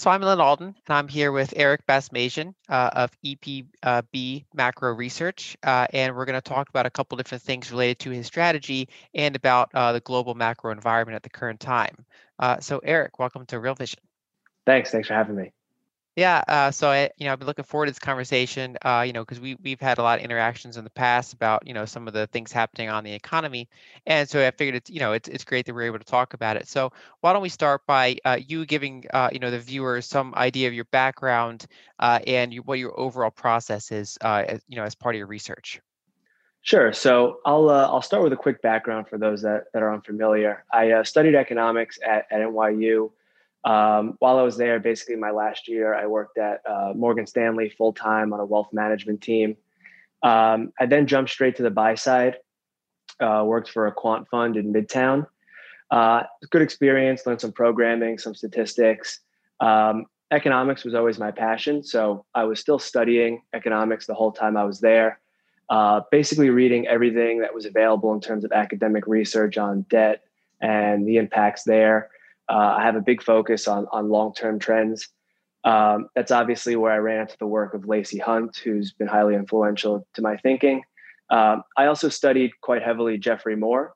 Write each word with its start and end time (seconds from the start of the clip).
So 0.00 0.08
I'm 0.08 0.22
Lyn 0.22 0.40
Alden, 0.40 0.68
and 0.68 0.96
I'm 0.96 1.08
here 1.08 1.30
with 1.30 1.52
Eric 1.54 1.86
Basmajian 1.86 2.54
uh, 2.70 2.88
of 2.94 3.10
EPB 3.22 4.46
Macro 4.54 4.94
Research, 4.94 5.58
uh, 5.62 5.88
and 5.92 6.16
we're 6.16 6.24
going 6.24 6.40
to 6.40 6.40
talk 6.40 6.70
about 6.70 6.86
a 6.86 6.90
couple 6.90 7.18
different 7.18 7.42
things 7.42 7.70
related 7.70 7.98
to 7.98 8.10
his 8.10 8.26
strategy 8.26 8.88
and 9.14 9.36
about 9.36 9.68
uh, 9.74 9.92
the 9.92 10.00
global 10.00 10.34
macro 10.34 10.72
environment 10.72 11.16
at 11.16 11.22
the 11.22 11.28
current 11.28 11.60
time. 11.60 11.94
Uh, 12.38 12.58
so 12.60 12.80
Eric, 12.82 13.18
welcome 13.18 13.44
to 13.44 13.60
Real 13.60 13.74
Vision. 13.74 14.00
Thanks. 14.64 14.90
Thanks 14.90 15.08
for 15.08 15.12
having 15.12 15.36
me. 15.36 15.52
Yeah, 16.20 16.44
uh, 16.48 16.70
so 16.70 16.90
I, 16.90 17.08
you 17.16 17.24
know, 17.24 17.32
I've 17.32 17.38
been 17.38 17.48
looking 17.48 17.64
forward 17.64 17.86
to 17.86 17.92
this 17.92 17.98
conversation. 17.98 18.76
Uh, 18.82 19.04
you 19.06 19.14
know, 19.14 19.22
because 19.22 19.40
we 19.40 19.56
we've 19.62 19.80
had 19.80 19.96
a 19.96 20.02
lot 20.02 20.18
of 20.18 20.24
interactions 20.26 20.76
in 20.76 20.84
the 20.84 20.90
past 20.90 21.32
about 21.32 21.66
you 21.66 21.72
know 21.72 21.86
some 21.86 22.06
of 22.06 22.12
the 22.12 22.26
things 22.26 22.52
happening 22.52 22.90
on 22.90 23.04
the 23.04 23.12
economy, 23.14 23.70
and 24.04 24.28
so 24.28 24.46
I 24.46 24.50
figured 24.50 24.74
it's 24.74 24.90
you 24.90 25.00
know 25.00 25.14
it's 25.14 25.30
it's 25.30 25.44
great 25.44 25.64
that 25.64 25.74
we're 25.74 25.84
able 25.84 25.98
to 25.98 26.04
talk 26.04 26.34
about 26.34 26.58
it. 26.58 26.68
So 26.68 26.92
why 27.22 27.32
don't 27.32 27.40
we 27.40 27.48
start 27.48 27.86
by 27.86 28.18
uh, 28.26 28.36
you 28.46 28.66
giving 28.66 29.06
uh, 29.14 29.30
you 29.32 29.38
know 29.38 29.50
the 29.50 29.58
viewers 29.58 30.04
some 30.04 30.34
idea 30.34 30.68
of 30.68 30.74
your 30.74 30.84
background 30.84 31.64
uh, 32.00 32.18
and 32.26 32.54
what 32.66 32.78
your 32.78 33.00
overall 33.00 33.30
process 33.30 33.90
is, 33.90 34.18
uh, 34.20 34.44
as, 34.46 34.60
you 34.68 34.76
know, 34.76 34.84
as 34.84 34.94
part 34.94 35.14
of 35.14 35.18
your 35.20 35.26
research. 35.26 35.80
Sure. 36.60 36.92
So 36.92 37.40
I'll 37.46 37.70
I'll 37.70 38.02
start 38.02 38.22
with 38.22 38.34
a 38.34 38.36
quick 38.36 38.60
background 38.60 39.08
for 39.08 39.16
those 39.16 39.40
that, 39.40 39.72
that 39.72 39.82
are 39.82 39.94
unfamiliar. 39.94 40.66
I 40.70 41.02
studied 41.02 41.34
economics 41.34 41.98
at, 42.06 42.26
at 42.30 42.42
NYU. 42.42 43.10
Um, 43.64 44.14
while 44.20 44.38
I 44.38 44.42
was 44.42 44.56
there, 44.56 44.80
basically 44.80 45.16
my 45.16 45.30
last 45.30 45.68
year, 45.68 45.94
I 45.94 46.06
worked 46.06 46.38
at 46.38 46.62
uh, 46.66 46.92
Morgan 46.94 47.26
Stanley 47.26 47.68
full 47.68 47.92
time 47.92 48.32
on 48.32 48.40
a 48.40 48.44
wealth 48.44 48.68
management 48.72 49.20
team. 49.20 49.56
Um, 50.22 50.72
I 50.78 50.86
then 50.86 51.06
jumped 51.06 51.30
straight 51.30 51.56
to 51.56 51.62
the 51.62 51.70
buy 51.70 51.94
side, 51.94 52.36
uh, 53.20 53.42
worked 53.46 53.70
for 53.70 53.86
a 53.86 53.92
quant 53.92 54.28
fund 54.28 54.56
in 54.56 54.72
Midtown. 54.72 55.26
Uh, 55.90 56.22
good 56.50 56.62
experience, 56.62 57.26
learned 57.26 57.40
some 57.40 57.52
programming, 57.52 58.18
some 58.18 58.34
statistics. 58.34 59.20
Um, 59.60 60.06
economics 60.30 60.84
was 60.84 60.94
always 60.94 61.18
my 61.18 61.30
passion. 61.30 61.82
So 61.82 62.24
I 62.34 62.44
was 62.44 62.60
still 62.60 62.78
studying 62.78 63.42
economics 63.52 64.06
the 64.06 64.14
whole 64.14 64.32
time 64.32 64.56
I 64.56 64.64
was 64.64 64.80
there, 64.80 65.20
uh, 65.68 66.02
basically 66.10 66.50
reading 66.50 66.86
everything 66.86 67.40
that 67.40 67.54
was 67.54 67.66
available 67.66 68.12
in 68.14 68.20
terms 68.20 68.44
of 68.44 68.52
academic 68.52 69.06
research 69.06 69.58
on 69.58 69.82
debt 69.90 70.22
and 70.60 71.06
the 71.06 71.16
impacts 71.16 71.64
there. 71.64 72.10
Uh, 72.50 72.74
I 72.78 72.82
have 72.82 72.96
a 72.96 73.00
big 73.00 73.22
focus 73.22 73.68
on 73.68 73.86
on 73.92 74.08
long 74.08 74.34
term 74.34 74.58
trends. 74.58 75.08
Um, 75.64 76.08
that's 76.14 76.30
obviously 76.30 76.74
where 76.76 76.92
I 76.92 76.96
ran 76.96 77.20
into 77.20 77.36
the 77.38 77.46
work 77.46 77.74
of 77.74 77.86
Lacey 77.86 78.18
Hunt, 78.18 78.56
who's 78.56 78.92
been 78.92 79.08
highly 79.08 79.34
influential 79.34 80.06
to 80.14 80.22
my 80.22 80.36
thinking. 80.38 80.82
Um, 81.30 81.62
I 81.76 81.86
also 81.86 82.08
studied 82.08 82.50
quite 82.60 82.82
heavily 82.82 83.18
Geoffrey 83.18 83.56
Moore, 83.56 83.94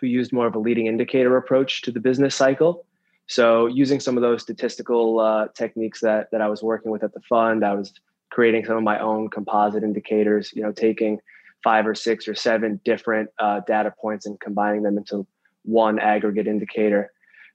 who 0.00 0.06
used 0.06 0.32
more 0.32 0.46
of 0.46 0.54
a 0.54 0.58
leading 0.58 0.86
indicator 0.86 1.36
approach 1.36 1.82
to 1.82 1.92
the 1.92 2.00
business 2.00 2.34
cycle. 2.34 2.86
So, 3.28 3.66
using 3.66 4.00
some 4.00 4.16
of 4.16 4.22
those 4.22 4.42
statistical 4.42 5.20
uh, 5.20 5.48
techniques 5.54 6.00
that 6.00 6.30
that 6.32 6.40
I 6.40 6.48
was 6.48 6.62
working 6.62 6.90
with 6.90 7.04
at 7.04 7.12
the 7.14 7.20
fund, 7.28 7.64
I 7.64 7.74
was 7.74 7.92
creating 8.30 8.64
some 8.64 8.76
of 8.76 8.82
my 8.82 8.98
own 8.98 9.28
composite 9.28 9.84
indicators. 9.84 10.52
You 10.54 10.62
know, 10.62 10.72
taking 10.72 11.20
five 11.62 11.86
or 11.86 11.94
six 11.94 12.28
or 12.28 12.34
seven 12.34 12.80
different 12.84 13.30
uh, 13.38 13.60
data 13.66 13.92
points 14.00 14.26
and 14.26 14.38
combining 14.40 14.82
them 14.82 14.98
into 14.98 15.26
one 15.64 15.98
aggregate 15.98 16.46
indicator. 16.46 17.12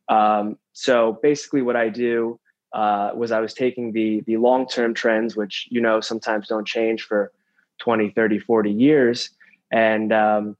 Um, 0.09 0.57
so 0.73 1.19
basically, 1.21 1.61
what 1.61 1.75
I 1.75 1.89
do 1.89 2.39
uh, 2.73 3.11
was 3.15 3.31
I 3.31 3.39
was 3.39 3.53
taking 3.53 3.91
the 3.91 4.21
the 4.25 4.37
long 4.37 4.67
term 4.67 4.93
trends, 4.93 5.35
which 5.35 5.67
you 5.69 5.81
know 5.81 6.01
sometimes 6.01 6.47
don't 6.47 6.67
change 6.67 7.03
for 7.03 7.31
20, 7.79 8.11
30, 8.11 8.39
40 8.39 8.71
years, 8.71 9.29
and 9.71 10.13
um, 10.13 10.57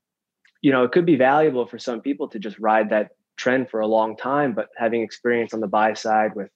you 0.62 0.72
know 0.72 0.84
it 0.84 0.92
could 0.92 1.06
be 1.06 1.16
valuable 1.16 1.66
for 1.66 1.80
some 1.80 2.02
people 2.02 2.28
to 2.30 2.40
just 2.40 2.60
ride 2.60 2.90
that 2.90 3.12
trend 3.38 3.70
for 3.70 3.80
a 3.80 3.88
long 3.88 4.18
time. 4.18 4.54
But 4.54 4.70
having 4.78 5.02
experience 5.02 5.54
on 5.54 5.62
the 5.62 5.68
buy 5.68 5.94
side 5.94 6.36
with 6.36 6.50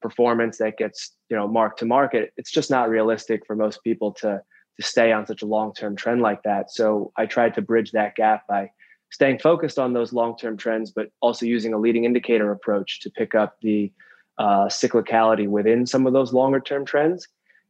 performance 0.00 0.58
that 0.58 0.78
gets 0.78 1.14
you 1.28 1.36
know 1.36 1.48
mark 1.48 1.76
to 1.78 1.86
market, 1.86 2.32
it's 2.36 2.50
just 2.50 2.70
not 2.70 2.88
realistic 2.88 3.46
for 3.46 3.56
most 3.56 3.82
people 3.82 4.12
to 4.12 4.42
to 4.80 4.86
stay 4.86 5.12
on 5.12 5.26
such 5.26 5.42
a 5.42 5.46
long 5.46 5.74
term 5.74 5.96
trend 5.96 6.22
like 6.22 6.42
that. 6.44 6.70
So 6.70 7.12
I 7.16 7.26
tried 7.26 7.54
to 7.54 7.62
bridge 7.62 7.92
that 7.92 8.14
gap 8.14 8.46
by 8.48 8.70
staying 9.10 9.38
focused 9.38 9.78
on 9.78 9.92
those 9.92 10.12
long-term 10.12 10.56
trends, 10.56 10.90
but 10.90 11.10
also 11.20 11.46
using 11.46 11.74
a 11.74 11.78
leading 11.78 12.04
indicator 12.04 12.52
approach 12.52 13.00
to 13.00 13.10
pick 13.10 13.34
up 13.34 13.56
the 13.60 13.92
uh, 14.38 14.66
cyclicality 14.66 15.48
within 15.48 15.86
some 15.86 16.06
of 16.06 16.12
those 16.12 16.32
longer-term 16.32 16.84
trends. 16.84 17.26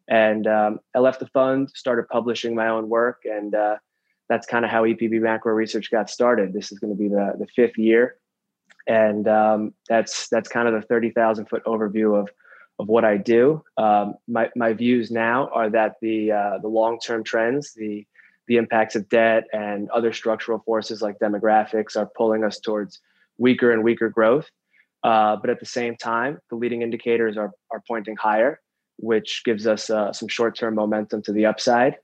And 0.08 0.46
um, 0.46 0.80
I 0.94 0.98
left 0.98 1.20
the 1.20 1.28
fund, 1.28 1.70
started 1.74 2.08
publishing 2.08 2.54
my 2.54 2.68
own 2.68 2.88
work, 2.88 3.22
and 3.24 3.54
uh, 3.54 3.76
that's 4.28 4.46
kind 4.46 4.64
of 4.64 4.70
how 4.70 4.84
EPB 4.84 5.20
Macro 5.20 5.52
Research 5.52 5.90
got 5.90 6.10
started. 6.10 6.52
This 6.52 6.72
is 6.72 6.78
going 6.78 6.92
to 6.92 6.98
be 6.98 7.08
the 7.08 7.34
the 7.38 7.46
fifth 7.54 7.78
year, 7.78 8.16
and 8.86 9.28
um, 9.28 9.74
that's 9.88 10.28
that's 10.28 10.48
kind 10.48 10.66
of 10.66 10.74
the 10.74 10.82
thirty 10.82 11.10
thousand 11.10 11.46
foot 11.46 11.64
overview 11.64 12.18
of 12.18 12.28
of 12.80 12.88
what 12.88 13.04
I 13.04 13.18
do. 13.18 13.62
Um, 13.76 14.14
my 14.26 14.50
my 14.56 14.72
views 14.72 15.10
now 15.10 15.48
are 15.52 15.70
that 15.70 15.96
the 16.00 16.32
uh, 16.32 16.58
the 16.58 16.68
long 16.68 16.98
term 16.98 17.22
trends, 17.22 17.74
the 17.74 18.06
the 18.50 18.56
impacts 18.56 18.96
of 18.96 19.08
debt 19.08 19.44
and 19.52 19.88
other 19.90 20.12
structural 20.12 20.58
forces 20.58 21.00
like 21.00 21.20
demographics 21.20 21.96
are 21.96 22.10
pulling 22.16 22.42
us 22.42 22.58
towards 22.58 22.98
weaker 23.38 23.70
and 23.70 23.84
weaker 23.84 24.08
growth. 24.08 24.50
Uh, 25.04 25.36
but 25.36 25.50
at 25.50 25.60
the 25.60 25.66
same 25.66 25.96
time, 25.96 26.40
the 26.50 26.56
leading 26.56 26.82
indicators 26.82 27.36
are, 27.36 27.52
are 27.70 27.80
pointing 27.86 28.16
higher, 28.16 28.60
which 28.96 29.42
gives 29.44 29.68
us 29.68 29.88
uh, 29.88 30.12
some 30.12 30.26
short 30.26 30.56
term 30.56 30.74
momentum 30.74 31.22
to 31.22 31.32
the 31.32 31.46
upside. 31.46 31.94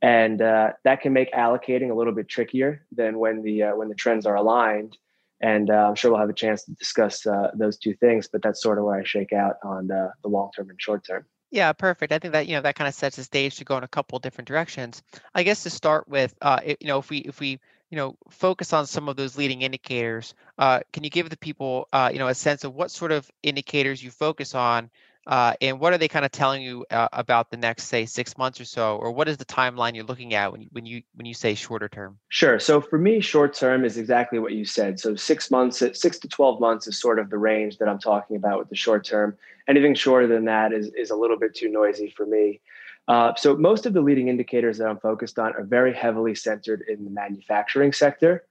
And 0.00 0.40
uh, 0.40 0.70
that 0.84 1.02
can 1.02 1.12
make 1.12 1.30
allocating 1.34 1.90
a 1.90 1.94
little 1.94 2.14
bit 2.14 2.30
trickier 2.30 2.86
than 2.90 3.18
when 3.18 3.42
the 3.42 3.64
uh, 3.64 3.76
when 3.76 3.90
the 3.90 3.94
trends 3.94 4.24
are 4.24 4.36
aligned. 4.36 4.96
And 5.42 5.68
uh, 5.68 5.88
I'm 5.88 5.96
sure 5.96 6.10
we'll 6.10 6.20
have 6.20 6.30
a 6.30 6.32
chance 6.32 6.64
to 6.64 6.72
discuss 6.72 7.26
uh, 7.26 7.50
those 7.54 7.76
two 7.76 7.92
things. 7.92 8.26
But 8.32 8.40
that's 8.40 8.62
sort 8.62 8.78
of 8.78 8.84
where 8.84 8.98
I 8.98 9.04
shake 9.04 9.34
out 9.34 9.56
on 9.62 9.88
the 9.88 10.10
long 10.24 10.50
term 10.56 10.70
and 10.70 10.80
short 10.80 11.04
term. 11.06 11.26
Yeah, 11.54 11.72
perfect. 11.72 12.12
I 12.12 12.18
think 12.18 12.32
that 12.32 12.48
you 12.48 12.56
know 12.56 12.62
that 12.62 12.74
kind 12.74 12.88
of 12.88 12.94
sets 12.94 13.16
the 13.16 13.22
stage 13.22 13.56
to 13.56 13.64
go 13.64 13.76
in 13.78 13.84
a 13.84 13.88
couple 13.88 14.18
different 14.18 14.48
directions. 14.48 15.02
I 15.34 15.44
guess 15.44 15.62
to 15.62 15.70
start 15.70 16.08
with, 16.08 16.34
uh, 16.42 16.58
it, 16.64 16.78
you 16.80 16.88
know, 16.88 16.98
if 16.98 17.10
we 17.10 17.18
if 17.18 17.38
we 17.38 17.60
you 17.90 17.96
know 17.96 18.16
focus 18.30 18.72
on 18.72 18.86
some 18.86 19.08
of 19.08 19.16
those 19.16 19.38
leading 19.38 19.62
indicators, 19.62 20.34
uh, 20.58 20.80
can 20.92 21.04
you 21.04 21.10
give 21.10 21.30
the 21.30 21.36
people 21.36 21.88
uh, 21.92 22.10
you 22.12 22.18
know 22.18 22.26
a 22.28 22.34
sense 22.34 22.64
of 22.64 22.74
what 22.74 22.90
sort 22.90 23.12
of 23.12 23.30
indicators 23.42 24.02
you 24.02 24.10
focus 24.10 24.54
on 24.54 24.90
uh, 25.26 25.54
and 25.60 25.80
what 25.80 25.92
are 25.92 25.98
they 25.98 26.08
kind 26.08 26.24
of 26.24 26.32
telling 26.32 26.62
you 26.62 26.84
uh, 26.90 27.08
about 27.12 27.50
the 27.50 27.56
next, 27.56 27.84
say, 27.84 28.04
six 28.04 28.36
months 28.36 28.60
or 28.60 28.64
so, 28.64 28.96
or 28.96 29.10
what 29.10 29.28
is 29.28 29.36
the 29.36 29.44
timeline 29.44 29.94
you're 29.94 30.04
looking 30.04 30.34
at 30.34 30.52
when 30.52 30.62
you, 30.62 30.68
when 30.72 30.84
you 30.84 31.02
when 31.14 31.26
you 31.26 31.34
say 31.34 31.54
shorter 31.54 31.88
term? 31.88 32.18
Sure. 32.28 32.58
So 32.58 32.80
for 32.80 32.98
me, 32.98 33.20
short 33.20 33.54
term 33.54 33.84
is 33.84 33.96
exactly 33.96 34.38
what 34.38 34.52
you 34.52 34.64
said. 34.64 35.00
So 35.00 35.14
six 35.14 35.50
months, 35.50 35.78
six 35.78 36.18
to 36.18 36.28
twelve 36.28 36.60
months 36.60 36.86
is 36.86 37.00
sort 37.00 37.18
of 37.18 37.30
the 37.30 37.38
range 37.38 37.78
that 37.78 37.88
I'm 37.88 37.98
talking 37.98 38.36
about 38.36 38.58
with 38.58 38.68
the 38.68 38.76
short 38.76 39.04
term. 39.04 39.36
Anything 39.68 39.94
shorter 39.94 40.26
than 40.26 40.44
that 40.44 40.72
is 40.72 40.88
is 40.94 41.10
a 41.10 41.16
little 41.16 41.38
bit 41.38 41.54
too 41.54 41.70
noisy 41.70 42.12
for 42.16 42.26
me. 42.26 42.60
Uh, 43.06 43.34
so 43.36 43.56
most 43.56 43.86
of 43.86 43.92
the 43.92 44.00
leading 44.00 44.28
indicators 44.28 44.78
that 44.78 44.88
I'm 44.88 44.98
focused 44.98 45.38
on 45.38 45.54
are 45.54 45.64
very 45.64 45.92
heavily 45.94 46.34
centered 46.34 46.82
in 46.88 47.04
the 47.04 47.10
manufacturing 47.10 47.92
sector. 47.92 48.44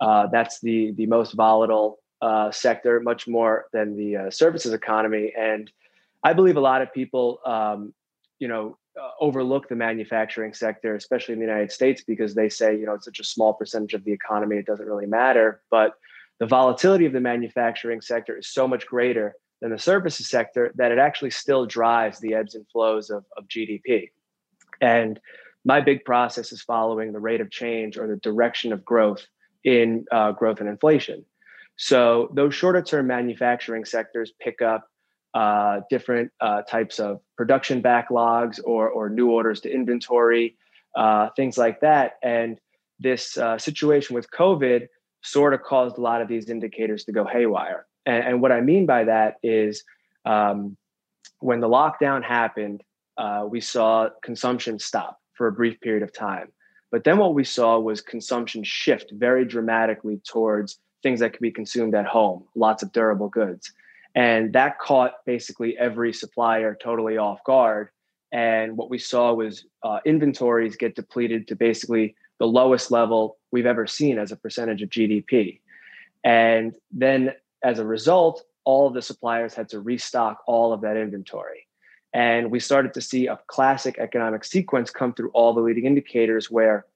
Uh, 0.00 0.26
that's 0.26 0.60
the 0.60 0.92
the 0.92 1.06
most 1.06 1.32
volatile 1.32 1.98
uh, 2.20 2.50
sector, 2.50 3.00
much 3.00 3.26
more 3.28 3.66
than 3.72 3.96
the 3.96 4.16
uh, 4.16 4.30
services 4.30 4.72
economy, 4.72 5.32
and 5.38 5.70
I 6.22 6.32
believe 6.32 6.56
a 6.56 6.60
lot 6.60 6.82
of 6.82 6.92
people, 6.92 7.40
um, 7.44 7.94
you 8.38 8.48
know, 8.48 8.78
uh, 9.00 9.10
overlook 9.20 9.68
the 9.68 9.76
manufacturing 9.76 10.54
sector, 10.54 10.94
especially 10.94 11.34
in 11.34 11.38
the 11.38 11.46
United 11.46 11.70
States, 11.70 12.02
because 12.02 12.34
they 12.34 12.48
say, 12.48 12.76
you 12.76 12.86
know, 12.86 12.94
it's 12.94 13.04
such 13.04 13.20
a 13.20 13.24
small 13.24 13.52
percentage 13.52 13.94
of 13.94 14.04
the 14.04 14.12
economy, 14.12 14.56
it 14.56 14.66
doesn't 14.66 14.86
really 14.86 15.06
matter. 15.06 15.60
But 15.70 15.94
the 16.38 16.46
volatility 16.46 17.06
of 17.06 17.12
the 17.12 17.20
manufacturing 17.20 18.00
sector 18.00 18.38
is 18.38 18.48
so 18.48 18.66
much 18.66 18.86
greater 18.86 19.34
than 19.60 19.70
the 19.70 19.78
services 19.78 20.28
sector 20.28 20.72
that 20.76 20.92
it 20.92 20.98
actually 20.98 21.30
still 21.30 21.66
drives 21.66 22.20
the 22.20 22.34
ebbs 22.34 22.54
and 22.54 22.66
flows 22.68 23.10
of, 23.10 23.24
of 23.36 23.46
GDP. 23.48 24.10
And 24.80 25.18
my 25.64 25.80
big 25.80 26.04
process 26.04 26.52
is 26.52 26.62
following 26.62 27.12
the 27.12 27.20
rate 27.20 27.40
of 27.40 27.50
change 27.50 27.98
or 27.98 28.06
the 28.06 28.16
direction 28.16 28.72
of 28.72 28.84
growth 28.84 29.26
in 29.64 30.04
uh, 30.12 30.32
growth 30.32 30.60
and 30.60 30.68
inflation. 30.68 31.24
So 31.76 32.30
those 32.34 32.54
shorter 32.54 32.82
term 32.82 33.06
manufacturing 33.08 33.84
sectors 33.84 34.32
pick 34.40 34.62
up 34.62 34.88
uh, 35.36 35.82
different 35.90 36.32
uh, 36.40 36.62
types 36.62 36.98
of 36.98 37.20
production 37.36 37.82
backlogs 37.82 38.58
or, 38.64 38.88
or 38.88 39.10
new 39.10 39.30
orders 39.30 39.60
to 39.60 39.70
inventory, 39.70 40.56
uh, 40.96 41.28
things 41.36 41.58
like 41.58 41.78
that. 41.80 42.12
And 42.22 42.58
this 42.98 43.36
uh, 43.36 43.58
situation 43.58 44.14
with 44.14 44.30
COVID 44.30 44.86
sort 45.22 45.52
of 45.52 45.62
caused 45.62 45.98
a 45.98 46.00
lot 46.00 46.22
of 46.22 46.28
these 46.28 46.48
indicators 46.48 47.04
to 47.04 47.12
go 47.12 47.26
haywire. 47.26 47.86
And, 48.06 48.24
and 48.24 48.40
what 48.40 48.50
I 48.50 48.62
mean 48.62 48.86
by 48.86 49.04
that 49.04 49.34
is 49.42 49.84
um, 50.24 50.74
when 51.40 51.60
the 51.60 51.68
lockdown 51.68 52.24
happened, 52.24 52.82
uh, 53.18 53.44
we 53.46 53.60
saw 53.60 54.08
consumption 54.22 54.78
stop 54.78 55.18
for 55.34 55.48
a 55.48 55.52
brief 55.52 55.78
period 55.82 56.02
of 56.02 56.14
time. 56.14 56.48
But 56.90 57.04
then 57.04 57.18
what 57.18 57.34
we 57.34 57.44
saw 57.44 57.78
was 57.78 58.00
consumption 58.00 58.64
shift 58.64 59.12
very 59.12 59.44
dramatically 59.44 60.18
towards 60.26 60.78
things 61.02 61.20
that 61.20 61.34
could 61.34 61.42
be 61.42 61.52
consumed 61.52 61.94
at 61.94 62.06
home, 62.06 62.44
lots 62.54 62.82
of 62.82 62.90
durable 62.92 63.28
goods. 63.28 63.70
And 64.16 64.54
that 64.54 64.78
caught 64.78 65.24
basically 65.26 65.76
every 65.78 66.12
supplier 66.14 66.74
totally 66.74 67.18
off 67.18 67.44
guard. 67.44 67.90
And 68.32 68.76
what 68.76 68.88
we 68.88 68.98
saw 68.98 69.34
was 69.34 69.66
uh, 69.82 70.00
inventories 70.06 70.74
get 70.74 70.96
depleted 70.96 71.46
to 71.48 71.54
basically 71.54 72.16
the 72.38 72.46
lowest 72.46 72.90
level 72.90 73.36
we've 73.52 73.66
ever 73.66 73.86
seen 73.86 74.18
as 74.18 74.32
a 74.32 74.36
percentage 74.36 74.80
of 74.80 74.88
GDP. 74.88 75.60
And 76.24 76.74
then 76.90 77.34
as 77.62 77.78
a 77.78 77.84
result, 77.84 78.42
all 78.64 78.86
of 78.86 78.94
the 78.94 79.02
suppliers 79.02 79.54
had 79.54 79.68
to 79.68 79.80
restock 79.80 80.42
all 80.46 80.72
of 80.72 80.80
that 80.80 80.96
inventory. 80.96 81.66
And 82.14 82.50
we 82.50 82.58
started 82.58 82.94
to 82.94 83.02
see 83.02 83.26
a 83.26 83.38
classic 83.48 83.98
economic 83.98 84.44
sequence 84.44 84.90
come 84.90 85.12
through 85.12 85.30
all 85.30 85.52
the 85.52 85.60
leading 85.60 85.84
indicators 85.84 86.50
where 86.50 86.86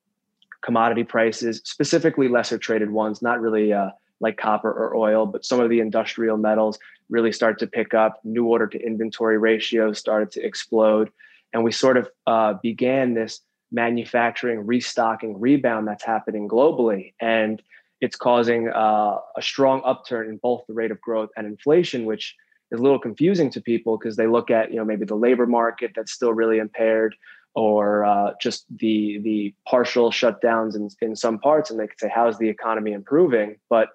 commodity 0.62 1.04
prices, 1.04 1.60
specifically 1.64 2.28
lesser 2.28 2.56
traded 2.56 2.90
ones, 2.90 3.20
not 3.20 3.40
really 3.40 3.74
uh, 3.74 3.90
like 4.20 4.38
copper 4.38 4.72
or 4.72 4.96
oil, 4.96 5.26
but 5.26 5.44
some 5.44 5.60
of 5.60 5.68
the 5.68 5.80
industrial 5.80 6.38
metals 6.38 6.78
really 7.10 7.32
started 7.32 7.58
to 7.58 7.66
pick 7.66 7.92
up. 7.94 8.20
New 8.24 8.46
order 8.46 8.66
to 8.66 8.78
inventory 8.78 9.38
ratios 9.38 9.98
started 9.98 10.30
to 10.32 10.42
explode. 10.42 11.10
And 11.52 11.64
we 11.64 11.72
sort 11.72 11.96
of 11.96 12.08
uh, 12.26 12.54
began 12.62 13.14
this 13.14 13.40
manufacturing 13.72 14.66
restocking 14.66 15.38
rebound 15.38 15.86
that's 15.86 16.04
happening 16.04 16.48
globally. 16.48 17.12
And 17.20 17.62
it's 18.00 18.16
causing 18.16 18.68
uh, 18.68 19.18
a 19.36 19.42
strong 19.42 19.82
upturn 19.84 20.28
in 20.28 20.38
both 20.38 20.64
the 20.66 20.74
rate 20.74 20.90
of 20.90 21.00
growth 21.00 21.30
and 21.36 21.46
inflation, 21.46 22.06
which 22.06 22.34
is 22.70 22.80
a 22.80 22.82
little 22.82 22.98
confusing 22.98 23.50
to 23.50 23.60
people 23.60 23.98
because 23.98 24.16
they 24.16 24.26
look 24.26 24.50
at 24.50 24.70
you 24.70 24.76
know 24.76 24.84
maybe 24.84 25.04
the 25.04 25.14
labor 25.14 25.46
market 25.46 25.92
that's 25.94 26.12
still 26.12 26.32
really 26.32 26.58
impaired 26.58 27.14
or 27.54 28.04
uh, 28.04 28.32
just 28.40 28.64
the 28.78 29.18
the 29.22 29.54
partial 29.66 30.10
shutdowns 30.10 30.76
in, 30.76 30.88
in 31.02 31.16
some 31.16 31.38
parts 31.38 31.70
and 31.70 31.78
they 31.78 31.86
could 31.86 31.98
say 31.98 32.10
how's 32.12 32.38
the 32.38 32.48
economy 32.48 32.92
improving 32.92 33.56
but 33.68 33.90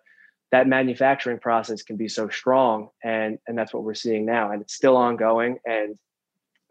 that 0.52 0.68
manufacturing 0.68 1.40
process 1.40 1.82
can 1.82 1.98
be 1.98 2.08
so 2.08 2.30
strong 2.30 2.90
and 3.04 3.38
and 3.48 3.58
that's 3.58 3.74
what 3.74 3.84
we're 3.84 3.94
seeing 3.94 4.26
now 4.26 4.52
and 4.52 4.62
it's 4.62 4.74
still 4.74 4.98
ongoing 4.98 5.58
and 5.66 5.98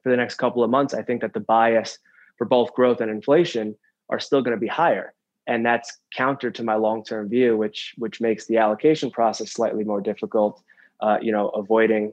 for 0.03 0.11
the 0.11 0.17
next 0.17 0.37
couple 0.37 0.63
of 0.63 0.71
months 0.71 0.95
i 0.95 1.03
think 1.03 1.21
that 1.21 1.35
the 1.35 1.41
bias 1.41 1.99
for 2.39 2.45
both 2.45 2.73
growth 2.75 3.01
and 3.01 3.11
inflation 3.11 3.75
are 4.11 4.21
still 4.21 4.43
going 4.43 4.57
to 4.57 4.61
be 4.61 4.67
higher 4.67 5.15
and 5.47 5.65
that's 5.65 5.99
counter 6.17 6.51
to 6.51 6.63
my 6.63 6.75
long-term 6.75 7.29
view 7.29 7.57
which 7.57 7.95
which 7.99 8.21
makes 8.21 8.47
the 8.47 8.57
allocation 8.57 9.11
process 9.11 9.51
slightly 9.51 9.85
more 9.85 10.01
difficult 10.01 10.63
uh, 11.01 11.19
you 11.21 11.33
know 11.33 11.49
avoiding 11.51 12.13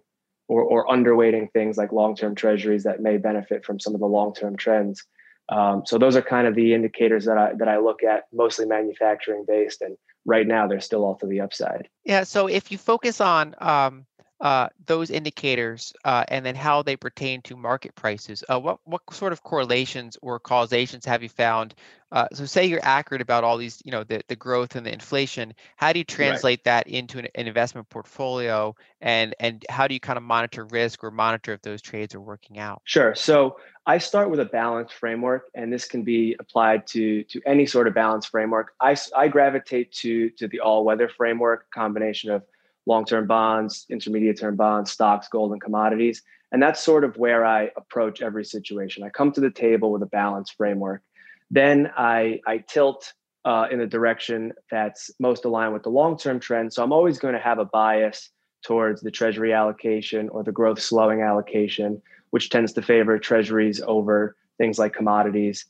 or, 0.52 0.64
or 0.64 0.86
underweighting 0.88 1.50
things 1.54 1.78
like 1.78 1.94
long-term 1.94 2.36
treasuries 2.36 2.84
that 2.84 3.00
may 3.00 3.16
benefit 3.16 3.64
from 3.64 3.80
some 3.80 3.94
of 3.94 4.02
the 4.02 4.06
long-term 4.06 4.57
trends. 4.57 5.06
Um, 5.48 5.84
so 5.86 5.98
those 5.98 6.18
are 6.18 6.22
kind 6.22 6.46
of 6.46 6.56
the 6.56 6.74
indicators 6.74 7.24
that 7.25 7.38
i 7.38 7.54
that 7.54 7.68
i 7.68 7.78
look 7.78 8.04
at 8.04 8.25
mostly 8.31 8.66
manufacturing 8.66 9.46
based 9.48 9.81
and 9.81 9.98
right 10.25 10.47
now 10.47 10.68
they're 10.68 10.79
still 10.79 11.03
all 11.03 11.15
to 11.15 11.27
the 11.27 11.41
upside. 11.41 11.89
Yeah 12.06 12.23
so 12.23 12.47
if 12.47 12.71
you 12.71 12.77
focus 12.77 13.21
on 13.21 13.56
um, 13.59 14.06
uh, 14.42 14.68
those 14.88 15.12
indicators 15.12 15.94
uh, 16.04 16.24
and 16.28 16.44
then 16.44 16.56
how 16.56 16.82
they 16.82 16.96
pertain 16.96 17.42
to 17.44 17.56
market 17.56 17.94
prices. 17.94 18.44
Uh, 18.50 18.60
what 18.60 18.80
what 18.86 19.02
sort 19.14 19.32
of 19.32 19.44
correlations 19.44 20.18
or 20.24 20.40
causations 20.40 21.06
have 21.06 21.22
you 21.22 21.30
found? 21.30 21.76
Uh, 22.12 22.28
so, 22.34 22.44
say 22.46 22.66
you're 22.66 22.84
accurate 22.84 23.22
about 23.22 23.44
all 23.44 23.56
these, 23.56 23.82
you 23.86 23.92
know, 23.92 24.04
the, 24.04 24.22
the 24.28 24.36
growth 24.36 24.76
and 24.76 24.86
the 24.86 24.92
inflation. 24.92 25.54
How 25.78 25.94
do 25.94 26.00
you 26.00 26.04
translate 26.04 26.60
right. 26.60 26.86
that 26.86 26.88
into 26.88 27.20
an, 27.20 27.28
an, 27.36 27.48
investment 27.48 27.88
portfolio, 27.90 28.76
and 29.00 29.36
and 29.40 29.64
how 29.70 29.88
do 29.88 29.94
you 29.94 30.00
kind 30.00 30.18
of 30.18 30.24
monitor 30.24 30.66
risk 30.66 31.04
or 31.04 31.12
monitor 31.12 31.54
if 31.54 31.62
those 31.62 31.82
trades 31.82 32.16
are 32.16 32.20
working 32.20 32.58
out? 32.58 32.82
Sure. 32.84 33.14
So 33.14 33.58
I 33.86 34.00
start 34.00 34.32
with 34.32 34.40
a 34.40 34.46
balanced 34.46 34.96
framework, 34.96 35.52
and 35.54 35.72
this 35.72 35.86
can 35.86 36.02
be 36.02 36.36
applied 36.40 36.88
to 36.88 37.24
to 37.26 37.42
any 37.46 37.68
sort 37.68 37.88
of 37.88 37.94
balanced 37.94 38.30
framework. 38.30 38.74
I 38.82 38.98
I 39.16 39.28
gravitate 39.28 39.92
to 39.98 40.32
to 40.32 40.48
the 40.48 40.62
all 40.62 40.84
weather 40.84 41.08
framework 41.08 41.70
combination 41.70 42.32
of 42.32 42.44
long-term 42.86 43.28
bonds, 43.28 43.86
intermediate-term 43.89 44.56
bonds, 44.56 44.92
stocks, 44.92 45.28
gold, 45.28 45.51
and 45.51 45.62
commodities. 45.62 46.24
And 46.51 46.62
that's 46.62 46.81
sort 46.83 47.04
of 47.04 47.16
where 47.18 47.45
I 47.45 47.69
approach 47.78 48.22
every 48.22 48.44
situation. 48.44 49.04
I 49.04 49.10
come 49.10 49.31
to 49.33 49.42
the 49.42 49.51
table 49.51 49.92
with 49.92 50.01
a 50.01 50.07
balanced 50.07 50.56
framework. 50.57 51.01
Then 51.50 51.92
I, 51.95 52.42
I 52.45 52.57
tilt 52.60 53.13
uh, 53.45 53.68
in 53.72 53.80
the 53.80 53.88
direction 53.88 54.54
that's 54.69 55.12
most 55.19 55.45
aligned 55.45 55.74
with 55.74 55.83
the 55.83 55.89
long-term 55.89 56.39
trend. 56.39 56.74
So 56.74 56.83
I'm 56.83 56.92
always 56.92 57.19
going 57.19 57.33
to 57.33 57.39
have 57.39 57.60
a 57.60 57.66
bias 57.66 58.30
towards 58.63 59.01
the 59.01 59.12
treasury 59.12 59.54
allocation 59.54 60.30
or 60.30 60.44
the 60.44 60.51
growth 60.51 60.80
slowing 60.80 61.22
allocation, 61.22 62.01
which 62.30 62.50
tends 62.50 62.74
to 62.74 62.81
favor 62.81 63.18
treasuries 63.18 63.81
over 63.86 64.36
things 64.57 64.78
like 64.78 64.94
commodities. 64.94 65.66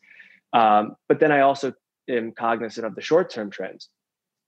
Um, 0.54 0.96
but 1.08 1.20
then 1.20 1.32
I 1.32 1.42
also 1.42 1.74
am 2.10 2.34
cognizant 2.34 2.86
of 2.86 2.96
the 2.96 3.02
short-term 3.02 3.50
trends. 3.50 3.90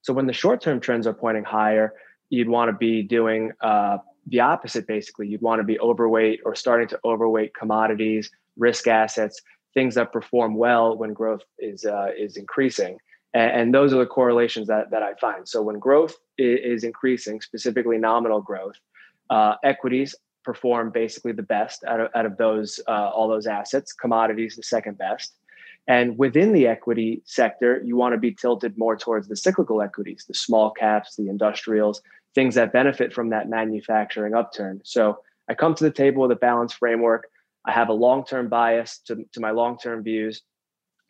So 0.02 0.14
when 0.14 0.28
the 0.28 0.34
short-term 0.34 0.82
trends 0.82 1.08
are 1.08 1.14
pointing 1.14 1.46
higher, 1.46 1.94
you'd 2.34 2.50
want 2.50 2.70
to 2.70 2.74
be 2.74 3.04
doing 3.04 3.52
uh, 3.62 3.98
the 4.28 4.40
opposite 4.40 4.88
basically. 4.88 5.28
You'd 5.28 5.42
want 5.42 5.60
to 5.60 5.64
be 5.64 5.80
overweight 5.80 6.40
or 6.46 6.56
starting 6.56 6.88
to 6.90 7.00
overweight 7.06 7.54
commodities 7.54 8.32
risk 8.58 8.88
assets 8.88 9.42
things 9.74 9.96
that 9.96 10.12
perform 10.14 10.56
well 10.56 10.96
when 10.96 11.14
growth 11.14 11.42
is 11.60 11.86
uh, 11.86 12.10
is 12.18 12.38
increasing. 12.38 12.98
And, 13.34 13.52
and, 13.52 13.74
those 13.74 13.92
are 13.94 13.98
the 13.98 14.06
correlations 14.06 14.68
that, 14.68 14.92
that 14.92 15.02
i 15.02 15.14
find. 15.16 15.50
So 15.50 15.64
when 15.64 15.80
growth 15.80 16.16
is, 16.38 16.84
increasing 16.84 17.42
specifically 17.42 17.98
nominal 17.98 18.42
growth 18.42 18.76
uh, 19.32 19.56
equities 19.64 20.14
perform 20.44 20.92
basically 20.92 21.32
the 21.32 21.42
best 21.42 21.84
out 21.86 22.00
of, 22.00 22.10
out 22.14 22.28
of 22.28 22.38
those 22.38 22.80
uh, 22.88 23.10
all 23.10 23.28
those 23.28 23.48
assets. 23.48 23.94
Commodities 23.94 24.56
the 24.56 24.64
second 24.64 24.98
best. 24.98 25.36
And 25.88 26.18
within 26.18 26.54
the 26.54 26.68
equity 26.68 27.22
sector, 27.26 27.82
you 27.84 27.96
want 27.98 28.14
to 28.14 28.20
be 28.20 28.34
tilted 28.34 28.78
more 28.78 28.96
towards 28.96 29.28
the 29.28 29.36
cyclical 29.36 29.82
equities, 29.82 30.24
the 30.28 30.34
small 30.34 30.72
caps, 30.72 31.16
the 31.18 31.28
industrials, 31.28 32.02
things 32.36 32.56
that 32.56 32.74
benefit 32.74 33.14
from 33.14 33.30
that 33.30 33.50
manufacturing 33.50 34.34
upturn. 34.34 34.82
So 34.84 35.20
I 35.50 35.54
come 35.54 35.76
to 35.76 35.84
the 35.84 35.92
table 35.92 36.24
with 36.24 36.32
a 36.32 36.36
balanced 36.36 36.76
framework. 36.76 37.28
I 37.66 37.72
have 37.72 37.90
a 37.90 37.94
long 37.94 38.26
term 38.26 38.50
bias 38.50 39.00
to, 39.06 39.26
to 39.34 39.40
my 39.40 39.52
long 39.52 39.78
term 39.78 40.04
views. 40.04 40.42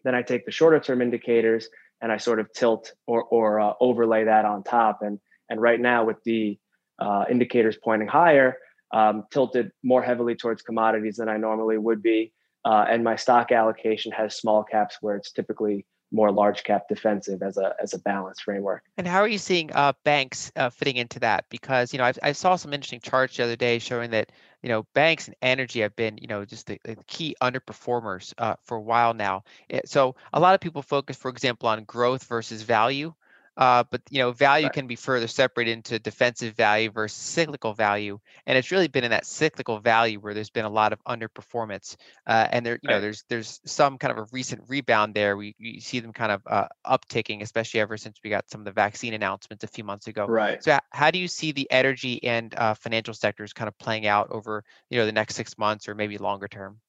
Then 0.04 0.16
I 0.16 0.22
take 0.22 0.46
the 0.46 0.52
shorter 0.52 0.80
term 0.80 1.02
indicators 1.02 1.68
and 2.02 2.12
I 2.12 2.18
sort 2.18 2.40
of 2.40 2.52
tilt 2.54 2.94
or, 3.08 3.24
or 3.24 3.60
uh, 3.60 3.74
overlay 3.80 4.26
that 4.26 4.46
on 4.46 4.64
top. 4.64 5.02
And, 5.02 5.20
and 5.50 5.62
right 5.62 5.80
now, 5.80 6.04
with 6.04 6.22
the 6.26 6.60
uh, 7.00 7.26
indicators 7.30 7.78
pointing 7.82 8.10
higher, 8.10 8.58
um, 8.94 9.24
tilted 9.32 9.72
more 9.82 10.04
heavily 10.04 10.36
towards 10.36 10.62
commodities 10.62 11.16
than 11.16 11.30
I 11.30 11.38
normally 11.38 11.78
would 11.78 12.04
be. 12.04 12.34
Uh, 12.66 12.86
and 12.90 13.04
my 13.04 13.16
stock 13.16 13.52
allocation 13.52 14.12
has 14.12 14.36
small 14.36 14.64
caps 14.64 14.98
where 15.02 15.16
it's 15.16 15.32
typically 15.32 15.86
more 16.14 16.32
large 16.32 16.64
cap 16.64 16.88
defensive 16.88 17.42
as 17.42 17.58
a 17.58 17.76
as 17.82 17.94
a 17.94 18.00
balanced 18.00 18.44
framework. 18.44 18.84
And 18.98 19.08
how 19.08 19.22
are 19.22 19.28
you 19.28 19.40
seeing 19.40 19.72
uh, 19.74 19.94
banks 20.04 20.52
uh, 20.56 20.70
fitting 20.70 20.98
into 20.98 21.20
that? 21.22 21.46
Because 21.50 21.92
you 21.92 21.98
know 21.98 22.06
I've, 22.06 22.20
i 22.22 22.32
saw 22.32 22.56
some 22.56 22.74
interesting 22.74 23.02
charts 23.02 23.36
the 23.36 23.44
other 23.44 23.56
day 23.56 23.80
showing 23.80 24.12
that 24.12 24.32
you 24.62 24.70
know 24.70 24.86
banks 24.94 25.28
and 25.28 25.36
energy 25.42 25.82
have 25.82 25.96
been 25.96 26.18
you 26.22 26.28
know 26.28 26.46
just 26.46 26.68
the, 26.68 26.80
the 26.84 26.96
key 27.08 27.36
underperformers 27.42 28.34
uh, 28.38 28.56
for 28.64 28.78
a 28.78 28.82
while 28.82 29.14
now. 29.14 29.44
Eh, 29.70 29.82
so 29.86 30.16
a 30.32 30.40
lot 30.40 30.54
of 30.54 30.62
people 30.62 30.84
focus, 30.84 31.18
for 31.18 31.30
example, 31.30 31.68
on 31.68 31.84
growth 31.84 32.26
versus 32.26 32.62
value. 32.62 33.14
Uh, 33.56 33.84
but 33.92 34.02
you 34.10 34.20
know, 34.20 34.32
value 34.32 34.66
right. 34.66 34.74
can 34.74 34.88
be 34.88 34.96
further 34.96 35.28
separated 35.28 35.72
into 35.72 36.00
defensive 36.00 36.56
value 36.56 36.90
versus 36.90 37.18
cyclical 37.18 37.74
value, 37.74 38.20
and 38.48 38.58
it's 38.58 38.72
really 38.72 38.88
been 38.88 39.04
in 39.04 39.12
that 39.12 39.26
cyclical 39.26 39.80
value 39.80 40.20
where 40.20 40.34
there's 40.34 40.50
been 40.50 40.66
a 40.66 40.70
lot 40.70 40.92
of 40.92 41.04
underperformance. 41.04 41.96
Uh, 42.26 42.48
and 42.52 42.66
there, 42.66 42.80
you 42.82 42.90
right. 42.90 42.96
know, 42.96 43.02
there's 43.02 43.24
there's 43.30 43.62
some 43.66 43.98
kind 43.98 44.12
of 44.12 44.18
a 44.18 44.28
recent 44.32 44.62
rebound 44.68 45.14
there. 45.14 45.38
We, 45.38 45.56
we 45.60 45.80
see 45.80 46.00
them 46.00 46.14
kind 46.14 46.32
of 46.32 46.42
uh, 46.48 46.68
upticking, 46.86 47.42
especially 47.42 47.80
ever 47.80 47.96
since 47.96 48.20
we 48.24 48.30
got 48.32 48.50
some 48.50 48.62
of 48.62 48.66
the 48.66 48.72
vaccine 48.72 49.14
announcements 49.14 49.64
a 49.64 49.68
few 49.68 49.84
months 49.84 50.08
ago. 50.08 50.26
Right. 50.26 50.64
So 50.64 50.80
how 50.90 51.12
do 51.12 51.20
you 51.20 51.28
see 51.28 51.52
the 51.52 51.70
energy 51.70 52.24
and 52.24 52.54
uh, 52.56 52.74
financial 52.74 53.14
sectors 53.14 53.54
kind 53.54 53.68
of 53.68 53.78
playing 53.78 54.08
out 54.08 54.30
over 54.32 54.64
you 54.90 54.98
know 54.98 55.06
the 55.06 55.12
next 55.12 55.36
six 55.36 55.58
months 55.58 55.88
or 55.88 55.94
maybe 55.94 56.18
longer 56.18 56.48
term? 56.48 56.80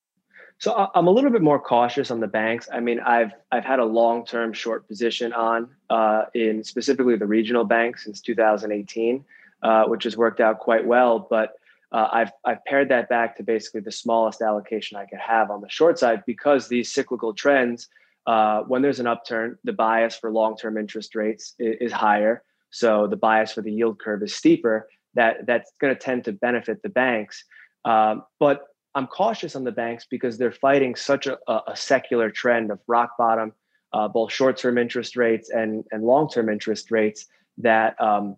So 0.59 0.89
I'm 0.95 1.07
a 1.07 1.11
little 1.11 1.31
bit 1.31 1.43
more 1.43 1.59
cautious 1.59 2.11
on 2.11 2.21
the 2.21 2.27
banks. 2.27 2.69
I 2.73 2.81
mean, 2.81 3.01
I've 3.01 3.33
I've 3.51 3.65
had 3.65 3.81
a 3.81 3.85
long 3.85 4.25
term 4.25 4.53
short 4.53 4.87
position 4.89 5.33
on 5.33 5.69
uh, 5.91 6.25
in 6.35 6.63
specifically 6.65 7.17
the 7.17 7.27
regional 7.27 7.65
banks 7.65 8.05
since 8.05 8.21
2018, 8.21 9.25
uh, 9.63 9.85
which 9.85 10.05
has 10.05 10.17
worked 10.17 10.41
out 10.41 10.61
quite 10.61 10.87
well. 10.87 11.27
But 11.29 11.55
uh, 11.93 12.09
I've 12.13 12.33
I've 12.45 12.65
pared 12.65 12.89
that 12.91 13.09
back 13.09 13.37
to 13.37 13.43
basically 13.43 13.81
the 13.81 13.93
smallest 13.93 14.43
allocation 14.43 14.97
I 14.97 15.07
could 15.07 15.19
have 15.19 15.51
on 15.51 15.61
the 15.61 15.69
short 15.69 15.99
side 15.99 16.23
because 16.27 16.69
these 16.69 16.93
cyclical 16.93 17.35
trends. 17.35 17.89
Uh, 18.27 18.63
when 18.63 18.81
there's 18.81 19.01
an 19.01 19.07
upturn, 19.07 19.59
the 19.65 19.73
bias 19.75 20.17
for 20.17 20.31
long 20.31 20.57
term 20.57 20.79
interest 20.79 21.15
rates 21.15 21.55
is, 21.59 21.77
is 21.81 21.93
higher. 21.93 22.43
So 22.71 23.07
the 23.07 23.17
bias 23.17 23.53
for 23.53 23.61
the 23.61 23.71
yield 23.71 23.99
curve 23.99 24.23
is 24.23 24.35
steeper. 24.35 24.89
That 25.13 25.45
that's 25.47 25.71
going 25.79 25.95
to 25.95 26.01
tend 26.01 26.25
to 26.25 26.33
benefit 26.33 26.83
the 26.83 26.89
banks. 26.89 27.45
Um, 27.85 28.25
but 28.41 28.63
I'm 28.95 29.07
cautious 29.07 29.57
on 29.57 29.65
the 29.65 29.73
banks 29.73 30.07
because 30.09 30.39
they're 30.39 30.53
fighting 30.53 30.95
such 30.95 31.27
a, 31.27 31.39
a 31.49 31.77
secular 31.77 32.31
trend 32.31 32.71
of 32.71 32.79
rock 32.87 33.17
bottom 33.19 33.53
uh, 33.95 34.09
both 34.09 34.33
short-term 34.33 34.77
interest 34.77 35.17
rates 35.17 35.51
and 35.51 35.85
and 35.93 36.03
long-term 36.03 36.49
interest 36.49 36.91
rates 36.91 37.27
that 37.59 37.99
um, 38.01 38.37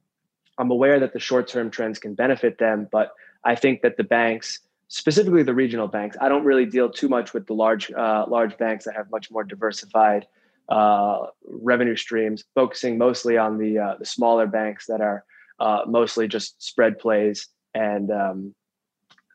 I'm 0.59 0.71
aware 0.71 1.01
that 1.01 1.15
the 1.15 1.19
short-term 1.19 1.71
trends 1.71 1.99
can 1.99 2.15
benefit 2.15 2.59
them, 2.59 2.89
but 2.93 3.13
I 3.43 3.55
think 3.55 3.81
that 3.81 3.97
the 3.97 4.05
banks, 4.05 4.61
specifically 4.89 5.43
the 5.43 5.55
regional 5.55 5.89
banks, 5.89 6.17
I 6.21 6.29
don't 6.29 6.45
really 6.45 6.67
deal 6.67 6.91
too 6.91 7.09
much 7.09 7.33
with 7.33 7.47
the 7.47 7.55
large 7.55 7.91
uh, 7.91 8.27
large 8.29 8.57
banks 8.59 8.85
that 8.85 8.95
have 8.95 9.11
much 9.11 9.31
more 9.31 9.45
diversified 9.45 10.27
uh, 10.69 11.27
revenue 11.49 11.97
streams, 11.97 12.45
focusing 12.55 12.99
mostly 12.99 13.39
on 13.39 13.57
the 13.57 13.79
uh, 13.79 13.95
the 13.99 14.07
smaller 14.07 14.47
banks 14.47 14.85
that 14.87 15.01
are 15.01 15.25
uh, 15.59 15.83
mostly 15.87 16.29
just 16.29 16.63
spread 16.63 16.99
plays. 16.99 17.49
And 17.75 18.11
um, 18.11 18.55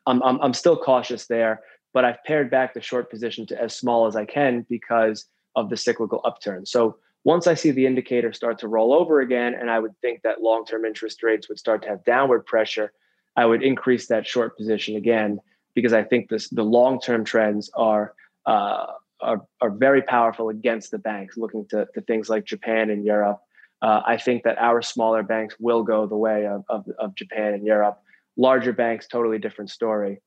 I'm, 0.06 0.22
I'm 0.22 0.40
I'm 0.40 0.54
still 0.54 0.76
cautious 0.76 1.26
there, 1.26 1.60
but 1.94 2.04
I've 2.04 2.22
pared 2.24 2.50
back 2.50 2.74
the 2.74 2.80
short 2.80 3.10
position 3.10 3.46
to 3.46 3.60
as 3.60 3.76
small 3.76 4.06
as 4.06 4.16
I 4.16 4.24
can 4.24 4.66
because 4.68 5.26
of 5.54 5.70
the 5.70 5.76
cyclical 5.76 6.20
upturn. 6.24 6.66
So 6.66 6.96
once 7.24 7.46
I 7.46 7.54
see 7.54 7.70
the 7.70 7.86
indicator 7.86 8.32
start 8.32 8.58
to 8.60 8.68
roll 8.68 8.92
over 8.92 9.20
again, 9.20 9.54
and 9.54 9.70
I 9.70 9.78
would 9.78 9.94
think 10.00 10.22
that 10.22 10.42
long 10.42 10.64
term 10.64 10.84
interest 10.84 11.22
rates 11.22 11.48
would 11.48 11.58
start 11.58 11.82
to 11.82 11.88
have 11.88 12.04
downward 12.04 12.46
pressure, 12.46 12.92
I 13.36 13.46
would 13.46 13.62
increase 13.62 14.08
that 14.08 14.26
short 14.26 14.56
position 14.56 14.96
again 14.96 15.40
because 15.74 15.92
I 15.92 16.02
think 16.02 16.28
this 16.28 16.48
the 16.48 16.64
long 16.64 17.00
term 17.00 17.24
trends 17.24 17.70
are. 17.74 18.14
Uh, 18.44 18.86
are, 19.22 19.46
are 19.60 19.70
very 19.70 20.02
powerful 20.02 20.48
against 20.48 20.90
the 20.90 20.98
banks, 20.98 21.36
looking 21.36 21.64
to, 21.68 21.86
to 21.94 22.00
things 22.00 22.28
like 22.28 22.44
Japan 22.44 22.90
and 22.90 23.04
Europe. 23.04 23.40
Uh, 23.80 24.00
I 24.04 24.16
think 24.16 24.42
that 24.44 24.58
our 24.58 24.82
smaller 24.82 25.22
banks 25.22 25.56
will 25.58 25.82
go 25.82 26.06
the 26.06 26.16
way 26.16 26.46
of, 26.46 26.64
of, 26.68 26.86
of 26.98 27.14
Japan 27.14 27.54
and 27.54 27.64
Europe. 27.64 28.00
Larger 28.36 28.72
banks, 28.72 29.06
totally 29.06 29.38
different 29.38 29.70
story. 29.70 30.20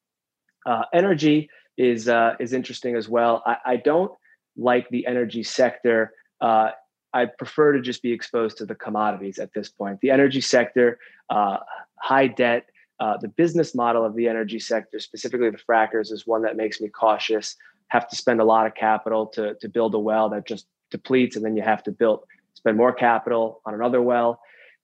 Uh, 0.66 0.84
energy 0.94 1.50
is 1.78 2.08
uh, 2.08 2.36
is 2.40 2.54
interesting 2.54 2.96
as 2.96 3.10
well. 3.10 3.44
I, 3.46 3.58
I, 3.66 3.76
don't 3.78 4.12
like 4.56 4.88
the 4.90 5.06
energy 5.06 5.44
sector. 5.44 6.14
Uh, 6.40 6.70
I 7.14 7.26
prefer 7.26 7.74
to 7.74 7.82
just 7.82 8.02
be 8.02 8.12
exposed 8.12 8.58
to 8.58 8.66
the 8.66 8.76
commodities 8.76 9.40
at 9.40 9.54
this 9.54 9.70
point. 9.70 10.00
The 10.02 10.12
energy 10.12 10.42
sector, 10.42 11.00
uh, 11.30 11.58
high 12.00 12.28
debt, 12.28 12.68
uh, 13.00 13.18
the 13.18 13.28
business 13.28 13.76
model 13.76 14.06
of 14.06 14.16
the 14.16 14.28
energy 14.28 14.60
sector, 14.60 15.00
specifically 15.00 15.50
the 15.50 15.58
frackers, 15.58 16.12
is 16.12 16.26
one 16.26 16.44
that 16.44 16.56
makes 16.56 16.80
me 16.80 16.88
cautious 16.88 17.56
have 17.90 18.08
to 18.10 18.16
spend 18.16 18.40
a 18.42 18.44
lot 18.44 18.66
of 18.66 18.76
capital 18.76 19.28
to, 19.28 19.56
to 19.56 19.70
build 19.70 19.94
a 19.94 20.00
well 20.00 20.30
that 20.30 20.46
just 20.46 20.68
depletes 20.92 21.36
and 21.36 21.46
then 21.46 21.56
you 21.56 21.64
have 21.64 21.84
to 21.84 21.92
build 21.92 22.22
spend 22.54 22.78
more 22.78 22.94
capital 22.94 23.62
on 23.66 23.74
another 23.74 24.02
well 24.02 24.40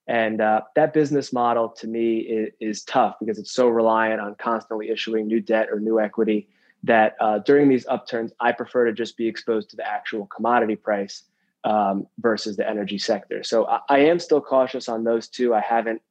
and 0.06 0.40
uh, 0.40 0.62
that 0.74 0.92
business 0.92 1.32
model 1.32 1.68
to 1.68 1.86
me 1.86 2.18
is, 2.18 2.50
is, 2.60 2.82
tough 2.82 3.16
because 3.20 3.38
it's 3.38 3.52
so 3.52 3.68
reliant 3.68 4.20
on 4.20 4.34
constantly 4.34 4.90
issuing 4.90 5.26
new 5.26 5.40
debt 5.40 5.68
or 5.70 5.78
new 5.78 6.00
equity 6.00 6.48
that 6.82 7.14
uh, 7.20 7.38
during 7.38 7.68
these 7.68 7.86
upturns 7.86 8.32
i 8.40 8.50
prefer 8.52 8.84
to 8.86 8.92
just 8.92 9.16
be 9.16 9.26
exposed 9.26 9.70
to 9.70 9.76
the 9.76 9.86
actual 9.86 10.26
commodity 10.26 10.76
price 10.76 11.24
um, 11.64 12.06
versus 12.18 12.56
the 12.56 12.68
energy 12.68 12.98
sector 12.98 13.42
so 13.42 13.66
I, 13.66 13.80
I 13.88 13.98
am 14.00 14.18
still 14.18 14.40
cautious 14.40 14.88
on 14.88 15.04
those 15.04 15.28
two 15.28 15.54
i 15.54 15.60
haven't 15.60 16.02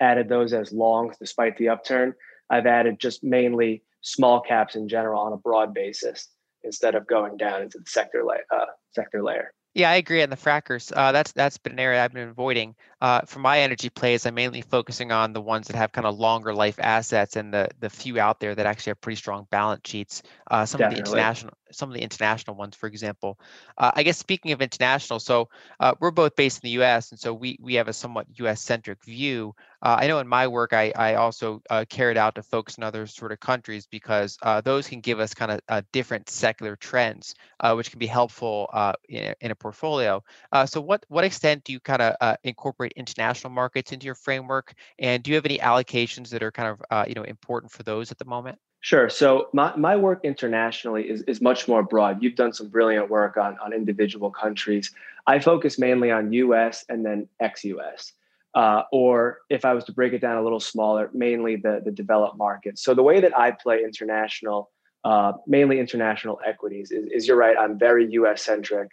added 0.00 0.28
those 0.28 0.52
as 0.52 0.72
longs 0.72 1.16
despite 1.18 1.56
the 1.56 1.70
upturn 1.70 2.14
i've 2.50 2.66
added 2.66 2.98
just 2.98 3.24
mainly 3.24 3.82
small 4.02 4.40
caps 4.40 4.76
in 4.76 4.88
general 4.88 5.20
on 5.20 5.32
a 5.32 5.36
broad 5.38 5.72
basis 5.72 6.28
instead 6.64 6.94
of 6.94 7.06
going 7.06 7.36
down 7.36 7.62
into 7.62 7.78
the 7.78 7.86
sector, 7.86 8.24
la- 8.24 8.56
uh, 8.56 8.66
sector 8.92 9.22
layer. 9.22 9.52
Yeah, 9.74 9.90
I 9.90 9.96
agree 9.96 10.22
on 10.22 10.30
the 10.30 10.36
frackers. 10.36 10.92
Uh, 10.94 11.10
that's 11.10 11.32
that's 11.32 11.58
been 11.58 11.72
an 11.72 11.80
area 11.80 12.04
I've 12.04 12.12
been 12.12 12.28
avoiding. 12.28 12.76
Uh, 13.04 13.20
for 13.26 13.38
my 13.38 13.60
energy 13.60 13.90
plays, 13.90 14.24
I'm 14.24 14.34
mainly 14.34 14.62
focusing 14.62 15.12
on 15.12 15.34
the 15.34 15.40
ones 15.42 15.66
that 15.66 15.76
have 15.76 15.92
kind 15.92 16.06
of 16.06 16.18
longer 16.18 16.54
life 16.54 16.78
assets 16.80 17.36
and 17.36 17.52
the 17.52 17.68
the 17.80 17.90
few 17.90 18.18
out 18.18 18.40
there 18.40 18.54
that 18.54 18.64
actually 18.64 18.92
have 18.92 19.02
pretty 19.02 19.16
strong 19.16 19.46
balance 19.50 19.82
sheets. 19.84 20.22
Uh, 20.50 20.64
some 20.64 20.78
Definitely. 20.78 21.02
of 21.02 21.04
the 21.04 21.10
international 21.10 21.52
some 21.74 21.90
of 21.90 21.94
the 21.94 22.02
international 22.02 22.56
ones, 22.56 22.74
for 22.74 22.86
example. 22.86 23.38
Uh, 23.76 23.90
I 23.94 24.02
guess 24.02 24.18
speaking 24.18 24.52
of 24.52 24.62
international, 24.62 25.20
so 25.20 25.48
uh, 25.80 25.94
we're 26.00 26.10
both 26.10 26.36
based 26.36 26.58
in 26.58 26.68
the 26.68 26.72
U.S. 26.72 27.10
and 27.10 27.20
so 27.20 27.34
we 27.34 27.58
we 27.60 27.74
have 27.74 27.88
a 27.88 27.92
somewhat 27.92 28.26
U.S. 28.36 28.60
centric 28.60 29.04
view. 29.04 29.54
Uh, 29.82 29.96
I 30.00 30.06
know 30.06 30.18
in 30.20 30.28
my 30.28 30.46
work, 30.46 30.72
I 30.72 30.92
I 30.96 31.14
also 31.16 31.62
uh, 31.68 31.84
carried 31.88 32.16
out 32.16 32.36
to 32.36 32.42
folks 32.42 32.76
in 32.78 32.82
other 32.82 33.06
sort 33.06 33.32
of 33.32 33.40
countries 33.40 33.86
because 33.86 34.38
uh, 34.42 34.60
those 34.60 34.88
can 34.88 35.00
give 35.00 35.20
us 35.20 35.34
kind 35.34 35.50
of 35.50 35.60
uh, 35.68 35.82
different 35.92 36.30
secular 36.30 36.76
trends, 36.76 37.34
which 37.74 37.90
can 37.90 37.98
be 37.98 38.06
helpful 38.06 38.68
in, 39.08 39.24
a, 39.24 39.34
in 39.40 39.50
a 39.50 39.54
portfolio. 39.54 40.22
so 40.64 40.80
what 40.80 41.04
what 41.08 41.24
extent 41.24 41.64
do 41.64 41.72
you 41.72 41.80
kind 41.80 42.00
of 42.00 42.36
incorporate 42.44 42.93
international 42.96 43.52
markets 43.52 43.92
into 43.92 44.06
your 44.06 44.14
framework, 44.14 44.74
and 44.98 45.22
do 45.22 45.30
you 45.30 45.34
have 45.36 45.44
any 45.46 45.58
allocations 45.58 46.28
that 46.30 46.42
are 46.42 46.52
kind 46.52 46.68
of 46.68 47.08
you 47.08 47.14
know 47.14 47.22
important 47.22 47.72
for 47.72 47.82
those 47.82 48.10
at 48.10 48.18
the 48.18 48.24
moment? 48.24 48.58
Sure. 48.84 49.08
So 49.08 49.48
my, 49.54 49.74
my 49.76 49.96
work 49.96 50.20
internationally 50.24 51.08
is, 51.08 51.22
is 51.22 51.40
much 51.40 51.66
more 51.66 51.82
broad. 51.82 52.22
You've 52.22 52.34
done 52.34 52.52
some 52.52 52.68
brilliant 52.68 53.08
work 53.08 53.38
on, 53.38 53.56
on 53.64 53.72
individual 53.72 54.30
countries. 54.30 54.92
I 55.26 55.38
focus 55.38 55.78
mainly 55.78 56.10
on 56.10 56.30
US 56.34 56.84
and 56.90 57.02
then 57.02 57.26
ex 57.40 57.64
US. 57.64 58.12
Uh, 58.54 58.82
or 58.92 59.38
if 59.48 59.64
I 59.64 59.72
was 59.72 59.84
to 59.84 59.92
break 59.92 60.12
it 60.12 60.20
down 60.20 60.36
a 60.36 60.42
little 60.42 60.60
smaller, 60.60 61.08
mainly 61.14 61.56
the, 61.56 61.80
the 61.82 61.90
developed 61.90 62.36
markets. 62.36 62.84
So 62.84 62.92
the 62.92 63.02
way 63.02 63.22
that 63.22 63.34
I 63.34 63.52
play 63.52 63.82
international, 63.82 64.70
uh, 65.02 65.32
mainly 65.46 65.80
international 65.80 66.38
equities, 66.46 66.90
is, 66.90 67.06
is, 67.10 67.26
you're 67.26 67.38
right, 67.38 67.56
I'm 67.58 67.78
very 67.78 68.12
US 68.12 68.42
centric. 68.42 68.90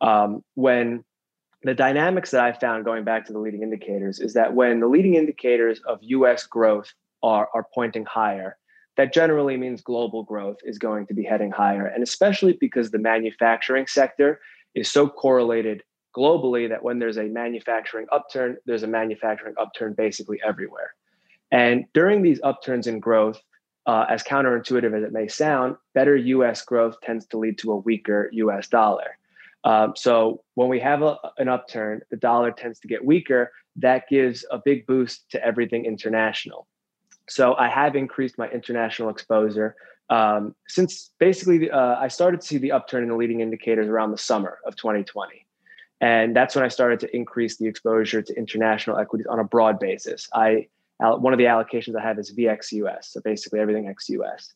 Um, 0.00 0.44
when 0.54 1.02
the 1.64 1.74
dynamics 1.74 2.30
that 2.32 2.42
I 2.42 2.52
found 2.52 2.84
going 2.84 3.04
back 3.04 3.24
to 3.26 3.32
the 3.32 3.38
leading 3.38 3.62
indicators 3.62 4.18
is 4.20 4.34
that 4.34 4.54
when 4.54 4.80
the 4.80 4.88
leading 4.88 5.14
indicators 5.14 5.80
of 5.86 5.98
US 6.02 6.46
growth 6.46 6.92
are, 7.22 7.48
are 7.54 7.66
pointing 7.74 8.04
higher, 8.04 8.56
that 8.96 9.14
generally 9.14 9.56
means 9.56 9.80
global 9.80 10.22
growth 10.22 10.58
is 10.64 10.78
going 10.78 11.06
to 11.06 11.14
be 11.14 11.22
heading 11.22 11.50
higher. 11.50 11.86
And 11.86 12.02
especially 12.02 12.54
because 12.54 12.90
the 12.90 12.98
manufacturing 12.98 13.86
sector 13.86 14.40
is 14.74 14.90
so 14.90 15.08
correlated 15.08 15.82
globally 16.16 16.68
that 16.68 16.82
when 16.82 16.98
there's 16.98 17.16
a 17.16 17.24
manufacturing 17.24 18.06
upturn, 18.12 18.56
there's 18.66 18.82
a 18.82 18.88
manufacturing 18.88 19.54
upturn 19.58 19.94
basically 19.94 20.40
everywhere. 20.44 20.94
And 21.50 21.84
during 21.94 22.22
these 22.22 22.40
upturns 22.42 22.86
in 22.86 22.98
growth, 23.00 23.40
uh, 23.86 24.06
as 24.08 24.22
counterintuitive 24.22 24.96
as 24.96 25.04
it 25.04 25.12
may 25.12 25.28
sound, 25.28 25.76
better 25.94 26.16
US 26.16 26.62
growth 26.62 26.96
tends 27.02 27.26
to 27.26 27.38
lead 27.38 27.58
to 27.58 27.72
a 27.72 27.76
weaker 27.76 28.28
US 28.32 28.68
dollar. 28.68 29.18
Um, 29.64 29.94
so 29.96 30.42
when 30.54 30.68
we 30.68 30.80
have 30.80 31.02
a, 31.02 31.18
an 31.38 31.48
upturn, 31.48 32.00
the 32.10 32.16
dollar 32.16 32.50
tends 32.50 32.80
to 32.80 32.88
get 32.88 33.04
weaker. 33.04 33.52
That 33.76 34.08
gives 34.08 34.44
a 34.50 34.58
big 34.58 34.86
boost 34.86 35.30
to 35.30 35.44
everything 35.44 35.84
international. 35.84 36.66
So 37.28 37.54
I 37.54 37.68
have 37.68 37.94
increased 37.94 38.38
my 38.38 38.48
international 38.48 39.08
exposure 39.08 39.76
um, 40.10 40.54
since 40.68 41.10
basically 41.18 41.70
uh, 41.70 41.96
I 41.98 42.08
started 42.08 42.42
to 42.42 42.46
see 42.46 42.58
the 42.58 42.72
upturn 42.72 43.02
in 43.02 43.08
the 43.08 43.16
leading 43.16 43.40
indicators 43.40 43.88
around 43.88 44.10
the 44.10 44.18
summer 44.18 44.58
of 44.66 44.76
2020. 44.76 45.46
And 46.02 46.36
that's 46.36 46.54
when 46.54 46.64
I 46.64 46.68
started 46.68 47.00
to 47.00 47.16
increase 47.16 47.56
the 47.56 47.66
exposure 47.66 48.20
to 48.20 48.36
international 48.36 48.98
equities 48.98 49.26
on 49.26 49.38
a 49.38 49.44
broad 49.44 49.78
basis. 49.78 50.28
I 50.34 50.66
one 50.98 51.32
of 51.32 51.38
the 51.38 51.46
allocations 51.46 51.96
I 51.96 52.02
have 52.02 52.18
is 52.18 52.32
VXUS, 52.32 53.04
so 53.04 53.20
basically 53.22 53.58
everything 53.58 53.88
ex-US, 53.88 54.52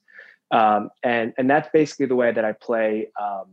um, 0.52 0.90
and 1.02 1.32
and 1.38 1.50
that's 1.50 1.68
basically 1.72 2.06
the 2.06 2.14
way 2.14 2.30
that 2.30 2.44
I 2.44 2.52
play 2.52 3.08
um, 3.20 3.46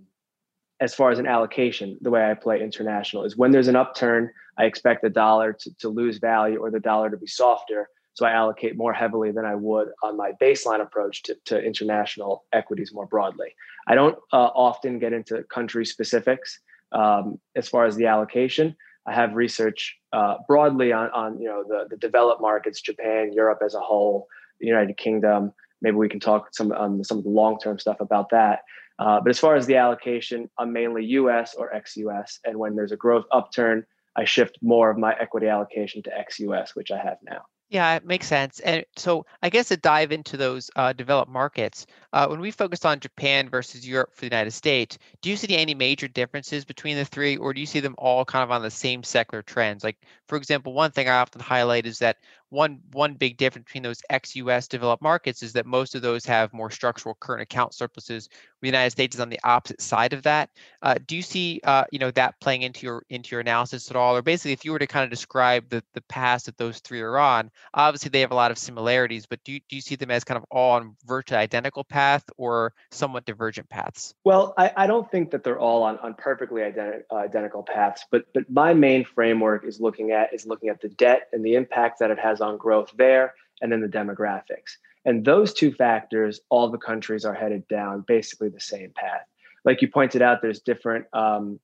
as 0.83 0.93
far 0.93 1.11
as 1.11 1.17
an 1.17 1.25
allocation. 1.25 1.97
The 2.01 2.11
way 2.11 2.29
I 2.29 2.33
play 2.33 2.61
international 2.61 3.23
is 3.23 3.37
when 3.37 3.51
there's 3.51 3.69
an 3.69 3.77
upturn, 3.77 4.29
I 4.57 4.65
expect 4.65 5.01
the 5.01 5.09
dollar 5.09 5.53
to, 5.53 5.73
to 5.79 5.87
lose 5.87 6.17
value 6.17 6.59
or 6.59 6.69
the 6.69 6.79
dollar 6.81 7.09
to 7.09 7.15
be 7.15 7.25
softer. 7.25 7.87
So 8.15 8.25
I 8.25 8.31
allocate 8.31 8.75
more 8.75 8.91
heavily 8.91 9.31
than 9.31 9.45
I 9.45 9.55
would 9.55 9.87
on 10.03 10.17
my 10.17 10.33
baseline 10.41 10.81
approach 10.81 11.23
to, 11.23 11.37
to 11.45 11.63
international 11.63 12.43
equities 12.51 12.93
more 12.93 13.07
broadly. 13.07 13.55
I 13.87 13.95
don't 13.95 14.17
uh, 14.33 14.51
often 14.53 14.99
get 14.99 15.13
into 15.13 15.43
country 15.43 15.85
specifics 15.85 16.59
um, 16.91 17.39
as 17.55 17.69
far 17.69 17.85
as 17.85 17.95
the 17.95 18.07
allocation. 18.07 18.75
I 19.07 19.13
have 19.13 19.33
research 19.35 19.97
uh, 20.11 20.35
broadly 20.49 20.91
on, 20.91 21.09
on 21.11 21.39
you 21.39 21.47
know 21.47 21.63
the, 21.65 21.87
the 21.89 21.97
developed 21.97 22.41
markets, 22.41 22.81
Japan, 22.81 23.31
Europe 23.33 23.61
as 23.65 23.73
a 23.73 23.79
whole, 23.79 24.27
the 24.59 24.67
United 24.67 24.97
Kingdom. 24.97 25.53
Maybe 25.81 25.95
we 25.95 26.09
can 26.09 26.19
talk 26.19 26.49
some 26.53 26.71
um, 26.73 27.03
some 27.03 27.17
of 27.17 27.23
the 27.23 27.29
long 27.29 27.57
term 27.57 27.79
stuff 27.79 27.99
about 27.99 28.29
that. 28.29 28.59
Uh, 29.03 29.19
but 29.19 29.29
as 29.29 29.39
far 29.39 29.55
as 29.55 29.65
the 29.65 29.75
allocation, 29.75 30.49
I'm 30.57 30.71
mainly 30.71 31.03
U.S. 31.05 31.55
or 31.55 31.73
ex-U.S. 31.75 32.39
And 32.45 32.57
when 32.57 32.75
there's 32.75 32.93
a 32.93 32.97
growth 32.97 33.25
upturn, 33.31 33.85
I 34.15 34.23
shift 34.23 34.57
more 34.61 34.89
of 34.89 34.97
my 34.97 35.13
equity 35.19 35.47
allocation 35.47 36.01
to 36.03 36.17
ex-U.S., 36.17 36.73
which 36.73 36.89
I 36.89 36.97
have 36.97 37.17
now. 37.21 37.41
Yeah, 37.69 37.95
it 37.95 38.05
makes 38.05 38.27
sense. 38.27 38.59
And 38.59 38.85
so 38.95 39.25
I 39.41 39.49
guess 39.49 39.69
to 39.69 39.77
dive 39.77 40.11
into 40.11 40.37
those 40.37 40.69
uh, 40.75 40.93
developed 40.93 41.31
markets, 41.31 41.87
uh, 42.13 42.27
when 42.27 42.39
we 42.39 42.51
focus 42.51 42.85
on 42.85 42.99
Japan 42.99 43.49
versus 43.49 43.85
Europe 43.85 44.11
for 44.13 44.21
the 44.21 44.27
United 44.27 44.51
States, 44.51 44.97
do 45.21 45.31
you 45.31 45.35
see 45.35 45.57
any 45.57 45.73
major 45.73 46.07
differences 46.07 46.65
between 46.65 46.95
the 46.95 47.03
three, 47.03 47.35
or 47.35 47.51
do 47.51 47.59
you 47.59 47.65
see 47.65 47.79
them 47.79 47.95
all 47.97 48.23
kind 48.25 48.43
of 48.43 48.51
on 48.51 48.61
the 48.61 48.69
same 48.69 49.01
secular 49.01 49.41
trends? 49.41 49.83
Like, 49.83 49.97
for 50.27 50.37
example, 50.37 50.73
one 50.73 50.91
thing 50.91 51.09
I 51.09 51.17
often 51.17 51.41
highlight 51.41 51.87
is 51.87 51.97
that 51.99 52.17
one 52.53 52.79
one 52.91 53.15
big 53.15 53.35
difference 53.37 53.65
between 53.65 53.83
those 53.83 54.01
ex-US 54.11 54.67
developed 54.67 55.01
markets 55.01 55.41
is 55.41 55.53
that 55.53 55.65
most 55.65 55.95
of 55.95 56.03
those 56.03 56.23
have 56.25 56.53
more 56.53 56.69
structural 56.69 57.15
current 57.15 57.41
account 57.41 57.73
surpluses. 57.73 58.29
The 58.61 58.67
United 58.67 58.91
States 58.91 59.15
is 59.15 59.19
on 59.19 59.29
the 59.29 59.39
opposite 59.43 59.81
side 59.81 60.13
of 60.13 60.21
that. 60.23 60.51
Uh, 60.81 60.95
do 61.07 61.15
you 61.15 61.23
see 61.23 61.59
uh, 61.63 61.85
you 61.91 61.99
know 61.99 62.11
that 62.11 62.39
playing 62.39 62.61
into 62.61 62.85
your 62.85 63.03
into 63.09 63.31
your 63.31 63.41
analysis 63.41 63.89
at 63.89 63.97
all, 63.97 64.15
or 64.15 64.21
basically 64.21 64.51
if 64.51 64.63
you 64.63 64.71
were 64.71 64.79
to 64.79 64.87
kind 64.87 65.03
of 65.03 65.09
describe 65.09 65.67
the 65.69 65.83
the 65.93 66.01
path 66.01 66.43
that 66.45 66.57
those 66.57 66.79
three 66.79 67.01
are 67.01 67.17
on, 67.17 67.49
obviously 67.73 68.09
they 68.09 68.21
have 68.21 68.31
a 68.31 68.35
lot 68.35 68.51
of 68.51 68.57
similarities, 68.57 69.25
but 69.25 69.43
do 69.43 69.53
you, 69.53 69.59
do 69.67 69.75
you 69.75 69.81
see 69.81 69.95
them 69.95 70.11
as 70.11 70.23
kind 70.23 70.37
of 70.37 70.45
all 70.51 70.73
on 70.73 70.95
virtually 71.05 71.39
identical 71.39 71.83
path 71.83 72.23
or 72.37 72.73
somewhat 72.91 73.25
divergent 73.25 73.67
paths? 73.69 74.13
Well, 74.23 74.53
I, 74.57 74.71
I 74.77 74.87
don't 74.87 75.09
think 75.09 75.31
that 75.31 75.43
they're 75.43 75.59
all 75.59 75.81
on, 75.83 75.97
on 75.99 76.13
perfectly 76.13 76.61
identi- 76.61 77.01
uh, 77.11 77.15
identical 77.15 77.63
paths, 77.63 78.05
but 78.11 78.25
but 78.33 78.47
my 78.49 78.75
main 78.75 79.05
framework 79.05 79.65
is 79.65 79.81
looking 79.81 80.11
at 80.11 80.33
is 80.33 80.45
looking 80.45 80.69
at 80.69 80.81
the 80.81 80.89
debt 80.89 81.29
and 81.33 81.43
the 81.43 81.55
impact 81.55 81.99
that 81.99 82.11
it 82.11 82.19
has 82.19 82.42
on 82.43 82.57
growth 82.57 82.91
there, 82.97 83.33
and 83.61 83.71
then 83.71 83.81
the 83.81 83.87
demographics. 83.87 84.77
And 85.05 85.25
those 85.25 85.53
two 85.53 85.73
factors, 85.73 86.39
all 86.49 86.69
the 86.69 86.77
countries 86.77 87.25
are 87.25 87.33
headed 87.33 87.67
down 87.67 88.05
basically 88.07 88.49
the 88.49 88.59
same 88.59 88.91
path. 88.95 89.25
Like 89.65 89.81
you 89.81 89.87
pointed 89.87 90.21
out, 90.21 90.41
there's 90.41 90.59
different 90.59 91.05
um, 91.13 91.59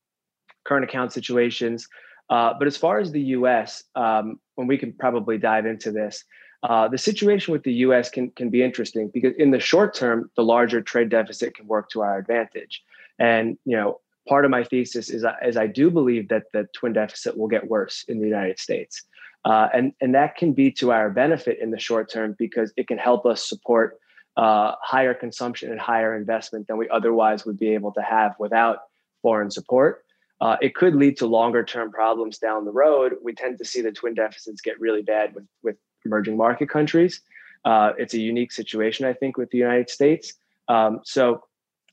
current 0.65 0.83
account 0.83 1.13
situations. 1.13 1.87
Uh, 2.29 2.53
but 2.57 2.67
as 2.67 2.77
far 2.77 2.99
as 2.99 3.11
the 3.11 3.21
US, 3.21 3.83
um, 3.95 4.39
when 4.55 4.67
we 4.67 4.77
can 4.77 4.93
probably 4.93 5.37
dive 5.37 5.65
into 5.65 5.91
this, 5.91 6.23
uh, 6.63 6.87
the 6.87 6.97
situation 6.97 7.53
with 7.53 7.63
the 7.63 7.73
US 7.73 8.09
can, 8.09 8.31
can 8.31 8.49
be 8.49 8.61
interesting 8.61 9.09
because 9.13 9.33
in 9.37 9.51
the 9.51 9.59
short 9.59 9.95
term, 9.95 10.29
the 10.35 10.43
larger 10.43 10.81
trade 10.81 11.09
deficit 11.09 11.55
can 11.55 11.67
work 11.67 11.89
to 11.89 12.01
our 12.01 12.17
advantage. 12.17 12.83
And, 13.17 13.57
you 13.65 13.75
know, 13.75 13.99
part 14.27 14.45
of 14.45 14.51
my 14.51 14.63
thesis 14.63 15.09
is, 15.09 15.25
is 15.41 15.57
I 15.57 15.67
do 15.67 15.89
believe 15.89 16.29
that 16.29 16.43
the 16.53 16.67
twin 16.75 16.93
deficit 16.93 17.37
will 17.37 17.47
get 17.47 17.67
worse 17.67 18.03
in 18.07 18.19
the 18.19 18.27
United 18.27 18.59
States. 18.59 19.03
Uh, 19.45 19.67
and, 19.73 19.93
and 20.01 20.13
that 20.13 20.35
can 20.35 20.53
be 20.53 20.71
to 20.71 20.91
our 20.91 21.09
benefit 21.09 21.59
in 21.59 21.71
the 21.71 21.79
short 21.79 22.11
term 22.11 22.35
because 22.37 22.73
it 22.75 22.87
can 22.87 22.97
help 22.97 23.25
us 23.25 23.47
support 23.47 23.99
uh, 24.37 24.73
higher 24.81 25.13
consumption 25.13 25.71
and 25.71 25.79
higher 25.79 26.15
investment 26.15 26.67
than 26.67 26.77
we 26.77 26.87
otherwise 26.89 27.45
would 27.45 27.57
be 27.57 27.73
able 27.73 27.91
to 27.91 28.01
have 28.01 28.35
without 28.39 28.79
foreign 29.21 29.51
support. 29.51 30.03
Uh, 30.41 30.55
it 30.61 30.75
could 30.75 30.95
lead 30.95 31.17
to 31.17 31.25
longer 31.25 31.63
term 31.63 31.91
problems 31.91 32.37
down 32.37 32.63
the 32.63 32.71
road. 32.71 33.15
We 33.21 33.33
tend 33.33 33.57
to 33.57 33.65
see 33.65 33.81
the 33.81 33.91
twin 33.91 34.13
deficits 34.13 34.61
get 34.61 34.79
really 34.79 35.01
bad 35.01 35.35
with, 35.35 35.45
with 35.63 35.75
emerging 36.05 36.37
market 36.37 36.69
countries. 36.69 37.21
Uh, 37.65 37.91
it's 37.97 38.13
a 38.13 38.19
unique 38.19 38.53
situation, 38.53 39.05
I 39.05 39.13
think, 39.13 39.37
with 39.37 39.49
the 39.49 39.57
United 39.57 39.89
States. 39.89 40.33
Um, 40.69 41.01
so 41.03 41.43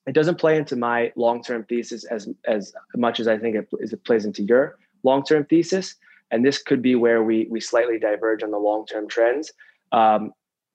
it 0.07 0.13
doesn't 0.13 0.39
play 0.39 0.57
into 0.57 0.77
my 0.77 1.13
long 1.17 1.43
term 1.43 1.65
thesis 1.65 2.05
as, 2.05 2.29
as 2.47 2.73
much 2.95 3.19
as 3.19 3.27
I 3.27 3.37
think 3.39 3.57
it, 3.57 3.69
as 3.83 3.93
it 3.93 4.05
plays 4.05 4.25
into 4.25 4.45
your 4.45 4.79
long 5.03 5.25
term 5.25 5.45
thesis 5.45 5.97
and 6.31 6.45
this 6.45 6.63
could 6.63 6.83
be 6.83 6.95
where 6.95 7.23
we 7.23 7.47
we 7.51 7.61
slightly 7.61 7.99
diverge 7.99 8.43
on 8.43 8.51
the 8.51 8.59
long 8.59 8.87
term 8.87 9.09
trends. 9.09 9.53
Um, 9.93 10.33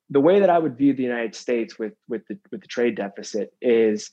the 0.09 0.19
way 0.19 0.39
that 0.39 0.49
I 0.49 0.59
would 0.59 0.77
view 0.77 0.93
the 0.93 1.03
United 1.03 1.35
States 1.35 1.79
with 1.79 1.93
with 2.07 2.25
the 2.27 2.37
with 2.51 2.61
the 2.61 2.67
trade 2.67 2.95
deficit 2.95 3.53
is, 3.61 4.11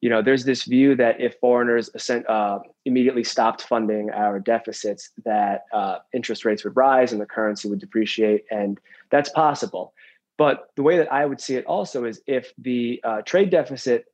you 0.00 0.10
know, 0.10 0.22
there's 0.22 0.44
this 0.44 0.64
view 0.64 0.96
that 0.96 1.20
if 1.20 1.36
foreigners 1.38 1.90
uh, 2.10 2.58
immediately 2.84 3.24
stopped 3.24 3.62
funding 3.62 4.10
our 4.10 4.40
deficits, 4.40 5.10
that 5.24 5.64
uh, 5.72 5.98
interest 6.12 6.44
rates 6.44 6.64
would 6.64 6.76
rise 6.76 7.12
and 7.12 7.20
the 7.20 7.26
currency 7.26 7.68
would 7.68 7.80
depreciate, 7.80 8.44
and 8.50 8.80
that's 9.10 9.30
possible. 9.30 9.92
But 10.36 10.70
the 10.76 10.82
way 10.82 10.96
that 10.98 11.12
I 11.12 11.26
would 11.26 11.40
see 11.40 11.56
it 11.56 11.64
also 11.66 12.04
is 12.04 12.20
if 12.26 12.52
the 12.58 13.00
uh, 13.04 13.22
trade 13.22 13.50
deficit 13.50 14.06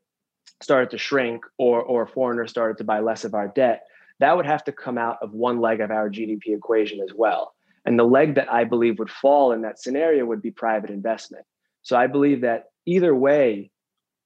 started 0.60 0.90
to 0.90 0.98
shrink 0.98 1.44
or 1.58 1.80
or 1.82 2.06
foreigners 2.06 2.50
started 2.50 2.76
to 2.78 2.84
buy 2.84 3.00
less 3.00 3.24
of 3.24 3.34
our 3.34 3.48
debt, 3.48 3.86
that 4.20 4.36
would 4.36 4.46
have 4.46 4.64
to 4.64 4.72
come 4.72 4.98
out 4.98 5.18
of 5.22 5.32
one 5.32 5.60
leg 5.60 5.80
of 5.80 5.90
our 5.90 6.08
GDP 6.08 6.48
equation 6.48 7.00
as 7.00 7.12
well. 7.14 7.54
And 7.84 7.98
the 7.98 8.04
leg 8.04 8.34
that 8.34 8.52
I 8.52 8.64
believe 8.64 8.98
would 8.98 9.10
fall 9.10 9.52
in 9.52 9.62
that 9.62 9.80
scenario 9.80 10.26
would 10.26 10.42
be 10.42 10.50
private 10.50 10.90
investment. 10.90 11.44
So 11.82 11.96
I 11.96 12.06
believe 12.06 12.42
that 12.42 12.66
either 12.86 13.14
way, 13.14 13.70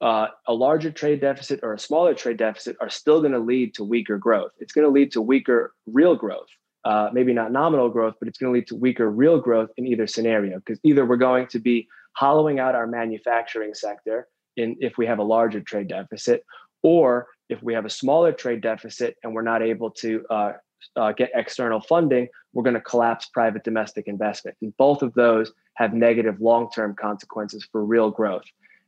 uh, 0.01 0.27
a 0.49 0.53
larger 0.53 0.91
trade 0.91 1.21
deficit 1.21 1.61
or 1.63 1.73
a 1.73 1.79
smaller 1.79 2.15
trade 2.15 2.37
deficit 2.37 2.77
are 2.81 2.91
still 2.91 3.21
going 3.21 3.33
to 3.33 3.39
lead 3.39 3.75
to 3.75 3.85
weaker 3.85 4.19
growth. 4.19 4.51
It's 4.59 4.73
going 4.73 4.87
to 4.87 4.93
lead 4.93 5.13
to 5.13 5.23
weaker 5.23 5.73
real 5.87 6.17
growth. 6.17 6.49
Uh, 6.85 7.09
maybe 7.13 7.33
not 7.33 7.53
nominal 7.53 7.89
growth, 7.89 8.15
but 8.19 8.29
it's 8.29 8.37
going 8.37 8.53
to 8.53 8.59
lead 8.59 8.67
to 8.67 8.77
weaker 8.77 9.09
real 9.09 9.41
growth 9.41 9.71
in 9.77 9.87
either 9.87 10.07
scenario. 10.07 10.59
Because 10.59 10.79
either 10.83 11.07
we're 11.07 11.17
going 11.17 11.47
to 11.47 11.59
be 11.59 11.89
hollowing 12.13 12.59
out 12.59 12.75
our 12.75 12.87
manufacturing 12.87 13.73
sector 13.73 14.29
in 14.57 14.77
if 14.81 14.99
we 14.99 15.07
have 15.07 15.19
a 15.19 15.23
larger 15.23 15.61
trade 15.61 15.89
deficit, 15.89 16.45
or 16.83 17.29
if 17.49 17.63
we 17.63 17.75
have 17.75 17.85
a 17.85 17.91
smaller 17.91 18.33
trade 18.33 18.61
deficit 18.61 19.17
and 19.23 19.35
we're 19.35 19.43
not 19.43 19.63
able 19.63 19.91
to 19.91 20.25
uh, 20.31 20.53
uh, 20.97 21.13
get 21.13 21.31
external 21.35 21.81
funding, 21.81 22.29
we're 22.53 22.63
going 22.63 22.75
to 22.75 22.81
collapse 22.81 23.27
private 23.27 23.65
domestic 23.65 24.07
investment. 24.07 24.57
And 24.63 24.77
both 24.77 25.03
of 25.03 25.13
those 25.15 25.53
have 25.75 25.93
negative 25.93 26.41
long 26.41 26.71
term 26.71 26.95
consequences 26.95 27.67
for 27.71 27.85
real 27.85 28.11
growth. 28.11 28.45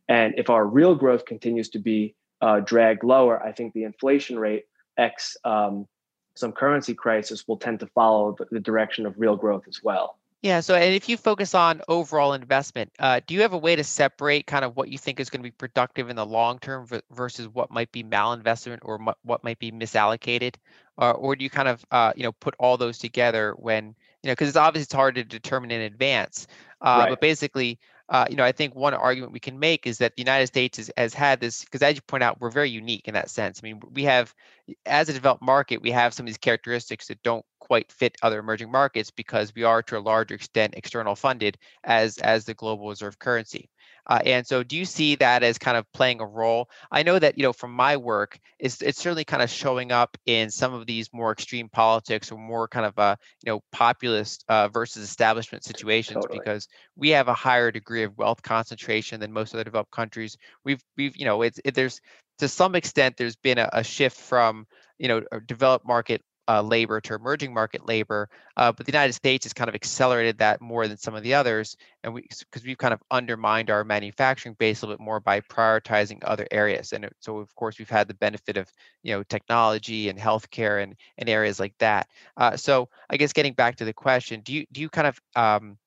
And 0.08 0.34
if 0.36 0.50
our 0.50 0.66
real 0.66 0.94
growth 0.94 1.24
continues 1.24 1.68
to 1.70 1.78
be 1.78 2.14
uh, 2.40 2.60
dragged 2.60 3.02
lower, 3.02 3.42
I 3.42 3.52
think 3.52 3.72
the 3.72 3.84
inflation 3.84 4.38
rate, 4.38 4.64
X 4.96 5.36
um, 5.44 5.86
some 6.34 6.52
currency 6.52 6.94
crisis, 6.94 7.48
will 7.48 7.56
tend 7.56 7.80
to 7.80 7.86
follow 7.88 8.36
the, 8.38 8.46
the 8.50 8.60
direction 8.60 9.06
of 9.06 9.14
real 9.18 9.36
growth 9.36 9.64
as 9.68 9.80
well. 9.82 10.18
Yeah. 10.46 10.60
So, 10.60 10.76
and 10.76 10.94
if 10.94 11.08
you 11.08 11.16
focus 11.16 11.56
on 11.56 11.82
overall 11.88 12.32
investment, 12.32 12.92
uh, 13.00 13.20
do 13.26 13.34
you 13.34 13.42
have 13.42 13.52
a 13.52 13.58
way 13.58 13.74
to 13.74 13.82
separate 13.82 14.46
kind 14.46 14.64
of 14.64 14.76
what 14.76 14.88
you 14.88 14.96
think 14.96 15.18
is 15.18 15.28
going 15.28 15.40
to 15.40 15.42
be 15.42 15.50
productive 15.50 16.08
in 16.08 16.14
the 16.14 16.24
long 16.24 16.60
term 16.60 16.86
versus 17.10 17.48
what 17.48 17.72
might 17.72 17.90
be 17.90 18.04
malinvestment 18.04 18.78
or 18.82 19.00
m- 19.00 19.16
what 19.24 19.42
might 19.42 19.58
be 19.58 19.72
misallocated, 19.72 20.54
uh, 20.98 21.10
or 21.10 21.34
do 21.34 21.42
you 21.42 21.50
kind 21.50 21.66
of 21.66 21.84
uh, 21.90 22.12
you 22.14 22.22
know 22.22 22.30
put 22.30 22.54
all 22.60 22.76
those 22.76 22.96
together 22.96 23.54
when 23.58 23.86
you 24.22 24.28
know 24.28 24.32
because 24.34 24.46
it's 24.46 24.56
obviously 24.56 24.84
it's 24.84 24.92
hard 24.92 25.16
to 25.16 25.24
determine 25.24 25.72
in 25.72 25.80
advance, 25.80 26.46
uh, 26.80 26.98
right. 27.00 27.08
but 27.08 27.20
basically 27.20 27.76
uh, 28.08 28.24
you 28.30 28.36
know, 28.36 28.44
I 28.44 28.52
think 28.52 28.74
one 28.74 28.94
argument 28.94 29.32
we 29.32 29.40
can 29.40 29.58
make 29.58 29.86
is 29.86 29.98
that 29.98 30.14
the 30.14 30.22
United 30.22 30.46
States 30.46 30.76
has, 30.76 30.90
has 30.96 31.12
had 31.12 31.40
this, 31.40 31.64
because 31.64 31.82
as 31.82 31.96
you 31.96 32.02
point 32.02 32.22
out, 32.22 32.40
we're 32.40 32.50
very 32.50 32.70
unique 32.70 33.08
in 33.08 33.14
that 33.14 33.30
sense. 33.30 33.60
I 33.60 33.66
mean, 33.66 33.82
we 33.92 34.04
have, 34.04 34.32
as 34.84 35.08
a 35.08 35.12
developed 35.12 35.42
market, 35.42 35.82
we 35.82 35.90
have 35.92 36.14
some 36.14 36.24
of 36.24 36.28
these 36.28 36.38
characteristics 36.38 37.06
that 37.08 37.22
don't 37.22 37.44
quite 37.60 37.90
fit 37.90 38.16
other 38.22 38.38
emerging 38.38 38.70
markets 38.70 39.10
because 39.10 39.54
we 39.54 39.62
are 39.62 39.82
to 39.82 39.98
a 39.98 40.00
larger 40.00 40.34
extent 40.34 40.74
external 40.76 41.16
funded 41.16 41.58
as 41.84 42.18
as 42.18 42.44
the 42.44 42.54
global 42.54 42.88
reserve 42.88 43.18
currency. 43.18 43.70
Uh, 44.08 44.20
and 44.24 44.46
so, 44.46 44.62
do 44.62 44.76
you 44.76 44.84
see 44.84 45.16
that 45.16 45.42
as 45.42 45.58
kind 45.58 45.76
of 45.76 45.90
playing 45.92 46.20
a 46.20 46.26
role? 46.26 46.68
I 46.92 47.02
know 47.02 47.18
that 47.18 47.36
you 47.36 47.42
know 47.42 47.52
from 47.52 47.72
my 47.72 47.96
work, 47.96 48.38
it's 48.58 48.80
it's 48.80 49.00
certainly 49.00 49.24
kind 49.24 49.42
of 49.42 49.50
showing 49.50 49.90
up 49.90 50.16
in 50.26 50.50
some 50.50 50.74
of 50.74 50.86
these 50.86 51.12
more 51.12 51.32
extreme 51.32 51.68
politics 51.68 52.30
or 52.30 52.38
more 52.38 52.68
kind 52.68 52.86
of 52.86 52.96
uh, 52.98 53.16
you 53.44 53.52
know 53.52 53.60
populist 53.72 54.44
uh, 54.48 54.68
versus 54.68 55.02
establishment 55.02 55.64
situations 55.64 56.22
totally. 56.22 56.38
because 56.38 56.68
we 56.94 57.10
have 57.10 57.26
a 57.26 57.34
higher 57.34 57.72
degree 57.72 58.04
of 58.04 58.16
wealth 58.16 58.42
concentration 58.42 59.18
than 59.18 59.32
most 59.32 59.54
other 59.54 59.64
developed 59.64 59.90
countries. 59.90 60.36
We've 60.64 60.82
we've 60.96 61.16
you 61.16 61.24
know 61.24 61.42
it's 61.42 61.60
it, 61.64 61.74
there's 61.74 62.00
to 62.38 62.48
some 62.48 62.74
extent 62.74 63.16
there's 63.16 63.36
been 63.36 63.58
a, 63.58 63.68
a 63.72 63.84
shift 63.84 64.18
from 64.18 64.66
you 64.98 65.08
know 65.08 65.22
developed 65.46 65.86
market 65.86 66.22
uh, 66.48 66.62
labor 66.62 67.00
to 67.00 67.14
emerging 67.14 67.52
market 67.52 67.86
labor. 67.86 68.28
Uh, 68.56 68.72
but 68.72 68.86
the 68.86 68.92
United 68.92 69.12
States 69.12 69.44
has 69.44 69.52
kind 69.52 69.68
of 69.68 69.74
accelerated 69.74 70.38
that 70.38 70.60
more 70.60 70.86
than 70.86 70.96
some 70.96 71.14
of 71.14 71.22
the 71.22 71.34
others, 71.34 71.76
and 72.02 72.14
we 72.14 72.22
because 72.22 72.64
we've 72.64 72.78
kind 72.78 72.94
of 72.94 73.02
undermined 73.10 73.70
our 73.70 73.84
manufacturing 73.84 74.54
base 74.54 74.82
a 74.82 74.86
little 74.86 74.96
bit 74.96 75.04
more 75.04 75.20
by 75.20 75.40
prioritizing 75.40 76.18
other 76.22 76.46
areas. 76.50 76.92
And 76.92 77.08
so, 77.20 77.38
of 77.38 77.54
course, 77.56 77.78
we've 77.78 77.90
had 77.90 78.08
the 78.08 78.14
benefit 78.14 78.56
of 78.56 78.70
you 79.02 79.12
know 79.12 79.22
technology 79.24 80.08
and 80.08 80.18
healthcare 80.18 80.82
and 80.82 80.94
and 81.18 81.28
areas 81.28 81.58
like 81.58 81.74
that. 81.78 82.08
Uh, 82.36 82.56
so, 82.56 82.88
I 83.10 83.16
guess 83.16 83.32
getting 83.32 83.54
back 83.54 83.76
to 83.76 83.84
the 83.84 83.92
question, 83.92 84.40
do 84.42 84.52
you 84.52 84.66
do 84.72 84.80
you 84.80 84.88
kind 84.88 85.08
of 85.08 85.20
um, 85.34 85.78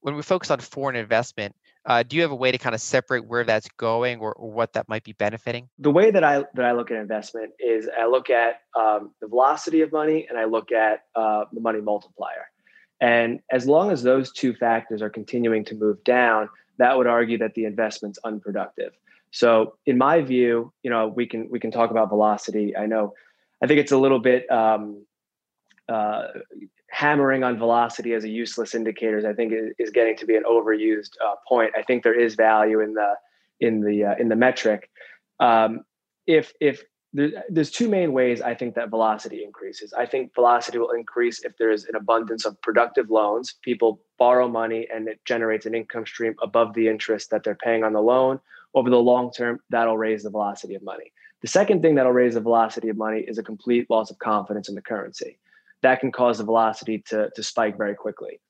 when 0.00 0.16
we 0.16 0.22
focus 0.22 0.50
on 0.50 0.58
foreign 0.58 0.96
investment, 0.96 1.54
uh, 1.84 2.02
do 2.02 2.16
you 2.16 2.22
have 2.22 2.30
a 2.30 2.36
way 2.36 2.52
to 2.52 2.58
kind 2.58 2.74
of 2.74 2.80
separate 2.80 3.26
where 3.26 3.44
that's 3.44 3.68
going 3.76 4.20
or, 4.20 4.32
or, 4.34 4.50
what 4.50 4.72
that 4.74 4.88
might 4.88 5.02
be 5.02 5.12
benefiting? 5.14 5.68
The 5.78 5.90
way 5.90 6.10
that 6.10 6.22
I 6.22 6.44
that 6.54 6.64
I 6.64 6.72
look 6.72 6.90
at 6.90 6.96
investment 6.96 7.52
is 7.58 7.88
I 7.98 8.06
look 8.06 8.30
at 8.30 8.60
um, 8.78 9.12
the 9.20 9.26
velocity 9.26 9.80
of 9.80 9.90
money 9.90 10.26
and 10.28 10.38
I 10.38 10.44
look 10.44 10.70
at 10.70 11.04
uh, 11.16 11.44
the 11.52 11.60
money 11.60 11.80
multiplier. 11.80 12.50
And 13.00 13.40
as 13.50 13.66
long 13.66 13.90
as 13.90 14.04
those 14.04 14.32
two 14.32 14.54
factors 14.54 15.02
are 15.02 15.10
continuing 15.10 15.64
to 15.66 15.74
move 15.74 16.02
down, 16.04 16.48
that 16.78 16.96
would 16.96 17.08
argue 17.08 17.36
that 17.38 17.54
the 17.54 17.64
investment's 17.64 18.18
unproductive. 18.24 18.92
So, 19.32 19.74
in 19.86 19.98
my 19.98 20.20
view, 20.20 20.72
you 20.82 20.90
know, 20.90 21.08
we 21.08 21.26
can 21.26 21.48
we 21.50 21.58
can 21.58 21.72
talk 21.72 21.90
about 21.90 22.10
velocity. 22.10 22.76
I 22.76 22.86
know, 22.86 23.14
I 23.62 23.66
think 23.66 23.80
it's 23.80 23.92
a 23.92 23.98
little 23.98 24.20
bit 24.20 24.48
um, 24.52 25.04
uh, 25.88 26.28
hammering 26.92 27.42
on 27.42 27.56
velocity 27.56 28.12
as 28.12 28.22
a 28.22 28.28
useless 28.28 28.74
indicator, 28.74 29.26
I 29.26 29.32
think 29.32 29.54
is, 29.78 29.90
getting 29.90 30.14
to 30.18 30.26
be 30.26 30.36
an 30.36 30.44
overused 30.44 31.12
uh, 31.24 31.36
point. 31.48 31.72
I 31.76 31.82
think 31.82 32.02
there 32.02 32.18
is 32.18 32.34
value 32.34 32.80
in 32.80 32.92
the 32.92 33.14
in 33.60 33.80
the 33.80 34.04
uh, 34.04 34.14
in 34.18 34.28
the 34.28 34.36
metric. 34.36 34.90
Um, 35.40 35.80
if 36.26 36.52
if 36.60 36.84
there, 37.14 37.44
there's 37.48 37.70
two 37.70 37.88
main 37.88 38.12
ways 38.12 38.42
I 38.42 38.54
think 38.54 38.74
that 38.74 38.90
velocity 38.90 39.42
increases. 39.42 39.94
I 39.94 40.04
think 40.04 40.34
velocity 40.34 40.78
will 40.78 40.90
increase 40.90 41.42
if 41.44 41.56
there 41.56 41.70
is 41.70 41.86
an 41.86 41.96
abundance 41.96 42.44
of 42.44 42.60
productive 42.60 43.10
loans. 43.10 43.54
People 43.62 44.02
borrow 44.18 44.46
money 44.46 44.86
and 44.94 45.08
it 45.08 45.18
generates 45.24 45.64
an 45.64 45.74
income 45.74 46.04
stream 46.04 46.34
above 46.42 46.74
the 46.74 46.88
interest 46.88 47.30
that 47.30 47.42
they're 47.42 47.54
paying 47.54 47.84
on 47.84 47.94
the 47.94 48.02
loan. 48.02 48.38
Over 48.74 48.90
the 48.90 48.96
long 48.96 49.32
term, 49.32 49.60
that'll 49.70 49.98
raise 49.98 50.22
the 50.22 50.30
velocity 50.30 50.74
of 50.74 50.82
money. 50.82 51.12
The 51.40 51.48
second 51.48 51.80
thing 51.82 51.94
that'll 51.94 52.12
raise 52.12 52.34
the 52.34 52.40
velocity 52.40 52.90
of 52.90 52.96
money 52.96 53.20
is 53.20 53.38
a 53.38 53.42
complete 53.42 53.88
loss 53.90 54.10
of 54.10 54.18
confidence 54.18 54.68
in 54.68 54.74
the 54.74 54.82
currency 54.82 55.38
that 55.82 56.00
can 56.00 56.12
cause 56.12 56.38
the 56.38 56.44
velocity 56.44 57.02
to, 57.06 57.30
to 57.34 57.42
spike 57.42 57.76
very 57.76 57.94
quickly. 57.94 58.40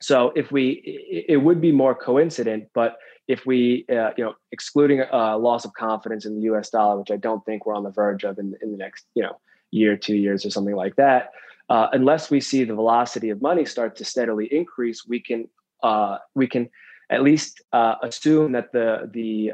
So 0.00 0.32
if 0.34 0.50
we, 0.50 1.24
it 1.28 1.36
would 1.36 1.60
be 1.60 1.72
more 1.72 1.94
coincident, 1.94 2.68
but 2.74 2.96
if 3.28 3.44
we, 3.44 3.84
uh, 3.90 4.10
you 4.16 4.24
know, 4.24 4.34
excluding 4.50 5.02
uh, 5.12 5.38
loss 5.38 5.64
of 5.64 5.72
confidence 5.74 6.24
in 6.24 6.36
the 6.36 6.42
U.S. 6.42 6.70
dollar, 6.70 6.98
which 6.98 7.10
I 7.10 7.16
don't 7.16 7.44
think 7.44 7.66
we're 7.66 7.74
on 7.74 7.84
the 7.84 7.90
verge 7.90 8.24
of 8.24 8.38
in, 8.38 8.54
in 8.62 8.72
the 8.72 8.78
next, 8.78 9.06
you 9.14 9.22
know, 9.22 9.38
year, 9.70 9.96
two 9.96 10.16
years, 10.16 10.44
or 10.44 10.50
something 10.50 10.74
like 10.74 10.96
that, 10.96 11.30
uh, 11.68 11.88
unless 11.92 12.30
we 12.30 12.40
see 12.40 12.64
the 12.64 12.74
velocity 12.74 13.30
of 13.30 13.40
money 13.40 13.64
start 13.64 13.94
to 13.96 14.04
steadily 14.04 14.46
increase, 14.52 15.06
we 15.06 15.20
can 15.20 15.48
uh, 15.82 16.18
we 16.34 16.48
can 16.48 16.68
at 17.10 17.22
least 17.22 17.62
uh, 17.72 17.94
assume 18.02 18.52
that 18.52 18.72
the 18.72 19.08
the 19.12 19.52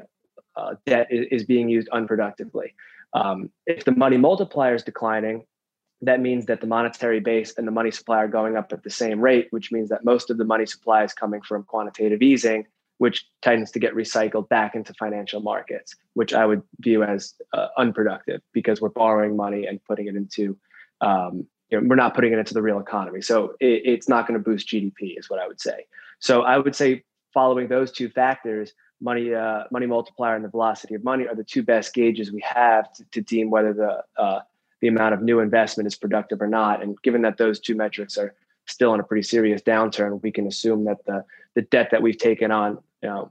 debt 0.86 1.08
is, 1.10 1.26
is, 1.30 1.44
being 1.44 1.68
used 1.68 1.88
unproductively. 1.90 2.72
Um, 3.12 3.50
if 3.66 3.84
the 3.84 3.92
money 3.92 4.16
multiplier 4.16 4.74
is 4.74 4.82
declining, 4.82 5.44
that 6.02 6.20
means 6.20 6.46
that 6.46 6.60
the 6.60 6.66
monetary 6.66 7.20
base 7.20 7.54
and 7.56 7.66
the 7.66 7.72
money 7.72 7.90
supply 7.90 8.18
are 8.18 8.28
going 8.28 8.56
up 8.56 8.72
at 8.72 8.82
the 8.82 8.90
same 8.90 9.20
rate, 9.20 9.48
which 9.50 9.72
means 9.72 9.88
that 9.88 10.04
most 10.04 10.30
of 10.30 10.36
the 10.36 10.44
money 10.44 10.66
supply 10.66 11.04
is 11.04 11.14
coming 11.14 11.40
from 11.40 11.64
quantitative 11.64 12.20
easing, 12.20 12.66
which 12.98 13.26
tends 13.42 13.70
to 13.70 13.78
get 13.78 13.94
recycled 13.94 14.48
back 14.48 14.74
into 14.74 14.92
financial 14.94 15.40
markets, 15.40 15.94
which 16.14 16.34
I 16.34 16.44
would 16.44 16.62
view 16.80 17.02
as 17.02 17.34
uh, 17.52 17.68
unproductive 17.78 18.42
because 18.52 18.80
we're 18.80 18.90
borrowing 18.90 19.36
money 19.36 19.66
and 19.66 19.82
putting 19.84 20.06
it 20.06 20.16
into, 20.16 20.58
um, 21.00 21.46
you 21.70 21.80
know, 21.80 21.86
we're 21.88 21.96
not 21.96 22.14
putting 22.14 22.32
it 22.32 22.38
into 22.38 22.54
the 22.54 22.62
real 22.62 22.78
economy. 22.78 23.22
So 23.22 23.54
it, 23.60 23.82
it's 23.84 24.08
not 24.08 24.26
going 24.26 24.38
to 24.38 24.44
boost 24.44 24.68
GDP, 24.68 25.18
is 25.18 25.30
what 25.30 25.40
I 25.40 25.46
would 25.46 25.60
say. 25.60 25.86
So 26.18 26.42
I 26.42 26.58
would 26.58 26.76
say, 26.76 27.04
following 27.32 27.68
those 27.68 27.92
two 27.92 28.08
factors, 28.08 28.72
money 29.00 29.34
uh, 29.34 29.64
money 29.70 29.86
multiplier 29.86 30.36
and 30.36 30.44
the 30.44 30.48
velocity 30.48 30.94
of 30.94 31.04
money 31.04 31.26
are 31.26 31.34
the 31.34 31.44
two 31.44 31.62
best 31.62 31.92
gauges 31.92 32.32
we 32.32 32.40
have 32.40 32.90
to, 32.94 33.04
to 33.12 33.20
deem 33.20 33.50
whether 33.50 33.74
the 33.74 34.02
uh, 34.22 34.40
the 34.80 34.88
amount 34.88 35.14
of 35.14 35.22
new 35.22 35.40
investment 35.40 35.86
is 35.86 35.96
productive 35.96 36.40
or 36.42 36.46
not. 36.46 36.82
And 36.82 37.00
given 37.02 37.22
that 37.22 37.38
those 37.38 37.60
two 37.60 37.74
metrics 37.74 38.18
are 38.18 38.34
still 38.66 38.92
in 38.94 39.00
a 39.00 39.04
pretty 39.04 39.22
serious 39.22 39.62
downturn, 39.62 40.22
we 40.22 40.32
can 40.32 40.46
assume 40.46 40.84
that 40.84 41.04
the 41.06 41.24
the 41.54 41.62
debt 41.62 41.88
that 41.90 42.02
we've 42.02 42.18
taken 42.18 42.50
on, 42.50 42.78
you 43.02 43.08
know, 43.08 43.30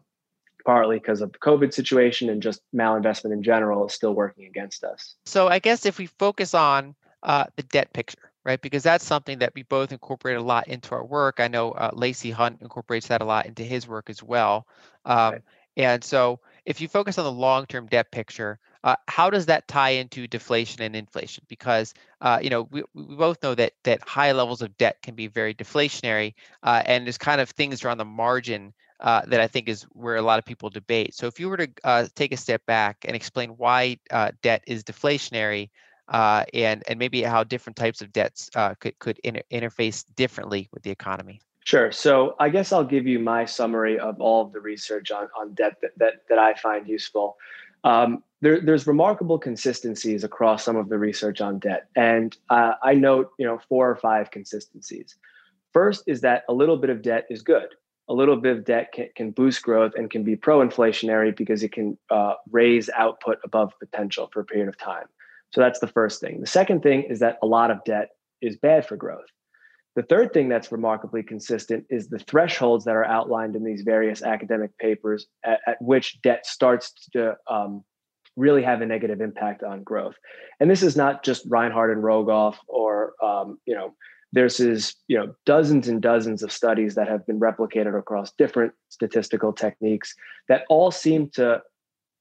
partly 0.66 0.98
because 0.98 1.22
of 1.22 1.32
the 1.32 1.38
COVID 1.40 1.74
situation 1.74 2.30
and 2.30 2.42
just 2.42 2.62
malinvestment 2.74 3.34
in 3.34 3.44
general, 3.44 3.86
is 3.86 3.94
still 3.94 4.14
working 4.14 4.46
against 4.46 4.84
us. 4.84 5.16
So 5.26 5.48
I 5.48 5.60
guess 5.60 5.86
if 5.86 6.00
we 6.00 6.08
focus 6.08 6.56
on 6.56 6.96
uh, 7.22 7.46
the 7.56 7.64
debt 7.64 7.94
picture, 7.94 8.32
right, 8.44 8.60
because 8.60 8.82
that's 8.82 9.06
something 9.06 9.40
that 9.40 9.54
we 9.54 9.64
both 9.64 9.92
incorporate 9.92 10.38
a 10.38 10.42
lot 10.42 10.68
into 10.68 10.96
our 10.96 11.06
work. 11.06 11.40
I 11.40 11.48
know 11.48 11.72
uh, 11.72 11.92
Lacey 11.94 12.32
Hunt 12.32 12.62
incorporates 12.62 13.08
that 13.08 13.22
a 13.22 13.26
lot 13.26 13.46
into 13.46 13.64
his 13.64 13.88
work 13.88 14.10
as 14.10 14.24
well. 14.24 14.66
Um, 15.06 15.34
right. 15.34 15.42
And 15.78 16.04
so 16.04 16.40
if 16.66 16.80
you 16.82 16.88
focus 16.88 17.18
on 17.18 17.26
the 17.26 17.32
long-term 17.32 17.88
debt 17.88 18.10
picture, 18.12 18.60
uh, 18.86 18.96
how 19.08 19.32
does 19.32 19.48
that 19.48 19.68
tie 19.68 19.90
into 19.90 20.28
deflation 20.28 20.84
and 20.84 20.96
inflation? 20.96 21.44
Because 21.50 21.94
uh, 22.22 22.40
you 22.42 22.52
know 22.52 22.70
we, 22.72 22.84
we 22.94 23.16
both 23.16 23.42
know 23.42 23.56
that 23.56 23.74
that 23.84 24.08
high 24.08 24.32
levels 24.32 24.62
of 24.62 24.78
debt 24.78 25.02
can 25.02 25.16
be 25.16 25.28
very 25.28 25.54
deflationary, 25.54 26.36
uh, 26.64 26.84
and 26.86 27.06
there's 27.06 27.18
kind 27.18 27.42
of 27.42 27.50
things 27.50 27.84
around 27.84 27.98
the 27.98 28.06
margin 28.06 28.74
uh, 29.00 29.24
that 29.26 29.42
I 29.42 29.48
think 29.48 29.68
is 29.68 29.84
where 29.94 30.16
a 30.16 30.22
lot 30.22 30.38
of 30.38 30.46
people 30.46 30.70
debate. 30.70 31.16
So 31.16 31.26
if 31.26 31.40
you 31.40 31.50
were 31.50 31.58
to 31.58 31.68
uh, 31.84 32.06
take 32.16 32.32
a 32.32 32.38
step 32.38 32.64
back 32.68 32.98
and 33.06 33.16
explain 33.16 33.50
why 33.58 33.98
uh, 34.12 34.32
debt 34.44 34.64
is 34.68 34.84
deflationary, 34.84 35.72
and 36.08 36.84
and 36.88 37.00
maybe 37.00 37.24
how 37.24 37.44
different 37.44 37.76
types 37.76 38.02
of 38.02 38.14
debts 38.14 38.52
could 38.80 38.98
could 39.00 39.20
inter- 39.24 39.42
interface 39.52 40.06
differently 40.16 40.70
with 40.72 40.84
the 40.84 40.92
economy. 40.92 41.42
Sure. 41.64 41.92
So 41.92 42.36
I 42.40 42.50
guess 42.50 42.72
I'll 42.72 42.84
give 42.84 43.08
you 43.08 43.18
my 43.18 43.46
summary 43.46 43.98
of 43.98 44.22
all 44.22 44.46
of 44.46 44.54
the 44.54 44.60
research 44.60 45.10
on, 45.10 45.28
on 45.36 45.56
debt 45.56 45.78
that, 45.82 45.98
that, 45.98 46.14
that 46.30 46.38
I 46.38 46.54
find 46.54 46.88
useful. 46.88 47.38
Um, 47.84 48.24
there, 48.46 48.62
there's 48.62 48.86
remarkable 48.86 49.40
consistencies 49.40 50.24
across 50.24 50.64
some 50.64 50.76
of 50.76 50.88
the 50.88 51.00
research 51.00 51.42
on 51.42 51.58
debt, 51.58 51.88
and 51.96 52.38
uh, 52.52 52.74
I 52.84 52.94
note 52.94 53.32
you 53.40 53.46
know 53.48 53.60
four 53.68 53.90
or 53.90 53.96
five 53.96 54.30
consistencies. 54.30 55.16
First 55.74 56.04
is 56.06 56.22
that 56.22 56.44
a 56.48 56.54
little 56.54 56.78
bit 56.78 56.92
of 56.92 57.02
debt 57.02 57.26
is 57.32 57.42
good. 57.42 57.70
A 58.08 58.14
little 58.14 58.36
bit 58.36 58.56
of 58.56 58.64
debt 58.64 58.92
can, 58.94 59.10
can 59.16 59.32
boost 59.32 59.64
growth 59.64 59.94
and 59.96 60.12
can 60.12 60.24
be 60.24 60.36
pro-inflationary 60.36 61.36
because 61.36 61.64
it 61.64 61.72
can 61.72 61.98
uh, 62.12 62.36
raise 62.52 62.88
output 62.96 63.40
above 63.44 63.74
potential 63.80 64.30
for 64.32 64.42
a 64.42 64.46
period 64.46 64.68
of 64.68 64.78
time. 64.78 65.08
So 65.52 65.60
that's 65.60 65.80
the 65.80 65.88
first 65.88 66.22
thing. 66.22 66.40
The 66.40 66.46
second 66.46 66.84
thing 66.84 67.02
is 67.02 67.20
that 67.22 67.40
a 67.42 67.48
lot 67.48 67.72
of 67.72 67.84
debt 67.84 68.10
is 68.42 68.58
bad 68.58 68.86
for 68.86 68.96
growth. 68.96 69.26
The 69.96 70.04
third 70.04 70.34
thing 70.34 70.50
that's 70.50 70.72
remarkably 70.72 71.24
consistent 71.24 71.88
is 71.90 72.10
the 72.10 72.20
thresholds 72.20 72.86
that 72.86 72.96
are 72.96 73.06
outlined 73.06 73.56
in 73.56 73.64
these 73.64 73.82
various 73.82 74.22
academic 74.22 74.78
papers 74.78 75.26
at, 75.44 75.62
at 75.66 75.82
which 75.82 76.22
debt 76.22 76.46
starts 76.46 76.94
to 77.14 77.36
um, 77.50 77.84
really 78.36 78.64
have 78.64 78.82
a 78.82 78.86
negative 78.86 79.22
impact 79.22 79.64
on 79.64 79.84
growth. 79.84 80.16
And 80.60 80.70
this 80.70 80.84
is 80.84 80.96
not 80.96 81.24
just 81.24 81.46
Reinhart 81.48 81.92
and 81.92 82.04
Rogoff 82.04 82.56
or, 82.68 83.14
um, 83.24 83.60
you 83.66 83.76
know, 83.76 83.96
there's 84.34 84.60
is, 84.60 84.96
you 85.08 85.18
know, 85.18 85.34
dozens 85.46 85.88
and 85.88 86.02
dozens 86.02 86.44
of 86.44 86.52
studies 86.52 86.96
that 86.96 87.08
have 87.08 87.26
been 87.26 87.40
replicated 87.40 87.98
across 87.98 88.34
different 88.38 88.74
statistical 88.90 89.54
techniques 89.54 90.14
that 90.50 90.66
all 90.70 90.92
seem 90.92 91.30
to 91.30 91.62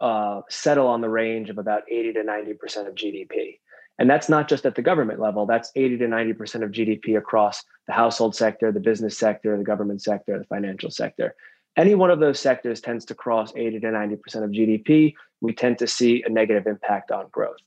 uh, 0.00 0.40
settle 0.48 0.86
on 0.86 1.00
the 1.00 1.08
range 1.08 1.50
of 1.50 1.58
about 1.58 1.82
80 1.90 2.12
to 2.14 2.22
90% 2.22 2.86
of 2.86 2.94
GDP. 2.94 3.58
And 3.98 4.10
that's 4.10 4.28
not 4.28 4.48
just 4.48 4.66
at 4.66 4.74
the 4.74 4.82
government 4.82 5.20
level, 5.20 5.46
that's 5.46 5.70
80 5.76 5.98
to 5.98 6.06
90% 6.06 6.62
of 6.62 6.70
GDP 6.70 7.16
across 7.16 7.62
the 7.86 7.92
household 7.92 8.34
sector, 8.34 8.72
the 8.72 8.80
business 8.80 9.16
sector, 9.16 9.56
the 9.56 9.64
government 9.64 10.02
sector, 10.02 10.38
the 10.38 10.44
financial 10.44 10.90
sector. 10.90 11.34
Any 11.76 11.94
one 11.94 12.10
of 12.10 12.20
those 12.20 12.38
sectors 12.38 12.80
tends 12.80 13.04
to 13.06 13.14
cross 13.14 13.52
80 13.56 13.80
to 13.80 13.86
90% 13.88 14.44
of 14.44 14.50
GDP. 14.50 15.14
We 15.44 15.52
tend 15.52 15.78
to 15.78 15.86
see 15.86 16.22
a 16.26 16.30
negative 16.30 16.66
impact 16.66 17.10
on 17.10 17.28
growth. 17.30 17.58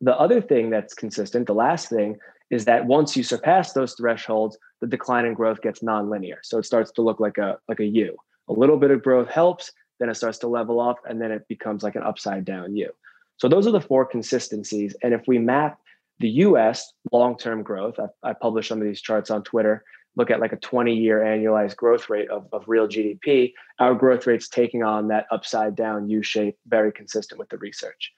The 0.00 0.16
other 0.16 0.40
thing 0.40 0.70
that's 0.70 0.94
consistent, 0.94 1.48
the 1.48 1.54
last 1.54 1.88
thing, 1.88 2.18
is 2.50 2.66
that 2.66 2.86
once 2.86 3.16
you 3.16 3.24
surpass 3.24 3.72
those 3.72 3.94
thresholds, 3.94 4.56
the 4.80 4.86
decline 4.86 5.24
in 5.24 5.34
growth 5.34 5.60
gets 5.60 5.80
nonlinear. 5.80 6.36
So 6.42 6.58
it 6.58 6.66
starts 6.66 6.92
to 6.92 7.02
look 7.02 7.18
like 7.18 7.36
a 7.36 7.58
like 7.68 7.80
a 7.80 7.84
U. 7.84 8.16
A 8.48 8.52
little 8.52 8.76
bit 8.76 8.92
of 8.92 9.02
growth 9.02 9.28
helps, 9.28 9.72
then 9.98 10.08
it 10.08 10.14
starts 10.14 10.38
to 10.38 10.46
level 10.46 10.78
off, 10.78 10.98
and 11.08 11.20
then 11.20 11.32
it 11.32 11.48
becomes 11.48 11.82
like 11.82 11.96
an 11.96 12.04
upside 12.04 12.44
down 12.44 12.76
U. 12.76 12.90
So 13.38 13.48
those 13.48 13.66
are 13.66 13.72
the 13.72 13.80
four 13.80 14.04
consistencies. 14.04 14.94
And 15.02 15.12
if 15.12 15.22
we 15.26 15.38
map 15.38 15.80
the 16.20 16.28
US 16.28 16.92
long 17.10 17.36
term 17.36 17.64
growth, 17.64 17.98
I, 17.98 18.30
I 18.30 18.32
published 18.34 18.68
some 18.68 18.80
of 18.80 18.86
these 18.86 19.00
charts 19.00 19.30
on 19.32 19.42
Twitter, 19.42 19.84
look 20.16 20.30
at 20.30 20.40
like 20.40 20.52
a 20.52 20.56
20 20.56 20.94
year 20.94 21.20
annualized 21.20 21.76
growth 21.76 22.08
rate 22.08 22.30
of, 22.30 22.46
of 22.52 22.64
real 22.66 22.86
GDP, 22.86 23.52
our 23.78 23.94
growth 23.94 24.26
rate's 24.26 24.48
taking 24.48 24.82
on 24.82 25.08
that 25.08 25.26
upside 25.30 25.74
down 25.74 26.08
U 26.08 26.22
shape, 26.22 26.56
very 26.66 26.92
consistent 26.92 27.38
with 27.38 27.48
the 27.48 27.58
research. 27.58 28.12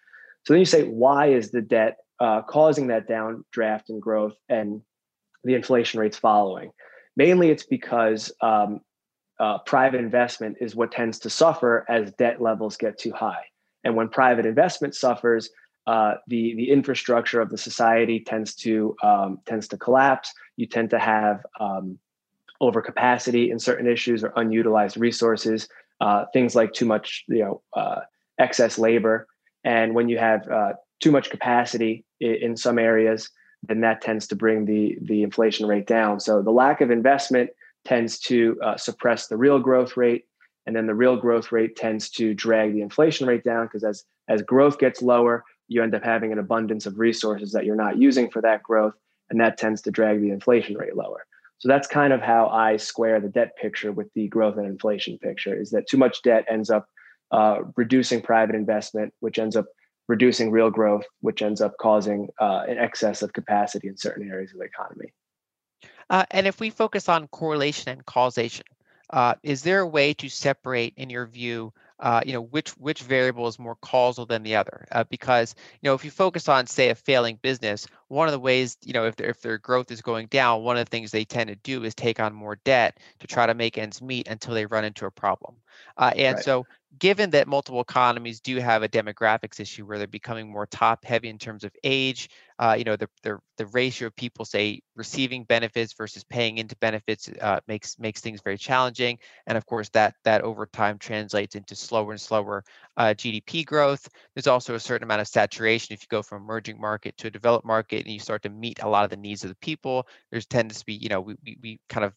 So 0.44 0.52
then 0.52 0.60
you 0.60 0.66
say, 0.66 0.84
why 0.84 1.28
is 1.28 1.50
the 1.50 1.62
debt 1.62 1.98
uh, 2.20 2.42
causing 2.42 2.88
that 2.88 3.08
downdraft 3.08 3.88
in 3.88 4.00
growth 4.00 4.36
and 4.48 4.82
the 5.44 5.54
inflation 5.54 6.00
rates 6.00 6.16
following? 6.16 6.70
Mainly 7.16 7.50
it's 7.50 7.64
because 7.64 8.30
um, 8.40 8.80
uh, 9.40 9.58
private 9.58 10.00
investment 10.00 10.58
is 10.60 10.76
what 10.76 10.92
tends 10.92 11.18
to 11.20 11.30
suffer 11.30 11.84
as 11.88 12.12
debt 12.12 12.40
levels 12.40 12.76
get 12.76 12.98
too 12.98 13.12
high. 13.12 13.44
And 13.84 13.96
when 13.96 14.08
private 14.08 14.46
investment 14.46 14.94
suffers, 14.94 15.50
uh, 15.86 16.14
the 16.26 16.54
the 16.56 16.70
infrastructure 16.70 17.40
of 17.40 17.50
the 17.50 17.58
society 17.58 18.20
tends 18.20 18.54
to 18.54 18.96
um, 19.02 19.38
tends 19.46 19.68
to 19.68 19.76
collapse. 19.76 20.32
You 20.56 20.66
tend 20.66 20.90
to 20.90 20.98
have 20.98 21.44
um, 21.60 21.98
overcapacity 22.60 23.50
in 23.50 23.58
certain 23.58 23.86
issues 23.86 24.24
or 24.24 24.32
unutilized 24.36 24.96
resources. 24.96 25.68
Uh, 26.00 26.26
things 26.32 26.54
like 26.54 26.72
too 26.72 26.84
much, 26.84 27.24
you 27.28 27.38
know, 27.38 27.62
uh, 27.74 28.00
excess 28.38 28.78
labor. 28.78 29.26
And 29.64 29.94
when 29.94 30.08
you 30.08 30.18
have 30.18 30.46
uh, 30.48 30.74
too 31.00 31.10
much 31.10 31.30
capacity 31.30 32.04
in, 32.20 32.34
in, 32.34 32.56
some 32.56 32.78
areas, 32.78 33.30
then 33.62 33.80
that 33.80 34.02
tends 34.02 34.26
to 34.28 34.36
bring 34.36 34.66
the 34.66 34.98
the 35.02 35.22
inflation 35.22 35.66
rate 35.66 35.86
down. 35.86 36.20
So 36.20 36.42
the 36.42 36.50
lack 36.50 36.80
of 36.80 36.90
investment 36.90 37.50
tends 37.84 38.18
to 38.18 38.58
uh, 38.62 38.76
suppress 38.76 39.28
the 39.28 39.36
real 39.36 39.60
growth 39.60 39.96
rate 39.96 40.24
and 40.66 40.74
then 40.74 40.86
the 40.86 40.94
real 40.94 41.16
growth 41.16 41.52
rate 41.52 41.76
tends 41.76 42.10
to 42.10 42.34
drag 42.34 42.72
the 42.72 42.82
inflation 42.82 43.26
rate 43.26 43.44
down 43.44 43.66
because 43.66 43.84
as 43.84 44.04
as 44.28 44.42
growth 44.42 44.78
gets 44.78 45.00
lower 45.00 45.44
you 45.68 45.82
end 45.82 45.94
up 45.94 46.04
having 46.04 46.32
an 46.32 46.38
abundance 46.38 46.86
of 46.86 46.98
resources 46.98 47.52
that 47.52 47.64
you're 47.64 47.76
not 47.76 47.98
using 47.98 48.30
for 48.30 48.42
that 48.42 48.62
growth 48.62 48.94
and 49.30 49.40
that 49.40 49.58
tends 49.58 49.82
to 49.82 49.90
drag 49.90 50.20
the 50.20 50.30
inflation 50.30 50.76
rate 50.76 50.96
lower. 50.96 51.26
So 51.58 51.68
that's 51.68 51.88
kind 51.88 52.12
of 52.12 52.20
how 52.20 52.48
i 52.48 52.76
square 52.76 53.20
the 53.20 53.28
debt 53.28 53.56
picture 53.56 53.92
with 53.92 54.12
the 54.14 54.28
growth 54.28 54.56
and 54.56 54.66
inflation 54.66 55.18
picture 55.18 55.58
is 55.58 55.70
that 55.70 55.88
too 55.88 55.96
much 55.96 56.22
debt 56.22 56.44
ends 56.48 56.70
up 56.70 56.86
uh, 57.30 57.58
reducing 57.76 58.20
private 58.20 58.54
investment 58.54 59.12
which 59.20 59.38
ends 59.38 59.56
up 59.56 59.66
reducing 60.06 60.50
real 60.50 60.70
growth 60.70 61.04
which 61.20 61.42
ends 61.42 61.60
up 61.60 61.74
causing 61.80 62.28
uh, 62.40 62.62
an 62.68 62.78
excess 62.78 63.22
of 63.22 63.32
capacity 63.32 63.88
in 63.88 63.96
certain 63.96 64.28
areas 64.30 64.52
of 64.52 64.58
the 64.58 64.64
economy. 64.64 65.12
Uh, 66.08 66.24
and 66.30 66.46
if 66.46 66.60
we 66.60 66.70
focus 66.70 67.08
on 67.08 67.26
correlation 67.28 67.90
and 67.90 68.04
causation 68.06 68.64
uh, 69.10 69.34
is 69.42 69.62
there 69.62 69.80
a 69.80 69.86
way 69.86 70.12
to 70.14 70.28
separate, 70.28 70.94
in 70.96 71.10
your 71.10 71.26
view, 71.26 71.72
uh, 72.00 72.20
you 72.26 72.32
know, 72.32 72.42
which 72.42 72.70
which 72.76 73.02
variable 73.02 73.46
is 73.46 73.58
more 73.58 73.76
causal 73.76 74.26
than 74.26 74.42
the 74.42 74.54
other? 74.54 74.86
Uh, 74.92 75.04
because 75.04 75.54
you 75.80 75.88
know, 75.88 75.94
if 75.94 76.04
you 76.04 76.10
focus 76.10 76.48
on, 76.48 76.66
say, 76.66 76.90
a 76.90 76.94
failing 76.94 77.38
business, 77.42 77.86
one 78.08 78.28
of 78.28 78.32
the 78.32 78.38
ways, 78.38 78.76
you 78.84 78.92
know, 78.92 79.06
if 79.06 79.16
their 79.16 79.28
if 79.28 79.40
their 79.40 79.58
growth 79.58 79.90
is 79.90 80.02
going 80.02 80.26
down, 80.26 80.62
one 80.62 80.76
of 80.76 80.84
the 80.84 80.90
things 80.90 81.10
they 81.10 81.24
tend 81.24 81.48
to 81.48 81.56
do 81.56 81.84
is 81.84 81.94
take 81.94 82.20
on 82.20 82.34
more 82.34 82.56
debt 82.64 82.98
to 83.20 83.26
try 83.26 83.46
to 83.46 83.54
make 83.54 83.78
ends 83.78 84.02
meet 84.02 84.28
until 84.28 84.54
they 84.54 84.66
run 84.66 84.84
into 84.84 85.06
a 85.06 85.10
problem. 85.10 85.54
Uh, 85.96 86.12
and 86.16 86.36
right. 86.36 86.44
so, 86.44 86.66
given 86.98 87.30
that 87.30 87.48
multiple 87.48 87.80
economies 87.80 88.40
do 88.40 88.56
have 88.58 88.82
a 88.82 88.88
demographics 88.88 89.60
issue 89.60 89.84
where 89.86 89.98
they're 89.98 90.06
becoming 90.06 90.50
more 90.50 90.66
top 90.66 91.04
heavy 91.04 91.28
in 91.28 91.38
terms 91.38 91.64
of 91.64 91.72
age, 91.84 92.28
uh, 92.58 92.74
you 92.78 92.84
know, 92.84 92.96
the, 92.96 93.08
the 93.22 93.38
the 93.58 93.66
ratio 93.66 94.06
of 94.08 94.16
people 94.16 94.44
say 94.44 94.80
receiving 94.94 95.44
benefits 95.44 95.92
versus 95.94 96.24
paying 96.24 96.58
into 96.58 96.76
benefits 96.76 97.28
uh, 97.40 97.60
makes 97.68 97.98
makes 97.98 98.20
things 98.20 98.40
very 98.42 98.58
challenging, 98.58 99.18
and 99.46 99.58
of 99.58 99.66
course 99.66 99.88
that 99.90 100.14
that 100.24 100.42
over 100.42 100.66
time 100.66 100.98
translates 100.98 101.54
into 101.54 101.74
slower 101.74 102.12
and 102.12 102.20
slower 102.20 102.64
uh, 102.96 103.14
GDP 103.14 103.64
growth. 103.64 104.08
There's 104.34 104.46
also 104.46 104.74
a 104.74 104.80
certain 104.80 105.04
amount 105.04 105.20
of 105.20 105.28
saturation 105.28 105.94
if 105.94 106.02
you 106.02 106.08
go 106.08 106.22
from 106.22 106.42
emerging 106.42 106.80
market 106.80 107.16
to 107.18 107.28
a 107.28 107.30
developed 107.30 107.66
market 107.66 108.04
and 108.04 108.12
you 108.12 108.18
start 108.18 108.42
to 108.42 108.50
meet 108.50 108.82
a 108.82 108.88
lot 108.88 109.04
of 109.04 109.10
the 109.10 109.16
needs 109.16 109.44
of 109.44 109.50
the 109.50 109.56
people. 109.56 110.06
There's 110.30 110.46
tends 110.46 110.78
to 110.78 110.86
be, 110.86 110.94
you 110.94 111.08
know, 111.08 111.20
we 111.20 111.36
we, 111.44 111.56
we 111.62 111.80
kind 111.88 112.04
of 112.04 112.14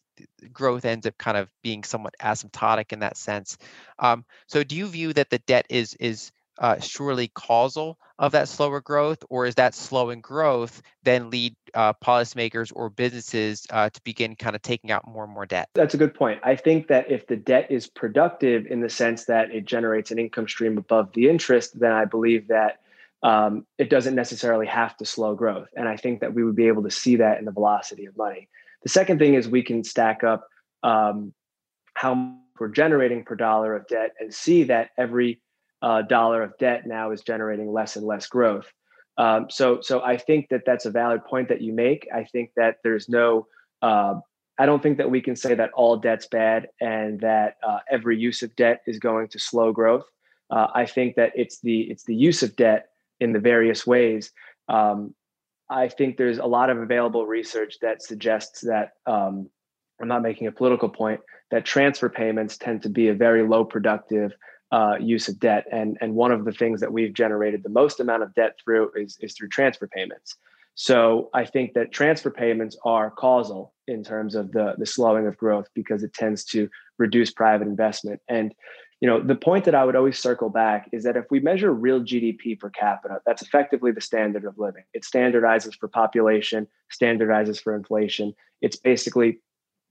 growth 0.52 0.86
ends 0.86 1.06
up 1.06 1.18
kind 1.18 1.38
of 1.38 1.50
being 1.63 1.84
somewhat 1.84 2.15
asymptotic 2.22 2.92
in 2.92 3.00
that 3.00 3.18
sense. 3.18 3.58
Um, 4.00 4.26
so 4.48 4.63
do 4.63 4.76
you 4.76 4.88
view 4.88 5.13
that 5.13 5.30
the 5.30 5.39
debt 5.39 5.65
is 5.70 5.94
is 5.96 6.32
uh, 6.60 6.80
surely 6.80 7.30
causal 7.30 7.98
of 8.19 8.34
that 8.34 8.48
slower 8.50 8.82
growth, 8.82 9.24
or 9.30 9.45
is 9.45 9.56
that 9.56 9.74
slowing 9.74 10.22
growth 10.22 10.82
then 11.04 11.30
lead 11.30 11.56
uh, 11.74 11.93
policymakers 11.93 12.72
or 12.76 12.89
businesses 12.89 13.65
uh, 13.72 13.89
to 13.89 14.02
begin 14.04 14.36
kind 14.36 14.56
of 14.56 14.62
taking 14.62 14.91
out 14.91 15.08
more 15.08 15.24
and 15.24 15.34
more 15.34 15.45
debt? 15.45 15.69
That's 15.74 15.93
a 15.93 15.98
good 15.98 16.13
point. 16.13 16.39
I 16.43 16.56
think 16.56 16.88
that 16.88 17.10
if 17.10 17.28
the 17.28 17.38
debt 17.38 17.67
is 17.69 17.88
productive 17.88 18.65
in 18.67 18.82
the 18.82 18.89
sense 18.89 19.26
that 19.26 19.52
it 19.52 19.65
generates 19.65 20.12
an 20.12 20.19
income 20.19 20.48
stream 20.48 20.78
above 20.78 21.13
the 21.13 21.30
interest, 21.30 21.80
then 21.80 21.93
I 21.93 22.06
believe 22.06 22.50
that 22.50 22.82
um, 23.24 23.65
it 23.78 23.89
doesn't 23.89 24.15
necessarily 24.15 24.67
have 24.67 24.95
to 24.98 25.06
slow 25.06 25.36
growth. 25.36 25.69
And 25.76 25.88
I 25.88 25.98
think 25.98 26.22
that 26.22 26.34
we 26.34 26.43
would 26.43 26.56
be 26.56 26.67
able 26.67 26.84
to 26.84 26.91
see 26.91 27.17
that 27.17 27.39
in 27.39 27.45
the 27.45 27.52
velocity 27.52 28.06
of 28.06 28.15
money. 28.17 28.50
The 28.84 28.89
second 28.89 29.19
thing 29.19 29.34
is 29.34 29.48
we 29.48 29.63
can 29.63 29.84
stack 29.84 30.24
up 30.24 30.48
um, 30.84 31.34
how 31.93 32.38
we're 32.60 32.69
generating 32.69 33.24
per 33.24 33.36
dollar 33.36 33.76
of 33.76 33.88
debt 33.88 34.12
and 34.19 34.34
see 34.34 34.63
that 34.63 34.91
every 34.98 35.41
uh, 35.82 36.02
dollar 36.04 36.44
of 36.44 36.58
debt 36.58 36.86
now 36.86 37.12
is 37.12 37.22
generating 37.22 37.72
less 37.72 37.96
and 37.96 38.06
less 38.06 38.28
growth. 38.28 38.72
Um, 39.18 39.48
so, 39.50 39.82
so 39.82 40.02
I 40.02 40.18
think 40.18 40.50
that 40.50 40.63
that's 40.65 40.86
a 40.86 40.92
valid 40.92 41.26
point 41.26 41.50
that 41.50 41.62
you 41.62 41.74
make. 41.74 42.08
I 42.13 42.24
think 42.24 42.52
that 42.56 42.78
there's 42.84 43.10
no, 43.10 43.48
uh, 43.82 44.15
I 44.58 44.65
don't 44.65 44.82
think 44.82 44.98
that 44.98 45.10
we 45.10 45.22
can 45.22 45.36
say 45.36 45.56
that 45.56 45.72
all 45.74 45.98
debt's 45.98 46.28
bad 46.28 46.70
and 46.80 47.20
that 47.20 47.58
uh, 47.62 47.80
every 47.89 48.18
use 48.18 48.44
of 48.44 48.56
debt 48.56 48.82
is 48.88 48.98
going 49.00 49.28
to 49.30 49.39
slow 49.39 49.72
growth. 49.72 50.06
Uh, 50.50 50.68
I 50.74 50.86
think 50.86 51.15
that 51.15 51.32
it's 51.36 51.60
the 51.60 51.82
it's 51.82 52.04
the 52.06 52.15
use 52.15 52.44
of 52.44 52.56
debt 52.56 52.88
in 53.20 53.34
the 53.34 53.39
various 53.39 53.86
ways. 53.86 54.32
Um, 54.68 55.13
I 55.70 55.88
think 55.88 56.18
there's 56.18 56.39
a 56.39 56.46
lot 56.46 56.70
of 56.70 56.80
available 56.80 57.28
research 57.28 57.76
that 57.82 58.02
suggests 58.02 58.62
that 58.62 58.94
um, 59.06 59.50
I'm 60.02 60.08
not 60.08 60.24
making 60.24 60.48
a 60.48 60.52
political 60.52 60.89
point 60.89 61.20
that 61.52 61.65
transfer 61.65 62.10
payments 62.10 62.58
tend 62.58 62.84
to 62.84 62.89
be 62.89 63.10
a 63.10 63.13
very 63.13 63.48
low 63.48 63.63
productive 63.63 64.34
uh, 64.72 64.96
use 65.00 65.28
of 65.28 65.40
debt. 65.40 65.66
And, 65.72 65.98
and 66.02 66.16
one 66.16 66.32
of 66.32 66.46
the 66.46 66.52
things 66.52 66.80
that 66.82 66.92
we've 66.92 67.14
generated 67.14 67.64
the 67.64 67.70
most 67.70 68.00
amount 68.00 68.24
of 68.24 68.34
debt 68.36 68.58
through 68.64 68.92
is, 68.96 69.18
is 69.22 69.34
through 69.34 69.50
transfer 69.50 69.88
payments. 69.88 70.36
So 70.76 71.30
I 71.34 71.46
think 71.46 71.74
that 71.74 71.92
transfer 71.92 72.30
payments 72.30 72.78
are 72.86 73.12
causal 73.12 73.74
in 73.88 74.04
terms 74.04 74.36
of 74.36 74.52
the, 74.52 74.76
the 74.78 74.86
slowing 74.86 75.28
of 75.28 75.38
growth 75.38 75.68
because 75.74 76.04
it 76.04 76.14
tends 76.14 76.46
to 76.46 76.70
reduce 76.98 77.32
private 77.32 77.68
investment. 77.68 78.22
And 78.28 78.54
you 79.02 79.08
know 79.08 79.22
the 79.22 79.34
point 79.34 79.64
that 79.64 79.76
i 79.76 79.86
would 79.86 79.96
always 79.96 80.20
circle 80.20 80.50
back 80.50 80.90
is 80.92 81.06
that 81.06 81.16
if 81.16 81.24
we 81.32 81.40
measure 81.40 81.74
real 81.74 82.02
gdp 82.02 82.60
per 82.60 82.70
capita 82.70 83.22
that's 83.26 83.42
effectively 83.42 83.94
the 83.94 84.02
standard 84.02 84.44
of 84.44 84.58
living 84.58 84.84
it 84.94 85.04
standardizes 85.04 85.74
for 85.80 85.88
population 85.88 86.68
standardizes 86.92 87.64
for 87.64 87.74
inflation 87.74 88.36
it's 88.62 88.76
basically 88.76 89.40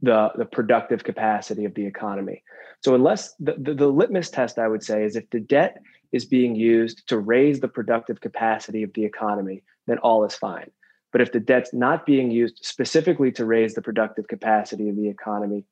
the, 0.01 0.31
the 0.37 0.45
productive 0.45 1.05
capacity 1.05 1.65
of 1.65 1.75
the 1.75 1.87
economy. 1.87 2.43
So 2.85 2.95
unless 2.95 3.35
the, 3.35 3.57
the, 3.59 3.75
the 3.75 3.89
litmus 3.89 4.31
test, 4.31 4.59
I 4.59 4.69
would 4.69 4.83
say, 4.83 5.05
is 5.05 5.17
if 5.17 5.29
the 5.31 5.41
debt 5.41 5.83
is 6.13 6.25
being 6.25 6.55
used 6.55 7.09
to 7.09 7.19
raise 7.19 7.61
the 7.61 7.69
productive 7.69 8.21
capacity 8.21 8.83
of 8.83 8.93
the 8.95 9.05
economy, 9.05 9.63
then 9.87 9.99
all 9.99 10.25
is 10.25 10.35
fine. 10.35 10.71
But 11.13 11.21
if 11.21 11.33
the 11.33 11.41
debt's 11.41 11.73
not 11.73 12.07
being 12.07 12.31
used 12.31 12.59
specifically 12.63 13.33
to 13.33 13.45
raise 13.45 13.75
the 13.75 13.83
productive 13.83 14.29
capacity 14.29 14.89
of 14.89 14.97
the 14.97 15.09
economy, 15.09 15.65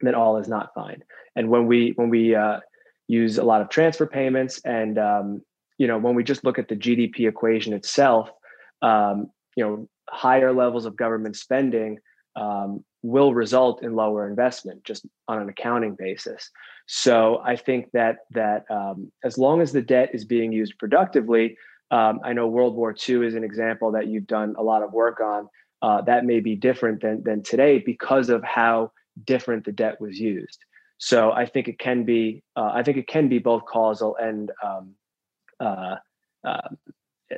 then 0.00 0.14
all 0.14 0.36
is 0.38 0.48
not 0.48 0.74
fine. 0.74 1.02
And 1.36 1.48
when 1.48 1.66
we 1.66 1.92
when 1.96 2.10
we 2.10 2.34
uh, 2.34 2.60
use 3.06 3.38
a 3.38 3.44
lot 3.44 3.60
of 3.60 3.68
transfer 3.68 4.06
payments, 4.06 4.60
and 4.64 4.98
um, 4.98 5.42
you 5.78 5.86
know 5.86 5.98
when 5.98 6.14
we 6.14 6.24
just 6.24 6.44
look 6.44 6.58
at 6.58 6.68
the 6.68 6.76
GDP 6.76 7.28
equation 7.28 7.72
itself, 7.72 8.30
um, 8.82 9.30
you 9.56 9.64
know 9.64 9.88
higher 10.10 10.52
levels 10.52 10.84
of 10.84 10.96
government 10.96 11.36
spending 11.36 11.98
um, 12.36 12.84
will 13.02 13.34
result 13.34 13.82
in 13.82 13.94
lower 13.94 14.28
investment 14.28 14.84
just 14.84 15.06
on 15.28 15.40
an 15.40 15.48
accounting 15.48 15.96
basis. 15.98 16.50
So 16.86 17.40
I 17.44 17.56
think 17.56 17.90
that 17.92 18.18
that 18.30 18.64
um, 18.70 19.10
as 19.24 19.38
long 19.38 19.60
as 19.60 19.72
the 19.72 19.82
debt 19.82 20.10
is 20.12 20.24
being 20.24 20.52
used 20.52 20.78
productively, 20.78 21.56
um, 21.90 22.20
I 22.24 22.32
know 22.32 22.46
World 22.46 22.74
War 22.74 22.94
II 23.08 23.26
is 23.26 23.34
an 23.34 23.44
example 23.44 23.92
that 23.92 24.06
you've 24.06 24.26
done 24.26 24.54
a 24.56 24.62
lot 24.62 24.82
of 24.82 24.92
work 24.92 25.20
on. 25.20 25.48
Uh, 25.82 26.00
that 26.02 26.24
may 26.24 26.40
be 26.40 26.54
different 26.54 27.02
than 27.02 27.22
than 27.24 27.42
today 27.42 27.78
because 27.78 28.28
of 28.28 28.42
how 28.44 28.92
different 29.24 29.64
the 29.64 29.72
debt 29.72 30.00
was 30.00 30.18
used. 30.18 30.58
So 30.98 31.32
I 31.32 31.46
think 31.46 31.66
it 31.66 31.78
can 31.78 32.04
be 32.04 32.44
uh, 32.56 32.70
I 32.72 32.82
think 32.82 32.96
it 32.96 33.08
can 33.08 33.28
be 33.28 33.38
both 33.38 33.64
causal 33.64 34.16
and 34.16 34.50
um, 34.64 34.94
uh, 35.58 35.96
uh 36.44 36.68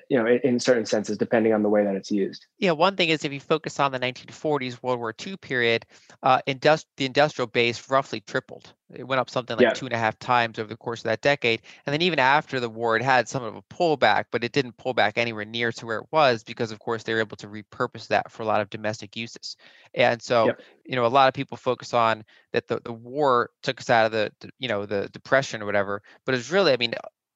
you 0.09 0.18
know, 0.18 0.26
in, 0.26 0.61
certain 0.61 0.87
senses, 0.87 1.18
depending 1.18 1.52
on 1.52 1.62
the 1.62 1.68
way 1.68 1.85
that 1.85 1.94
it's 1.94 2.11
used. 2.11 2.46
Yeah, 2.59 2.72
one 2.72 2.96
thing 2.96 3.09
is 3.09 3.24
if 3.24 3.33
you 3.33 3.40
focus 3.40 3.78
on 3.80 3.92
the 3.92 4.00
1940s 4.00 4.83
World 4.83 4.98
War 4.98 5.14
II 5.26 5.37
period, 5.37 5.87
uh, 6.22 6.40
industri- 6.46 6.87
the 6.96 7.07
industrial 7.07 7.46
base 7.46 7.90
roughly 7.90 8.20
tripled. 8.20 8.72
It 8.92 9.04
went 9.04 9.20
up 9.20 9.30
something 9.30 9.57
like 9.57 9.64
yeah. 9.64 9.72
two 9.72 9.87
and 9.87 9.94
a 9.94 9.98
half 9.98 10.18
times 10.18 10.59
over 10.59 10.68
the 10.68 10.76
course 10.76 11.00
of 11.00 11.04
that 11.04 11.20
decade. 11.20 11.62
And 11.85 11.92
then 11.92 12.02
even 12.02 12.18
after 12.18 12.61
the 12.61 12.68
war, 12.68 12.96
it 12.96 13.02
had 13.02 13.28
some 13.28 13.42
of 13.42 13.57
a 13.57 13.62
pullback, 13.62 14.26
but 14.30 14.44
it 14.44 14.52
didn't 14.52 14.76
pull 14.76 14.94
back 14.94 15.18
anywhere 15.18 15.44
near 15.44 15.72
to 15.72 15.87
where 15.87 15.98
it 15.98 16.07
was 16.12 16.44
because, 16.44 16.70
of 16.70 16.78
course, 16.78 17.02
they 17.02 17.14
were 17.14 17.20
able 17.20 17.37
to 17.38 17.48
repurpose 17.48 18.09
that 18.09 18.30
for 18.30 18.42
a 18.42 18.46
lot 18.46 18.61
of 18.61 18.70
domestic 18.70 19.16
uses. 19.16 19.57
And 19.94 20.22
so, 20.22 20.46
yep. 20.46 20.61
you 20.85 20.96
know, 20.96 21.07
a 21.07 21.09
lot 21.09 21.28
of 21.28 21.35
people 21.35 21.57
focus 21.57 21.94
on 21.94 22.24
that 22.52 22.68
the, 22.68 22.80
the 22.85 22.92
war 22.92 23.50
took 23.62 23.80
us 23.80 23.90
out 23.90 24.07
of 24.07 24.12
the 24.12 24.30
you 24.59 24.68
know, 24.68 24.87
the 24.87 25.09
depression 25.12 25.62
or 25.62 25.66
whatever, 25.66 26.02
but 26.24 26.35
it's 26.35 26.50
really, 26.50 26.72
I 26.72 26.76
mean, 26.76 26.94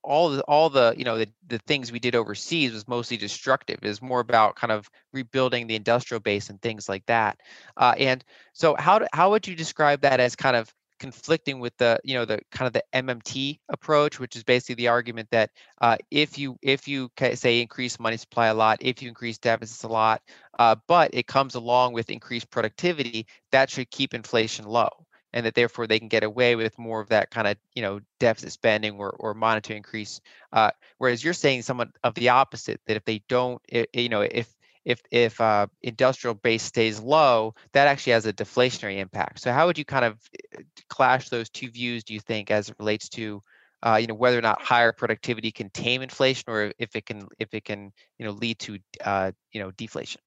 all 0.09 0.31
the 0.31 0.43
all 0.43 0.71
the 0.71 0.95
you 0.97 1.05
know 1.05 1.19
the, 1.19 1.29
the 1.47 1.59
things 1.59 1.93
we 1.93 1.99
did 1.99 2.15
overseas 2.15 2.73
was 2.73 2.89
mostly 2.89 3.17
destructive. 3.17 3.79
Is 3.83 4.03
more 4.03 4.21
about 4.21 4.57
kind 4.57 4.73
of 4.73 4.89
rebuilding 5.13 5.67
the 5.67 5.77
industrial 5.77 6.21
base 6.21 6.49
and 6.49 6.61
things 6.61 6.89
like 6.89 7.05
that. 7.07 7.39
Uh, 7.77 7.95
and 7.99 8.25
so 8.55 8.75
how 8.79 8.99
do, 8.99 9.07
how 9.13 9.31
would 9.31 9.47
you 9.47 9.55
describe 9.55 10.01
that 10.01 10.19
as 10.19 10.35
kind 10.35 10.57
of 10.57 10.73
conflicting 10.99 11.61
with 11.61 11.77
the 11.77 11.99
you 12.03 12.15
know 12.15 12.25
the 12.25 12.41
kind 12.51 12.67
of 12.67 12.73
the 12.73 12.83
mmt 12.93 13.59
approach 13.69 14.19
which 14.19 14.35
is 14.35 14.43
basically 14.43 14.75
the 14.75 14.89
argument 14.89 15.29
that 15.31 15.51
uh, 15.81 15.97
if 16.11 16.37
you 16.37 16.57
if 16.61 16.89
you 16.89 17.09
say 17.35 17.61
increase 17.61 18.01
money 18.01 18.17
supply 18.17 18.49
a 18.49 18.55
lot 18.55 18.79
if 18.81 19.01
you 19.01 19.09
increase 19.09 19.39
deficits 19.39 19.85
a 19.85 19.89
lot 19.89 20.21
uh, 20.59 20.75
but 20.89 21.11
it 21.13 21.27
comes 21.27 21.55
along 21.55 21.93
with 21.93 22.11
increased 22.11 22.51
productivity 22.51 23.27
that 23.53 23.71
should 23.71 23.89
keep 23.91 24.13
inflation 24.13 24.65
low 24.65 24.91
and 25.33 25.45
that 25.47 25.55
therefore 25.55 25.87
they 25.87 25.99
can 25.99 26.09
get 26.09 26.25
away 26.25 26.57
with 26.57 26.79
more 26.79 27.01
of 27.01 27.09
that 27.09 27.31
kind 27.31 27.47
of 27.47 27.57
you 27.75 27.83
know 27.83 28.01
deficit 28.19 28.53
spending 28.53 28.97
or, 28.99 29.11
or 29.11 29.35
monetary 29.35 29.77
increase 29.77 30.21
uh, 30.53 30.71
whereas 30.99 31.23
you're 31.23 31.35
saying 31.35 31.63
somewhat 31.63 31.89
of 32.05 32.15
the 32.15 32.29
opposite 32.29 32.81
that 32.87 32.97
if 32.97 33.05
they 33.05 33.23
don't 33.29 33.61
it, 33.69 33.89
you 33.93 34.09
know 34.09 34.23
if 34.23 34.55
if 34.89 35.03
if 35.11 35.39
uh, 35.41 35.67
industrial 35.83 36.35
base 36.35 36.63
stays 36.63 36.99
low 36.99 37.55
that 37.73 37.87
actually 37.87 38.15
has 38.15 38.25
a 38.25 38.33
deflationary 38.33 38.99
impact. 38.99 39.39
So 39.41 39.53
how 39.53 39.67
would 39.67 39.77
you 39.77 39.85
kind 39.85 40.05
of 40.05 40.19
eh, 40.55 40.63
clash 40.89 41.29
those 41.29 41.51
two 41.51 41.69
views 41.71 42.05
do 42.05 42.15
you 42.15 42.21
think 42.21 42.51
as 42.51 42.71
it 42.71 42.77
relates 42.79 43.11
to 43.11 43.43
uh, 43.83 43.99
you 44.01 44.07
know 44.07 44.15
whether 44.15 44.39
or 44.39 44.43
not 44.43 44.63
higher 44.63 44.93
productivity 44.93 45.53
can 45.53 45.69
tame 45.71 46.01
inflation 46.01 46.45
or 46.49 46.73
if 46.79 46.97
it 46.97 47.05
can 47.05 47.29
if 47.39 47.53
it 47.53 47.67
can 47.67 47.93
you 48.19 48.25
know 48.25 48.33
lead 48.33 48.59
to 48.61 48.79
uh, 49.05 49.31
you 49.53 49.61
know 49.61 49.71
deflation? 49.73 50.23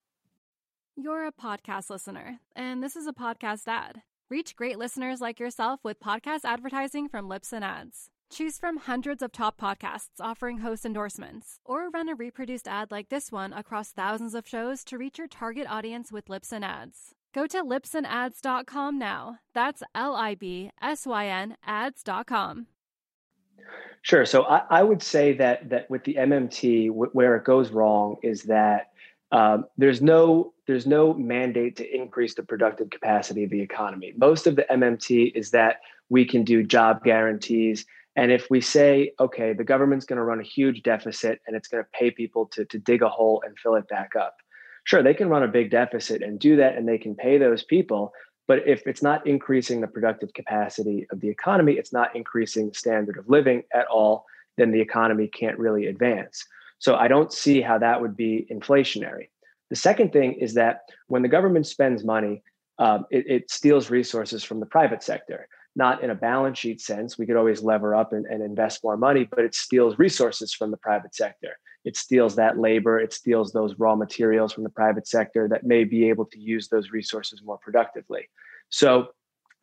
You're 0.95 1.25
a 1.25 1.31
podcast 1.31 1.89
listener 1.89 2.39
and 2.55 2.83
this 2.83 2.95
is 2.95 3.07
a 3.07 3.13
podcast 3.13 3.67
ad 3.67 4.03
Reach 4.31 4.55
great 4.55 4.79
listeners 4.79 5.19
like 5.19 5.41
yourself 5.41 5.81
with 5.83 5.99
podcast 5.99 6.45
advertising 6.45 7.09
from 7.09 7.27
Libsyn 7.27 7.63
Ads. 7.63 8.07
Choose 8.31 8.57
from 8.57 8.77
hundreds 8.77 9.21
of 9.21 9.33
top 9.33 9.59
podcasts 9.59 10.21
offering 10.21 10.59
host 10.59 10.85
endorsements, 10.85 11.59
or 11.65 11.89
run 11.89 12.07
a 12.07 12.15
reproduced 12.15 12.65
ad 12.65 12.91
like 12.91 13.09
this 13.09 13.29
one 13.29 13.51
across 13.51 13.91
thousands 13.91 14.33
of 14.33 14.47
shows 14.47 14.85
to 14.85 14.97
reach 14.97 15.17
your 15.17 15.27
target 15.27 15.67
audience 15.69 16.13
with 16.13 16.27
Libsyn 16.29 16.63
Ads. 16.63 17.13
Go 17.35 17.45
to 17.45 17.61
libsynads.com 17.61 18.97
now. 18.97 19.39
That's 19.53 19.83
L 19.93 20.15
I 20.15 20.35
B 20.35 20.71
S 20.81 21.05
Y 21.05 21.27
N 21.27 21.57
ads.com. 21.65 22.67
Sure. 24.01 24.25
So 24.25 24.43
I, 24.43 24.61
I, 24.69 24.81
would 24.81 25.03
say 25.03 25.33
that 25.33 25.69
that 25.69 25.89
with 25.89 26.05
the 26.05 26.13
MMT, 26.13 26.87
w- 26.87 27.11
where 27.11 27.35
it 27.35 27.43
goes 27.43 27.71
wrong 27.71 28.15
is 28.23 28.43
that 28.43 28.91
um, 29.33 29.65
there's 29.77 30.01
no 30.01 30.53
there's 30.71 30.87
no 30.87 31.13
mandate 31.13 31.75
to 31.75 31.95
increase 31.95 32.33
the 32.33 32.43
productive 32.43 32.89
capacity 32.89 33.43
of 33.43 33.49
the 33.49 33.61
economy. 33.61 34.13
Most 34.15 34.47
of 34.47 34.55
the 34.55 34.65
MMT 34.71 35.33
is 35.35 35.51
that 35.51 35.81
we 36.09 36.25
can 36.25 36.45
do 36.45 36.63
job 36.63 37.03
guarantees. 37.03 37.85
And 38.15 38.31
if 38.31 38.49
we 38.49 38.61
say, 38.61 39.11
okay, 39.19 39.51
the 39.51 39.65
government's 39.65 40.05
going 40.05 40.15
to 40.15 40.23
run 40.23 40.39
a 40.39 40.43
huge 40.43 40.81
deficit 40.83 41.41
and 41.45 41.57
it's 41.57 41.67
going 41.67 41.83
to 41.83 41.89
pay 41.91 42.09
people 42.09 42.45
to, 42.53 42.63
to 42.63 42.79
dig 42.79 43.01
a 43.01 43.09
hole 43.09 43.43
and 43.45 43.59
fill 43.59 43.75
it 43.75 43.89
back 43.89 44.15
up, 44.17 44.37
sure, 44.85 45.03
they 45.03 45.13
can 45.13 45.27
run 45.27 45.43
a 45.43 45.47
big 45.49 45.71
deficit 45.71 46.21
and 46.21 46.39
do 46.39 46.55
that 46.55 46.77
and 46.77 46.87
they 46.87 46.97
can 46.97 47.15
pay 47.15 47.37
those 47.37 47.65
people. 47.65 48.13
But 48.47 48.65
if 48.65 48.87
it's 48.87 49.03
not 49.03 49.27
increasing 49.27 49.81
the 49.81 49.87
productive 49.87 50.33
capacity 50.33 51.05
of 51.11 51.19
the 51.19 51.29
economy, 51.29 51.73
it's 51.73 51.91
not 51.91 52.15
increasing 52.15 52.69
the 52.69 52.75
standard 52.75 53.17
of 53.17 53.27
living 53.27 53.63
at 53.73 53.87
all, 53.87 54.25
then 54.57 54.71
the 54.71 54.79
economy 54.79 55.27
can't 55.27 55.59
really 55.59 55.87
advance. 55.87 56.45
So 56.79 56.95
I 56.95 57.09
don't 57.09 57.33
see 57.33 57.59
how 57.59 57.77
that 57.79 57.99
would 57.99 58.15
be 58.15 58.47
inflationary. 58.49 59.27
The 59.71 59.77
second 59.77 60.11
thing 60.11 60.33
is 60.33 60.53
that 60.55 60.81
when 61.07 61.21
the 61.21 61.29
government 61.29 61.65
spends 61.65 62.03
money, 62.03 62.43
um, 62.77 63.05
it, 63.09 63.25
it, 63.27 63.49
steals 63.49 63.89
resources 63.89 64.43
from 64.43 64.59
the 64.59 64.65
private 64.65 65.01
sector. 65.01 65.47
Not 65.77 66.03
in 66.03 66.09
a 66.09 66.15
balance 66.15 66.59
sheet 66.59 66.81
sense, 66.81 67.17
we 67.17 67.25
could 67.25 67.37
always 67.37 67.63
lever 67.63 67.95
up 67.95 68.11
and, 68.11 68.25
and 68.25 68.43
invest 68.43 68.83
more 68.83 68.97
money, 68.97 69.23
but 69.23 69.45
it 69.45 69.55
steals 69.55 69.97
resources 69.97 70.53
from 70.53 70.71
the 70.71 70.77
private 70.77 71.15
sector. 71.15 71.57
It 71.85 71.95
steals 71.95 72.35
that 72.35 72.57
labor, 72.57 72.99
it 72.99 73.13
steals 73.13 73.53
those 73.53 73.75
raw 73.79 73.95
materials 73.95 74.51
from 74.51 74.63
the 74.63 74.69
private 74.69 75.07
sector 75.07 75.47
that 75.47 75.65
may 75.65 75.85
be 75.85 76.09
able 76.09 76.25
to 76.25 76.39
use 76.39 76.67
those 76.67 76.91
resources 76.91 77.41
more 77.41 77.57
productively. 77.57 78.27
So 78.67 79.13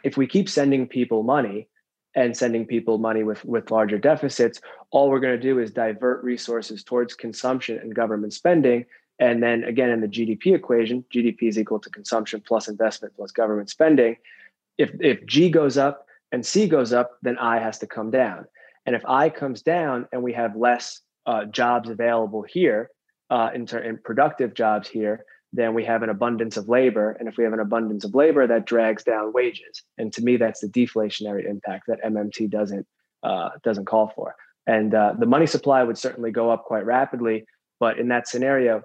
if 0.04 0.16
we 0.16 0.26
keep 0.26 0.48
sending 0.48 0.88
people 0.88 1.22
money, 1.22 1.68
and 2.14 2.34
sending 2.34 2.64
people 2.64 2.96
money 2.96 3.22
with 3.22 3.44
with 3.44 3.70
larger 3.70 3.98
deficits 3.98 4.62
all 4.90 5.10
we're 5.10 5.20
going 5.20 5.38
to 5.38 5.42
do 5.42 5.58
is 5.58 5.70
divert 5.70 6.24
resources 6.24 6.82
towards 6.82 7.14
consumption 7.14 7.78
and 7.78 7.94
government 7.94 8.32
spending 8.32 8.86
and 9.18 9.42
then 9.42 9.64
again 9.64 9.90
in 9.90 10.00
the 10.00 10.08
gdp 10.08 10.54
equation 10.54 11.04
gdp 11.14 11.42
is 11.42 11.58
equal 11.58 11.78
to 11.78 11.90
consumption 11.90 12.42
plus 12.46 12.68
investment 12.68 13.14
plus 13.16 13.30
government 13.30 13.70
spending 13.70 14.16
if 14.76 14.90
if 15.00 15.24
g 15.26 15.48
goes 15.50 15.76
up 15.78 16.06
and 16.32 16.44
c 16.44 16.68
goes 16.68 16.92
up 16.92 17.18
then 17.22 17.38
i 17.38 17.58
has 17.58 17.78
to 17.78 17.86
come 17.86 18.10
down 18.10 18.46
and 18.86 18.94
if 18.94 19.04
i 19.06 19.28
comes 19.28 19.62
down 19.62 20.06
and 20.12 20.22
we 20.22 20.32
have 20.32 20.56
less 20.56 21.00
uh, 21.26 21.44
jobs 21.44 21.90
available 21.90 22.42
here 22.42 22.90
uh, 23.30 23.50
in, 23.54 23.66
ter- 23.66 23.80
in 23.80 23.98
productive 23.98 24.54
jobs 24.54 24.88
here 24.88 25.24
then 25.52 25.74
we 25.74 25.84
have 25.84 26.02
an 26.02 26.10
abundance 26.10 26.56
of 26.56 26.68
labor. 26.68 27.12
And 27.12 27.28
if 27.28 27.36
we 27.36 27.44
have 27.44 27.52
an 27.52 27.60
abundance 27.60 28.04
of 28.04 28.14
labor, 28.14 28.46
that 28.46 28.66
drags 28.66 29.02
down 29.02 29.32
wages. 29.32 29.82
And 29.96 30.12
to 30.12 30.22
me, 30.22 30.36
that's 30.36 30.60
the 30.60 30.68
deflationary 30.68 31.48
impact 31.48 31.84
that 31.88 32.02
MMT 32.04 32.50
doesn't 32.50 32.86
uh, 33.22 33.50
doesn't 33.64 33.86
call 33.86 34.12
for. 34.14 34.34
And 34.66 34.94
uh, 34.94 35.14
the 35.18 35.26
money 35.26 35.46
supply 35.46 35.82
would 35.82 35.98
certainly 35.98 36.30
go 36.30 36.50
up 36.50 36.64
quite 36.64 36.84
rapidly, 36.84 37.46
but 37.80 37.98
in 37.98 38.08
that 38.08 38.28
scenario, 38.28 38.82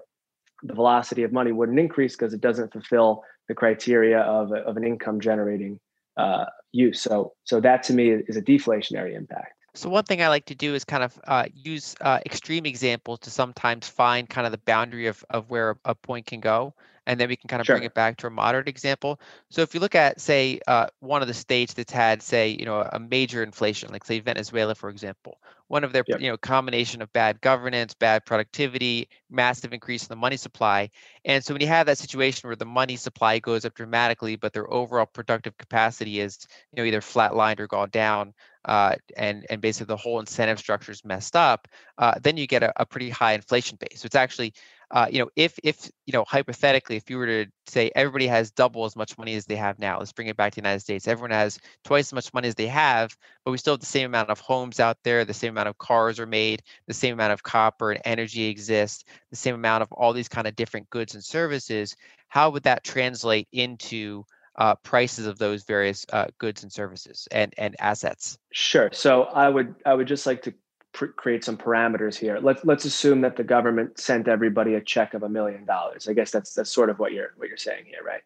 the 0.62 0.74
velocity 0.74 1.22
of 1.22 1.32
money 1.32 1.52
wouldn't 1.52 1.78
increase 1.78 2.16
because 2.16 2.32
it 2.32 2.40
doesn't 2.40 2.72
fulfill 2.72 3.22
the 3.48 3.54
criteria 3.54 4.20
of, 4.20 4.52
of 4.52 4.76
an 4.76 4.84
income 4.84 5.20
generating 5.20 5.78
uh, 6.16 6.44
use. 6.72 7.00
So, 7.02 7.34
so 7.44 7.60
that 7.60 7.82
to 7.84 7.92
me 7.92 8.10
is 8.10 8.36
a 8.36 8.42
deflationary 8.42 9.16
impact. 9.16 9.52
So 9.74 9.88
one 9.88 10.04
thing 10.04 10.22
I 10.22 10.28
like 10.28 10.46
to 10.46 10.54
do 10.54 10.74
is 10.74 10.84
kind 10.84 11.02
of 11.02 11.18
uh, 11.26 11.46
use 11.52 11.96
uh, 12.00 12.20
extreme 12.24 12.64
examples 12.64 13.18
to 13.20 13.30
sometimes 13.30 13.88
find 13.88 14.28
kind 14.28 14.46
of 14.46 14.52
the 14.52 14.58
boundary 14.58 15.08
of, 15.08 15.24
of 15.30 15.50
where 15.50 15.76
a 15.84 15.96
point 15.96 16.26
can 16.26 16.38
go, 16.38 16.74
and 17.06 17.20
then 17.20 17.28
we 17.28 17.36
can 17.36 17.48
kind 17.48 17.60
of 17.60 17.66
sure. 17.66 17.76
bring 17.76 17.84
it 17.84 17.94
back 17.94 18.16
to 18.18 18.26
a 18.26 18.30
moderate 18.30 18.68
example. 18.68 19.20
So 19.50 19.62
if 19.62 19.74
you 19.74 19.80
look 19.80 19.94
at, 19.94 20.20
say, 20.20 20.60
uh, 20.66 20.86
one 21.00 21.22
of 21.22 21.28
the 21.28 21.34
states 21.34 21.74
that's 21.74 21.92
had, 21.92 22.22
say, 22.22 22.56
you 22.58 22.64
know, 22.64 22.80
a 22.92 22.98
major 22.98 23.42
inflation, 23.42 23.90
like 23.92 24.04
say 24.04 24.20
Venezuela, 24.20 24.74
for 24.74 24.88
example, 24.88 25.38
one 25.68 25.84
of 25.84 25.92
their, 25.92 26.04
yep. 26.06 26.20
you 26.20 26.28
know, 26.28 26.36
combination 26.36 27.02
of 27.02 27.12
bad 27.12 27.40
governance, 27.40 27.94
bad 27.94 28.24
productivity, 28.24 29.08
massive 29.30 29.72
increase 29.72 30.02
in 30.02 30.08
the 30.08 30.16
money 30.16 30.36
supply, 30.36 30.90
and 31.24 31.42
so 31.42 31.54
when 31.54 31.60
you 31.60 31.68
have 31.68 31.86
that 31.86 31.98
situation 31.98 32.48
where 32.48 32.56
the 32.56 32.66
money 32.66 32.96
supply 32.96 33.38
goes 33.38 33.64
up 33.64 33.74
dramatically, 33.74 34.36
but 34.36 34.52
their 34.52 34.72
overall 34.72 35.06
productive 35.06 35.56
capacity 35.56 36.20
is, 36.20 36.46
you 36.72 36.82
know, 36.82 36.86
either 36.86 37.00
flatlined 37.00 37.60
or 37.60 37.66
gone 37.66 37.88
down, 37.90 38.34
uh, 38.66 38.94
and 39.16 39.46
and 39.50 39.60
basically 39.60 39.86
the 39.86 39.96
whole 39.96 40.20
incentive 40.20 40.58
structure 40.58 40.92
is 40.92 41.04
messed 41.04 41.36
up, 41.36 41.68
uh, 41.98 42.14
then 42.22 42.36
you 42.36 42.46
get 42.46 42.62
a, 42.62 42.72
a, 42.80 42.86
pretty 42.86 43.10
high 43.10 43.32
inflation 43.32 43.78
base. 43.78 44.00
So 44.00 44.06
it's 44.06 44.14
actually, 44.14 44.54
uh, 44.94 45.08
you 45.10 45.18
know, 45.18 45.28
if 45.34 45.58
if 45.64 45.90
you 46.06 46.12
know 46.12 46.24
hypothetically, 46.24 46.94
if 46.94 47.10
you 47.10 47.18
were 47.18 47.26
to 47.26 47.46
say 47.66 47.90
everybody 47.96 48.28
has 48.28 48.52
double 48.52 48.84
as 48.84 48.94
much 48.94 49.18
money 49.18 49.34
as 49.34 49.44
they 49.44 49.56
have 49.56 49.76
now, 49.80 49.98
let's 49.98 50.12
bring 50.12 50.28
it 50.28 50.36
back 50.36 50.52
to 50.52 50.54
the 50.54 50.60
United 50.60 50.78
States. 50.78 51.08
Everyone 51.08 51.32
has 51.32 51.58
twice 51.82 52.08
as 52.08 52.12
much 52.12 52.32
money 52.32 52.46
as 52.46 52.54
they 52.54 52.68
have, 52.68 53.16
but 53.44 53.50
we 53.50 53.58
still 53.58 53.74
have 53.74 53.80
the 53.80 53.86
same 53.86 54.06
amount 54.06 54.30
of 54.30 54.38
homes 54.38 54.78
out 54.78 54.96
there, 55.02 55.24
the 55.24 55.34
same 55.34 55.50
amount 55.50 55.68
of 55.68 55.76
cars 55.78 56.20
are 56.20 56.26
made, 56.26 56.62
the 56.86 56.94
same 56.94 57.14
amount 57.14 57.32
of 57.32 57.42
copper 57.42 57.90
and 57.90 58.00
energy 58.04 58.44
exists, 58.44 59.04
the 59.30 59.36
same 59.36 59.56
amount 59.56 59.82
of 59.82 59.90
all 59.90 60.12
these 60.12 60.28
kind 60.28 60.46
of 60.46 60.54
different 60.54 60.88
goods 60.90 61.14
and 61.14 61.24
services. 61.24 61.96
How 62.28 62.50
would 62.50 62.62
that 62.62 62.84
translate 62.84 63.48
into 63.50 64.24
uh, 64.56 64.76
prices 64.76 65.26
of 65.26 65.38
those 65.38 65.64
various 65.64 66.06
uh, 66.12 66.26
goods 66.38 66.62
and 66.62 66.72
services 66.72 67.26
and, 67.32 67.52
and 67.58 67.74
assets? 67.80 68.38
Sure. 68.52 68.90
So 68.92 69.24
I 69.24 69.48
would 69.48 69.74
I 69.84 69.94
would 69.94 70.06
just 70.06 70.24
like 70.24 70.42
to 70.42 70.54
pr- 70.94 71.06
create 71.06 71.44
some 71.44 71.58
parameters 71.58 72.16
here. 72.16 72.38
Let's 72.40 72.64
let's 72.64 72.86
assume 72.86 73.20
that 73.20 73.36
the 73.36 73.44
government 73.44 73.98
sent 73.98 74.28
everybody 74.28 74.74
a 74.74 74.80
check 74.80 75.12
of 75.12 75.22
a 75.22 75.28
million 75.28 75.66
dollars. 75.66 76.08
I 76.08 76.14
guess 76.14 76.30
that's 76.30 76.54
that's 76.54 76.70
sort 76.70 76.88
of 76.88 76.98
what 76.98 77.12
you're 77.12 77.34
what 77.36 77.48
you're 77.48 77.58
saying 77.58 77.84
here, 77.86 78.02
right? 78.04 78.22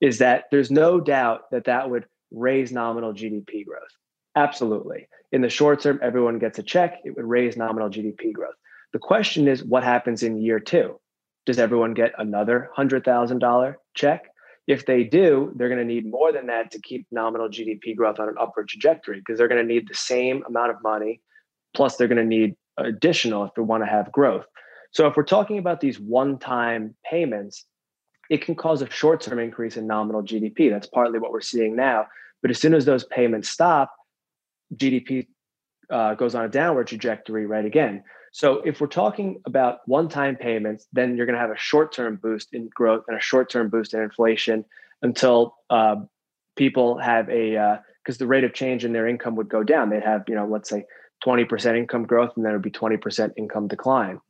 Is 0.00 0.18
that 0.18 0.46
there's 0.50 0.70
no 0.70 1.00
doubt 1.00 1.50
that 1.52 1.64
that 1.64 1.88
would 1.88 2.06
raise 2.32 2.72
nominal 2.72 3.12
GDP 3.12 3.64
growth. 3.64 3.96
Absolutely. 4.34 5.08
In 5.32 5.40
the 5.40 5.48
short 5.48 5.80
term, 5.80 6.00
everyone 6.02 6.38
gets 6.38 6.58
a 6.58 6.62
check. 6.62 6.98
It 7.04 7.16
would 7.16 7.24
raise 7.24 7.56
nominal 7.56 7.88
GDP 7.88 8.32
growth. 8.32 8.56
The 8.92 8.98
question 8.98 9.48
is, 9.48 9.64
what 9.64 9.84
happens 9.84 10.22
in 10.22 10.40
year 10.40 10.58
two? 10.58 10.98
Does 11.46 11.58
everyone 11.58 11.94
get 11.94 12.12
another 12.18 12.70
hundred 12.74 13.04
thousand 13.04 13.38
dollar 13.38 13.78
check? 13.94 14.24
If 14.66 14.84
they 14.84 15.04
do, 15.04 15.52
they're 15.54 15.68
going 15.68 15.78
to 15.78 15.84
need 15.84 16.10
more 16.10 16.32
than 16.32 16.46
that 16.46 16.72
to 16.72 16.80
keep 16.80 17.06
nominal 17.12 17.48
GDP 17.48 17.94
growth 17.94 18.18
on 18.18 18.28
an 18.28 18.34
upward 18.40 18.68
trajectory 18.68 19.20
because 19.20 19.38
they're 19.38 19.46
going 19.46 19.64
to 19.64 19.74
need 19.74 19.86
the 19.86 19.94
same 19.94 20.42
amount 20.44 20.72
of 20.72 20.82
money, 20.82 21.20
plus 21.76 21.96
they're 21.96 22.08
going 22.08 22.16
to 22.16 22.24
need 22.24 22.56
additional 22.78 23.44
if 23.44 23.54
they 23.54 23.62
want 23.62 23.82
to 23.82 23.88
have 23.88 24.10
growth. 24.10 24.46
So 24.92 25.06
if 25.06 25.16
we're 25.16 25.24
talking 25.24 25.58
about 25.58 25.80
these 25.80 26.00
one-time 26.00 26.94
payments, 27.08 27.66
it 28.30 28.40
can 28.40 28.54
cause 28.54 28.80
a 28.80 28.90
short-term 28.90 29.38
increase 29.38 29.76
in 29.76 29.86
nominal 29.86 30.22
GDP. 30.22 30.70
That's 30.70 30.86
partly 30.86 31.18
what 31.18 31.32
we're 31.32 31.42
seeing 31.42 31.76
now. 31.76 32.06
But 32.40 32.50
as 32.50 32.58
soon 32.58 32.72
as 32.72 32.86
those 32.86 33.04
payments 33.04 33.50
stop, 33.50 33.94
GDP 34.74 35.26
uh, 35.90 36.14
goes 36.14 36.34
on 36.34 36.44
a 36.44 36.48
downward 36.48 36.86
trajectory 36.86 37.44
right 37.44 37.64
again. 37.64 38.02
So 38.32 38.62
if 38.64 38.80
we're 38.80 38.86
talking 38.86 39.40
about 39.46 39.80
one-time 39.86 40.36
payments, 40.36 40.86
then 40.92 41.16
you're 41.16 41.26
going 41.26 41.36
to 41.36 41.40
have 41.40 41.50
a 41.50 41.58
short-term 41.58 42.16
boost 42.16 42.48
in 42.52 42.68
growth 42.74 43.04
and 43.06 43.16
a 43.16 43.20
short-term 43.20 43.68
boost 43.68 43.92
in 43.92 44.00
inflation 44.00 44.64
until 45.02 45.56
uh, 45.68 45.96
people 46.56 46.98
have 46.98 47.28
a 47.28 47.80
because 48.02 48.16
uh, 48.16 48.18
the 48.18 48.26
rate 48.26 48.44
of 48.44 48.54
change 48.54 48.84
in 48.84 48.92
their 48.92 49.06
income 49.06 49.36
would 49.36 49.48
go 49.48 49.62
down. 49.62 49.90
They'd 49.90 50.02
have 50.02 50.24
you 50.26 50.34
know 50.34 50.46
let's 50.46 50.68
say 50.68 50.84
20% 51.24 51.76
income 51.76 52.04
growth 52.04 52.32
and 52.36 52.44
then 52.44 52.52
it 52.52 52.56
would 52.56 52.62
be 52.62 52.70
20% 52.70 53.32
income 53.36 53.68
decline. 53.68 54.20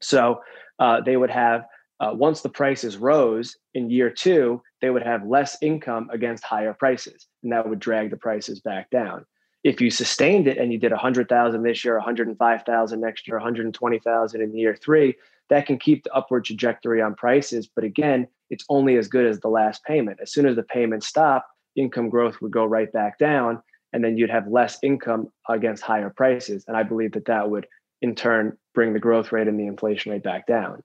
So 0.00 0.40
uh, 0.78 1.00
they 1.00 1.16
would 1.16 1.30
have 1.30 1.64
uh, 2.00 2.12
once 2.14 2.40
the 2.40 2.48
prices 2.48 2.96
rose 2.96 3.56
in 3.74 3.90
year 3.90 4.10
two, 4.10 4.60
they 4.80 4.90
would 4.90 5.04
have 5.04 5.24
less 5.26 5.56
income 5.62 6.10
against 6.12 6.42
higher 6.42 6.74
prices, 6.74 7.28
and 7.44 7.52
that 7.52 7.68
would 7.68 7.78
drag 7.78 8.10
the 8.10 8.16
prices 8.16 8.58
back 8.60 8.90
down 8.90 9.24
if 9.64 9.80
you 9.80 9.90
sustained 9.90 10.48
it 10.48 10.58
and 10.58 10.72
you 10.72 10.78
did 10.78 10.90
100,000 10.90 11.62
this 11.62 11.84
year, 11.84 11.96
105,000 11.96 13.00
next 13.00 13.28
year, 13.28 13.36
120,000 13.36 14.40
in 14.40 14.56
year 14.56 14.76
three, 14.76 15.14
that 15.50 15.66
can 15.66 15.78
keep 15.78 16.02
the 16.02 16.12
upward 16.12 16.44
trajectory 16.44 17.00
on 17.00 17.14
prices. 17.14 17.68
But 17.68 17.84
again, 17.84 18.26
it's 18.50 18.64
only 18.68 18.96
as 18.96 19.08
good 19.08 19.26
as 19.26 19.40
the 19.40 19.48
last 19.48 19.84
payment. 19.84 20.18
As 20.20 20.32
soon 20.32 20.46
as 20.46 20.56
the 20.56 20.62
payments 20.64 21.06
stop, 21.06 21.46
income 21.76 22.08
growth 22.08 22.40
would 22.40 22.52
go 22.52 22.64
right 22.64 22.92
back 22.92 23.18
down, 23.18 23.62
and 23.92 24.02
then 24.02 24.16
you'd 24.16 24.30
have 24.30 24.48
less 24.48 24.78
income 24.82 25.28
against 25.48 25.82
higher 25.82 26.10
prices. 26.10 26.64
And 26.68 26.76
I 26.76 26.82
believe 26.82 27.12
that 27.12 27.26
that 27.26 27.50
would, 27.50 27.66
in 28.00 28.14
turn, 28.14 28.56
bring 28.74 28.92
the 28.92 28.98
growth 28.98 29.32
rate 29.32 29.48
and 29.48 29.58
the 29.58 29.66
inflation 29.66 30.12
rate 30.12 30.22
back 30.22 30.46
down. 30.46 30.82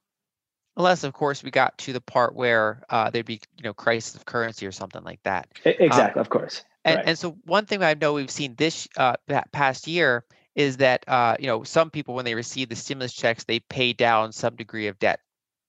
Unless, 0.76 1.02
of 1.04 1.12
course, 1.12 1.42
we 1.42 1.50
got 1.50 1.76
to 1.78 1.92
the 1.92 2.00
part 2.00 2.36
where 2.36 2.82
uh, 2.88 3.10
there'd 3.10 3.26
be, 3.26 3.40
you 3.56 3.64
know, 3.64 3.74
crisis 3.74 4.14
of 4.14 4.24
currency 4.24 4.66
or 4.66 4.72
something 4.72 5.02
like 5.02 5.20
that. 5.24 5.48
Exactly, 5.64 6.20
um, 6.20 6.20
of 6.20 6.28
course. 6.28 6.62
And, 6.84 6.96
right. 6.96 7.04
and 7.08 7.18
so 7.18 7.36
one 7.44 7.66
thing 7.66 7.82
I 7.82 7.94
know 7.94 8.12
we've 8.12 8.30
seen 8.30 8.54
this 8.56 8.86
uh, 8.96 9.16
past 9.52 9.88
year 9.88 10.24
is 10.58 10.78
that 10.78 11.04
uh, 11.08 11.36
you 11.38 11.46
know 11.46 11.62
some 11.62 11.88
people 11.88 12.14
when 12.14 12.24
they 12.24 12.34
receive 12.34 12.68
the 12.68 12.76
stimulus 12.76 13.12
checks 13.12 13.44
they 13.44 13.60
pay 13.60 13.92
down 13.92 14.32
some 14.32 14.56
degree 14.56 14.88
of 14.88 14.98
debt, 14.98 15.20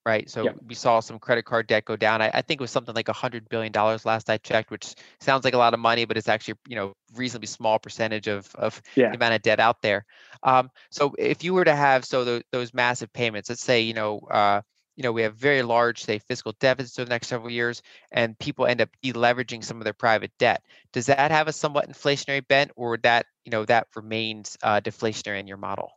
right? 0.03 0.27
So 0.29 0.43
yep. 0.43 0.55
we 0.65 0.73
saw 0.73 0.99
some 0.99 1.19
credit 1.19 1.45
card 1.45 1.67
debt 1.67 1.85
go 1.85 1.95
down. 1.95 2.23
I, 2.23 2.31
I 2.33 2.41
think 2.41 2.59
it 2.59 2.63
was 2.63 2.71
something 2.71 2.95
like 2.95 3.07
a 3.07 3.13
hundred 3.13 3.47
billion 3.49 3.71
dollars 3.71 4.03
last 4.03 4.29
I 4.29 4.37
checked, 4.37 4.71
which 4.71 4.95
sounds 5.19 5.45
like 5.45 5.53
a 5.53 5.59
lot 5.59 5.75
of 5.75 5.79
money, 5.79 6.05
but 6.05 6.17
it's 6.17 6.27
actually 6.27 6.55
you 6.67 6.75
know 6.75 6.93
reasonably 7.15 7.47
small 7.47 7.79
percentage 7.79 8.27
of 8.27 8.53
of 8.55 8.81
yeah. 8.95 9.09
the 9.09 9.15
amount 9.15 9.35
of 9.35 9.41
debt 9.41 9.59
out 9.59 9.81
there. 9.81 10.05
Um, 10.43 10.69
so 10.89 11.15
if 11.17 11.43
you 11.43 11.53
were 11.53 11.65
to 11.65 11.75
have 11.75 12.05
so 12.05 12.23
those, 12.23 12.43
those 12.51 12.73
massive 12.73 13.11
payments, 13.13 13.49
let's 13.49 13.63
say 13.63 13.81
you 13.81 13.93
know. 13.93 14.19
Uh, 14.29 14.61
you 14.95 15.03
know, 15.03 15.13
we 15.13 15.21
have 15.21 15.35
very 15.35 15.63
large, 15.63 16.03
say, 16.03 16.19
fiscal 16.19 16.53
deficits 16.59 16.99
over 16.99 17.05
the 17.05 17.09
next 17.15 17.27
several 17.27 17.49
years, 17.49 17.81
and 18.11 18.37
people 18.37 18.65
end 18.65 18.81
up 18.81 18.89
deleveraging 19.01 19.63
some 19.63 19.77
of 19.77 19.85
their 19.85 19.93
private 19.93 20.29
debt. 20.39 20.61
Does 20.91 21.05
that 21.05 21.31
have 21.31 21.47
a 21.47 21.53
somewhat 21.53 21.89
inflationary 21.89 22.45
bent, 22.45 22.71
or 22.75 22.97
that 22.97 23.25
you 23.45 23.49
know 23.49 23.63
that 23.63 23.87
remains 23.95 24.57
uh, 24.61 24.81
deflationary 24.81 25.39
in 25.39 25.47
your 25.47 25.55
model? 25.55 25.93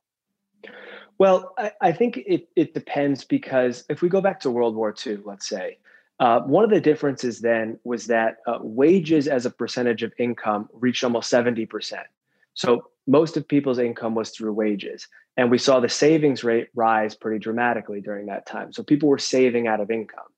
Well, 1.18 1.52
I, 1.58 1.72
I, 1.80 1.92
think 1.92 2.18
it 2.18 2.48
it 2.54 2.74
depends 2.74 3.24
because 3.24 3.84
if 3.88 4.02
we 4.02 4.08
go 4.08 4.20
back 4.20 4.38
to 4.40 4.50
World 4.52 4.76
War 4.76 4.94
II, 5.04 5.18
let's 5.24 5.48
say, 5.48 5.78
uh, 6.22 6.40
one 6.42 6.62
of 6.62 6.70
the 6.70 6.80
differences 6.80 7.40
then 7.40 7.78
was 7.82 8.06
that 8.06 8.36
uh, 8.46 8.58
wages 8.60 9.26
as 9.26 9.44
a 9.44 9.50
percentage 9.50 10.04
of 10.04 10.12
income 10.18 10.68
reached 10.72 11.02
almost 11.02 11.28
seventy 11.28 11.66
percent. 11.66 12.06
So 12.54 12.90
most 13.06 13.36
of 13.36 13.48
people's 13.48 13.80
income 13.80 14.14
was 14.14 14.30
through 14.30 14.52
wages. 14.52 15.08
And 15.36 15.50
we 15.50 15.58
saw 15.58 15.80
the 15.80 15.88
savings 15.88 16.44
rate 16.44 16.68
rise 16.74 17.16
pretty 17.16 17.38
dramatically 17.40 18.00
during 18.00 18.26
that 18.26 18.46
time. 18.46 18.72
So 18.72 18.84
people 18.84 19.08
were 19.08 19.18
saving 19.18 19.66
out 19.66 19.80
of 19.80 19.90
income. 19.90 20.30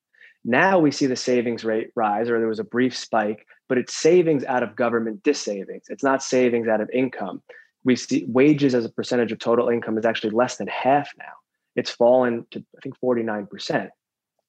Now 0.44 0.78
we 0.78 0.90
see 0.90 1.06
the 1.06 1.16
savings 1.16 1.64
rate 1.64 1.90
rise, 1.94 2.30
or 2.30 2.38
there 2.38 2.48
was 2.48 2.60
a 2.60 2.64
brief 2.64 2.96
spike, 2.96 3.46
but 3.68 3.76
it's 3.76 3.94
savings 3.94 4.44
out 4.44 4.62
of 4.62 4.76
government 4.76 5.22
dissavings. 5.22 5.84
It's 5.88 6.04
not 6.04 6.22
savings 6.22 6.68
out 6.68 6.80
of 6.80 6.88
income. 6.90 7.42
We 7.84 7.96
see 7.96 8.24
wages 8.28 8.74
as 8.74 8.86
a 8.86 8.90
percentage 8.90 9.32
of 9.32 9.38
total 9.38 9.68
income 9.68 9.98
is 9.98 10.06
actually 10.06 10.30
less 10.30 10.56
than 10.56 10.68
half 10.68 11.10
now. 11.18 11.34
It's 11.76 11.90
fallen 11.90 12.46
to 12.52 12.60
I 12.60 12.80
think 12.82 12.94
49%. 13.00 13.90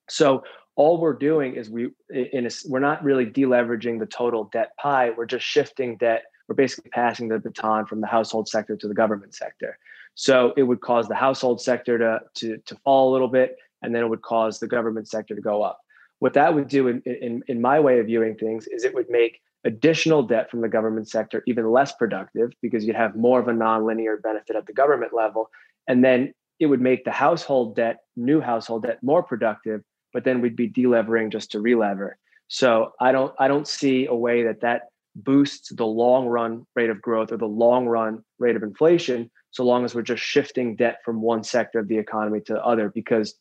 So 0.08 0.44
all 0.76 1.00
we're 1.00 1.14
doing 1.14 1.56
is 1.56 1.70
we 1.70 1.90
in 2.10 2.46
a, 2.46 2.50
we're 2.68 2.80
not 2.80 3.04
really 3.04 3.26
deleveraging 3.26 4.00
the 4.00 4.06
total 4.06 4.46
debt 4.52 4.72
pie. 4.78 5.12
We're 5.12 5.26
just 5.26 5.46
shifting 5.46 5.98
debt. 5.98 6.24
We're 6.48 6.56
basically 6.56 6.92
passing 6.92 7.30
the 7.30 7.40
baton 7.40 7.86
from 7.86 8.02
the 8.02 8.08
household 8.08 8.48
sector 8.48 8.76
to 8.76 8.88
the 8.88 8.94
government 8.94 9.34
sector. 9.34 9.78
So 10.16 10.54
it 10.58 10.64
would 10.64 10.82
cause 10.82 11.08
the 11.08 11.16
household 11.16 11.62
sector 11.62 11.98
to 11.98 12.20
to 12.36 12.58
to 12.58 12.76
fall 12.84 13.12
a 13.12 13.14
little 13.14 13.28
bit, 13.28 13.58
and 13.82 13.96
then 13.96 14.04
it 14.04 14.10
would 14.10 14.22
cause 14.22 14.60
the 14.60 14.68
government 14.68 15.08
sector 15.08 15.36
to 15.36 15.42
go 15.42 15.64
up. 15.64 15.80
What 16.20 16.34
that 16.34 16.54
would 16.54 16.68
do, 16.68 16.88
in 16.88 17.02
in, 17.06 17.44
in 17.48 17.62
my 17.62 17.80
way 17.80 18.00
of 18.00 18.08
viewing 18.08 18.36
things, 18.36 18.68
is 18.68 18.84
it 18.84 18.94
would 18.94 19.10
make 19.10 19.42
additional 19.64 20.24
debt 20.24 20.52
from 20.52 20.62
the 20.62 20.70
government 20.70 21.10
sector 21.10 21.42
even 21.48 21.72
less 21.72 21.92
productive 21.94 22.52
because 22.62 22.86
you'd 22.86 22.96
have 22.96 23.16
more 23.16 23.40
of 23.40 23.48
a 23.48 23.52
nonlinear 23.52 24.22
benefit 24.22 24.56
at 24.56 24.68
the 24.68 24.74
government 24.74 25.14
level, 25.14 25.50
and 25.88 26.04
then 26.04 26.34
it 26.60 26.68
would 26.68 26.82
make 26.82 27.04
the 27.04 27.12
household 27.12 27.76
debt, 27.76 28.00
new 28.16 28.40
household 28.40 28.84
debt, 28.84 29.02
more 29.02 29.24
productive 29.24 29.82
but 30.16 30.24
then 30.24 30.40
we'd 30.40 30.56
be 30.56 30.70
delevering 30.70 31.30
just 31.30 31.52
to 31.52 31.58
relever. 31.58 32.12
So 32.48 32.94
I 33.02 33.12
don't 33.12 33.34
I 33.38 33.50
don't 33.50 33.68
see 33.68 34.06
a 34.06 34.16
way 34.16 34.44
that 34.44 34.62
that 34.62 34.84
boosts 35.14 35.74
the 35.76 35.86
long 35.86 36.28
run 36.28 36.66
rate 36.74 36.90
of 36.90 37.02
growth 37.02 37.34
or 37.34 37.38
the 37.38 37.46
long 37.46 37.86
run 37.86 38.24
rate 38.40 38.56
of 38.56 38.64
inflation 38.64 39.30
so 39.52 39.66
long 39.66 39.84
as 39.84 39.94
we're 39.94 40.04
just 40.14 40.24
shifting 40.24 40.78
debt 40.78 41.00
from 41.04 41.22
one 41.22 41.44
sector 41.44 41.80
of 41.80 41.90
the 41.90 41.98
economy 41.98 42.40
to 42.40 42.54
the 42.54 42.64
other. 42.64 42.90
Because 42.90 43.36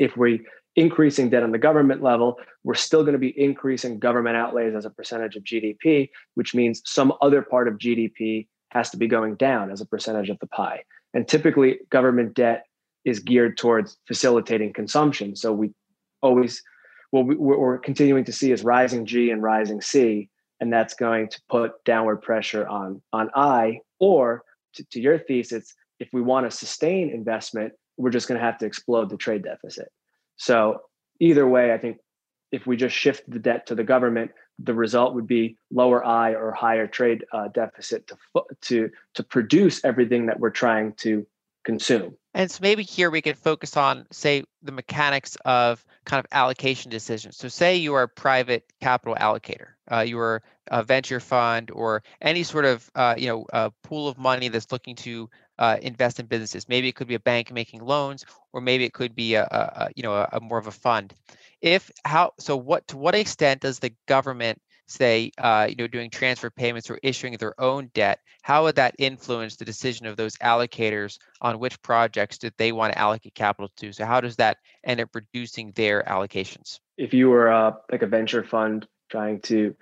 if 0.00 0.16
we 0.16 0.44
increasing 0.74 1.30
debt 1.30 1.44
on 1.44 1.52
the 1.52 1.58
government 1.58 2.02
level 2.02 2.38
we're 2.64 2.74
still 2.74 3.02
going 3.02 3.12
to 3.12 3.18
be 3.18 3.34
increasing 3.40 3.98
government 3.98 4.36
outlays 4.36 4.74
as 4.74 4.84
a 4.84 4.90
percentage 4.90 5.34
of 5.34 5.42
gdp 5.42 6.08
which 6.36 6.54
means 6.54 6.80
some 6.86 7.12
other 7.20 7.42
part 7.42 7.66
of 7.66 7.74
gdp 7.74 8.46
has 8.70 8.88
to 8.90 8.96
be 8.96 9.08
going 9.08 9.34
down 9.34 9.70
as 9.72 9.80
a 9.80 9.86
percentage 9.86 10.30
of 10.30 10.38
the 10.38 10.46
pie. 10.46 10.84
And 11.12 11.26
typically 11.26 11.80
government 11.90 12.34
debt 12.34 12.66
is 13.04 13.20
geared 13.20 13.56
towards 13.56 13.96
facilitating 14.06 14.72
consumption. 14.72 15.34
So 15.36 15.52
we 15.52 15.72
always 16.22 16.62
what 17.10 17.26
we're 17.26 17.78
continuing 17.78 18.24
to 18.24 18.32
see 18.32 18.52
is 18.52 18.62
rising 18.62 19.04
G 19.04 19.30
and 19.30 19.42
rising 19.42 19.80
C, 19.80 20.28
and 20.60 20.72
that's 20.72 20.94
going 20.94 21.28
to 21.28 21.40
put 21.48 21.82
downward 21.84 22.22
pressure 22.22 22.66
on 22.66 23.02
on 23.12 23.30
I. 23.34 23.80
Or 23.98 24.42
to, 24.74 24.84
to 24.92 25.00
your 25.00 25.18
thesis, 25.18 25.74
if 25.98 26.08
we 26.12 26.22
want 26.22 26.48
to 26.48 26.56
sustain 26.56 27.10
investment, 27.10 27.72
we're 27.96 28.10
just 28.10 28.28
going 28.28 28.38
to 28.38 28.44
have 28.44 28.58
to 28.58 28.66
explode 28.66 29.10
the 29.10 29.16
trade 29.16 29.42
deficit. 29.42 29.88
So 30.36 30.82
either 31.18 31.46
way, 31.46 31.72
I 31.72 31.78
think 31.78 31.98
if 32.52 32.66
we 32.66 32.76
just 32.76 32.96
shift 32.96 33.28
the 33.28 33.38
debt 33.38 33.66
to 33.66 33.74
the 33.74 33.84
government, 33.84 34.30
the 34.58 34.74
result 34.74 35.14
would 35.14 35.26
be 35.26 35.56
lower 35.70 36.04
I 36.04 36.34
or 36.34 36.52
higher 36.52 36.86
trade 36.86 37.24
uh, 37.32 37.48
deficit 37.48 38.06
to 38.08 38.16
to 38.62 38.90
to 39.14 39.22
produce 39.22 39.84
everything 39.84 40.26
that 40.26 40.38
we're 40.38 40.50
trying 40.50 40.94
to 40.98 41.26
consume. 41.64 42.16
And 42.32 42.50
so 42.50 42.60
maybe 42.62 42.84
here 42.84 43.10
we 43.10 43.22
could 43.22 43.36
focus 43.38 43.76
on, 43.76 44.06
say, 44.12 44.44
the 44.62 44.70
mechanics 44.72 45.36
of 45.44 45.84
kind 46.04 46.20
of 46.24 46.26
allocation 46.32 46.90
decisions. 46.90 47.36
So, 47.36 47.48
say 47.48 47.76
you 47.76 47.94
are 47.94 48.04
a 48.04 48.08
private 48.08 48.64
capital 48.80 49.16
allocator, 49.16 49.68
uh, 49.90 50.00
you 50.00 50.18
are 50.18 50.42
a 50.68 50.84
venture 50.84 51.18
fund 51.18 51.70
or 51.72 52.02
any 52.20 52.44
sort 52.44 52.64
of 52.64 52.88
uh, 52.94 53.14
you 53.18 53.26
know 53.26 53.46
a 53.52 53.72
pool 53.82 54.08
of 54.08 54.16
money 54.16 54.48
that's 54.48 54.70
looking 54.70 54.94
to 54.96 55.28
uh, 55.58 55.76
invest 55.82 56.20
in 56.20 56.26
businesses. 56.26 56.68
Maybe 56.68 56.88
it 56.88 56.94
could 56.94 57.08
be 57.08 57.16
a 57.16 57.20
bank 57.20 57.52
making 57.52 57.84
loans, 57.84 58.24
or 58.52 58.60
maybe 58.60 58.84
it 58.84 58.92
could 58.92 59.14
be 59.14 59.34
a, 59.34 59.44
a, 59.44 59.90
you 59.96 60.02
know 60.04 60.14
a, 60.14 60.28
a 60.34 60.40
more 60.40 60.58
of 60.58 60.68
a 60.68 60.72
fund. 60.72 61.12
If 61.60 61.90
how 62.04 62.32
so, 62.38 62.56
what 62.56 62.86
to 62.88 62.96
what 62.96 63.16
extent 63.16 63.60
does 63.60 63.80
the 63.80 63.92
government 64.06 64.62
say, 64.90 65.30
uh, 65.38 65.66
you 65.68 65.76
know, 65.76 65.86
doing 65.86 66.10
transfer 66.10 66.50
payments 66.50 66.90
or 66.90 66.98
issuing 67.02 67.36
their 67.36 67.58
own 67.60 67.90
debt, 67.94 68.20
how 68.42 68.64
would 68.64 68.76
that 68.76 68.94
influence 68.98 69.56
the 69.56 69.64
decision 69.64 70.06
of 70.06 70.16
those 70.16 70.36
allocators 70.38 71.18
on 71.40 71.58
which 71.58 71.80
projects 71.82 72.38
that 72.38 72.56
they 72.58 72.72
want 72.72 72.92
to 72.92 72.98
allocate 72.98 73.34
capital 73.34 73.70
to? 73.76 73.92
So 73.92 74.04
how 74.04 74.20
does 74.20 74.36
that 74.36 74.58
end 74.84 75.00
up 75.00 75.08
reducing 75.14 75.72
their 75.72 76.02
allocations? 76.04 76.80
If 76.96 77.14
you 77.14 77.28
were 77.28 77.52
uh, 77.52 77.72
like 77.90 78.02
a 78.02 78.06
venture 78.06 78.44
fund 78.44 78.86
trying 79.10 79.40
to, 79.42 79.74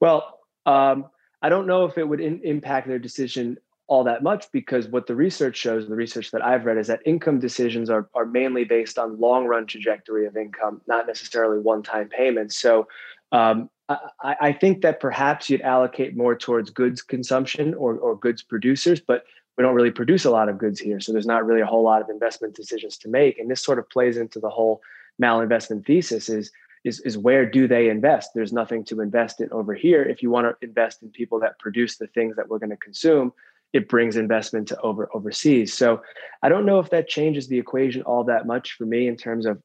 well, 0.00 0.40
um, 0.66 1.06
I 1.42 1.48
don't 1.48 1.66
know 1.66 1.84
if 1.84 1.98
it 1.98 2.08
would 2.08 2.20
in- 2.20 2.40
impact 2.42 2.88
their 2.88 2.98
decision 2.98 3.58
all 3.88 4.04
that 4.04 4.22
much 4.22 4.50
because 4.50 4.88
what 4.88 5.06
the 5.06 5.14
research 5.14 5.56
shows, 5.56 5.88
the 5.88 5.94
research 5.94 6.32
that 6.32 6.44
I've 6.44 6.64
read, 6.64 6.76
is 6.76 6.88
that 6.88 7.00
income 7.04 7.38
decisions 7.38 7.88
are, 7.88 8.08
are 8.14 8.26
mainly 8.26 8.64
based 8.64 8.98
on 8.98 9.20
long 9.20 9.46
run 9.46 9.66
trajectory 9.66 10.26
of 10.26 10.36
income, 10.36 10.80
not 10.88 11.06
necessarily 11.06 11.60
one 11.60 11.82
time 11.82 12.08
payments. 12.08 12.58
So 12.58 12.88
um, 13.32 13.70
I, 13.88 14.36
I, 14.40 14.52
think 14.52 14.82
that 14.82 15.00
perhaps 15.00 15.48
you'd 15.48 15.60
allocate 15.60 16.16
more 16.16 16.36
towards 16.36 16.70
goods 16.70 17.02
consumption 17.02 17.74
or, 17.74 17.96
or 17.96 18.16
goods 18.16 18.42
producers, 18.42 19.00
but 19.00 19.24
we 19.56 19.62
don't 19.62 19.74
really 19.74 19.90
produce 19.90 20.24
a 20.24 20.30
lot 20.30 20.48
of 20.48 20.58
goods 20.58 20.80
here. 20.80 21.00
So 21.00 21.12
there's 21.12 21.26
not 21.26 21.46
really 21.46 21.60
a 21.60 21.66
whole 21.66 21.82
lot 21.82 22.02
of 22.02 22.08
investment 22.08 22.54
decisions 22.54 22.98
to 22.98 23.08
make. 23.08 23.38
And 23.38 23.50
this 23.50 23.62
sort 23.62 23.78
of 23.78 23.88
plays 23.88 24.16
into 24.16 24.38
the 24.38 24.50
whole 24.50 24.80
malinvestment 25.20 25.86
thesis 25.86 26.28
is, 26.28 26.50
is, 26.84 27.00
is 27.00 27.16
where 27.16 27.48
do 27.48 27.66
they 27.66 27.88
invest? 27.88 28.30
There's 28.34 28.52
nothing 28.52 28.84
to 28.84 29.00
invest 29.00 29.40
in 29.40 29.50
over 29.52 29.74
here. 29.74 30.02
If 30.02 30.22
you 30.22 30.30
want 30.30 30.46
to 30.46 30.66
invest 30.66 31.02
in 31.02 31.10
people 31.10 31.40
that 31.40 31.58
produce 31.58 31.96
the 31.96 32.06
things 32.08 32.36
that 32.36 32.48
we're 32.48 32.58
going 32.58 32.70
to 32.70 32.76
consume, 32.76 33.32
it 33.72 33.88
brings 33.88 34.16
investment 34.16 34.68
to 34.68 34.80
over 34.80 35.08
overseas. 35.14 35.74
So 35.74 36.02
I 36.42 36.48
don't 36.48 36.66
know 36.66 36.78
if 36.78 36.90
that 36.90 37.08
changes 37.08 37.48
the 37.48 37.58
equation 37.58 38.02
all 38.02 38.24
that 38.24 38.46
much 38.46 38.72
for 38.72 38.84
me 38.84 39.08
in 39.08 39.16
terms 39.16 39.46
of 39.46 39.60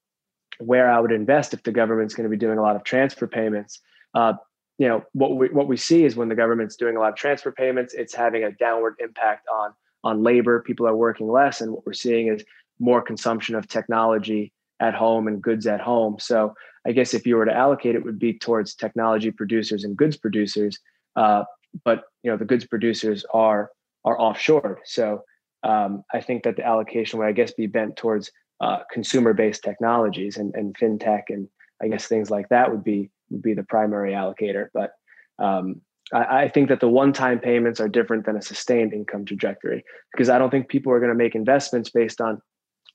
where 0.62 0.90
I 0.92 1.00
would 1.00 1.12
invest 1.12 1.54
if 1.54 1.64
the 1.64 1.72
government's 1.72 2.14
going 2.14 2.26
to 2.26 2.30
be 2.30 2.38
doing 2.38 2.58
a 2.58 2.62
lot 2.62 2.76
of 2.76 2.84
transfer 2.84 3.28
payments 3.28 3.82
uh, 4.14 4.34
you 4.78 4.88
know 4.88 5.04
what 5.14 5.38
we 5.38 5.50
what 5.50 5.68
we 5.68 5.78
see 5.78 6.06
is 6.06 6.16
when 6.16 6.28
the 6.28 6.36
government's 6.36 6.76
doing 6.76 6.98
a 6.98 7.00
lot 7.00 7.10
of 7.10 7.16
transfer 7.16 7.52
payments, 7.52 7.94
it's 7.94 8.16
having 8.16 8.44
a 8.44 8.52
downward 8.52 8.96
impact 9.00 9.48
on 9.48 9.74
on 10.04 10.24
labor. 10.24 10.60
People 10.60 10.88
are 10.88 10.96
working 10.96 11.30
less, 11.30 11.62
and 11.62 11.72
what 11.72 11.86
we're 11.86 11.94
seeing 11.94 12.28
is 12.28 12.44
more 12.80 13.00
consumption 13.00 13.54
of 13.54 13.68
technology 13.68 14.52
at 14.80 14.96
home 14.96 15.28
and 15.28 15.40
goods 15.40 15.68
at 15.68 15.80
home. 15.80 16.18
So 16.20 16.56
I 16.84 16.94
guess 16.94 17.14
if 17.14 17.28
you 17.28 17.36
were 17.36 17.46
to 17.46 17.54
allocate, 17.54 17.94
it 17.94 18.04
would 18.04 18.18
be 18.18 18.34
towards 18.34 18.74
technology 18.74 19.30
producers 19.30 19.84
and 19.84 19.96
goods 19.96 20.18
producers. 20.18 20.80
Uh, 21.16 21.44
but 21.86 22.06
you 22.24 22.32
know 22.32 22.38
the 22.38 22.46
goods 22.46 22.66
producers 22.66 23.24
are 23.34 23.70
are 24.04 24.20
offshore. 24.20 24.80
So 24.86 25.24
um, 25.62 26.04
I 26.12 26.22
think 26.22 26.42
that 26.44 26.56
the 26.56 26.66
allocation 26.66 27.20
would 27.20 27.28
I 27.28 27.34
guess 27.34 27.52
be 27.52 27.68
bent 27.68 27.98
towards 27.98 28.32
uh, 28.62 28.80
consumer 28.92 29.34
based 29.34 29.64
technologies 29.64 30.38
and, 30.38 30.54
and 30.56 30.78
fintech 30.78 31.24
and 31.30 31.48
I 31.82 31.88
guess 31.88 32.06
things 32.06 32.30
like 32.30 32.50
that 32.50 32.72
would 32.72 32.84
be 32.84 33.10
would 33.32 33.42
be 33.42 33.54
the 33.54 33.64
primary 33.64 34.14
allocator. 34.14 34.68
But 34.74 34.92
um, 35.40 35.82
I, 36.14 36.44
I, 36.44 36.50
think 36.50 36.70
that 36.70 36.80
the 36.80 36.88
one-time 36.88 37.40
payments 37.40 37.80
are 37.80 37.88
different 37.88 38.26
than 38.26 38.38
a 38.38 38.42
sustained 38.42 38.94
income 38.94 39.26
trajectory 39.26 39.84
because 40.12 40.30
I 40.30 40.38
don't 40.38 40.52
think 40.52 40.68
people 40.68 40.92
are 40.92 41.00
going 41.00 41.12
to 41.12 41.16
make 41.16 41.34
investments 41.34 41.90
based 41.90 42.22
on 42.22 42.42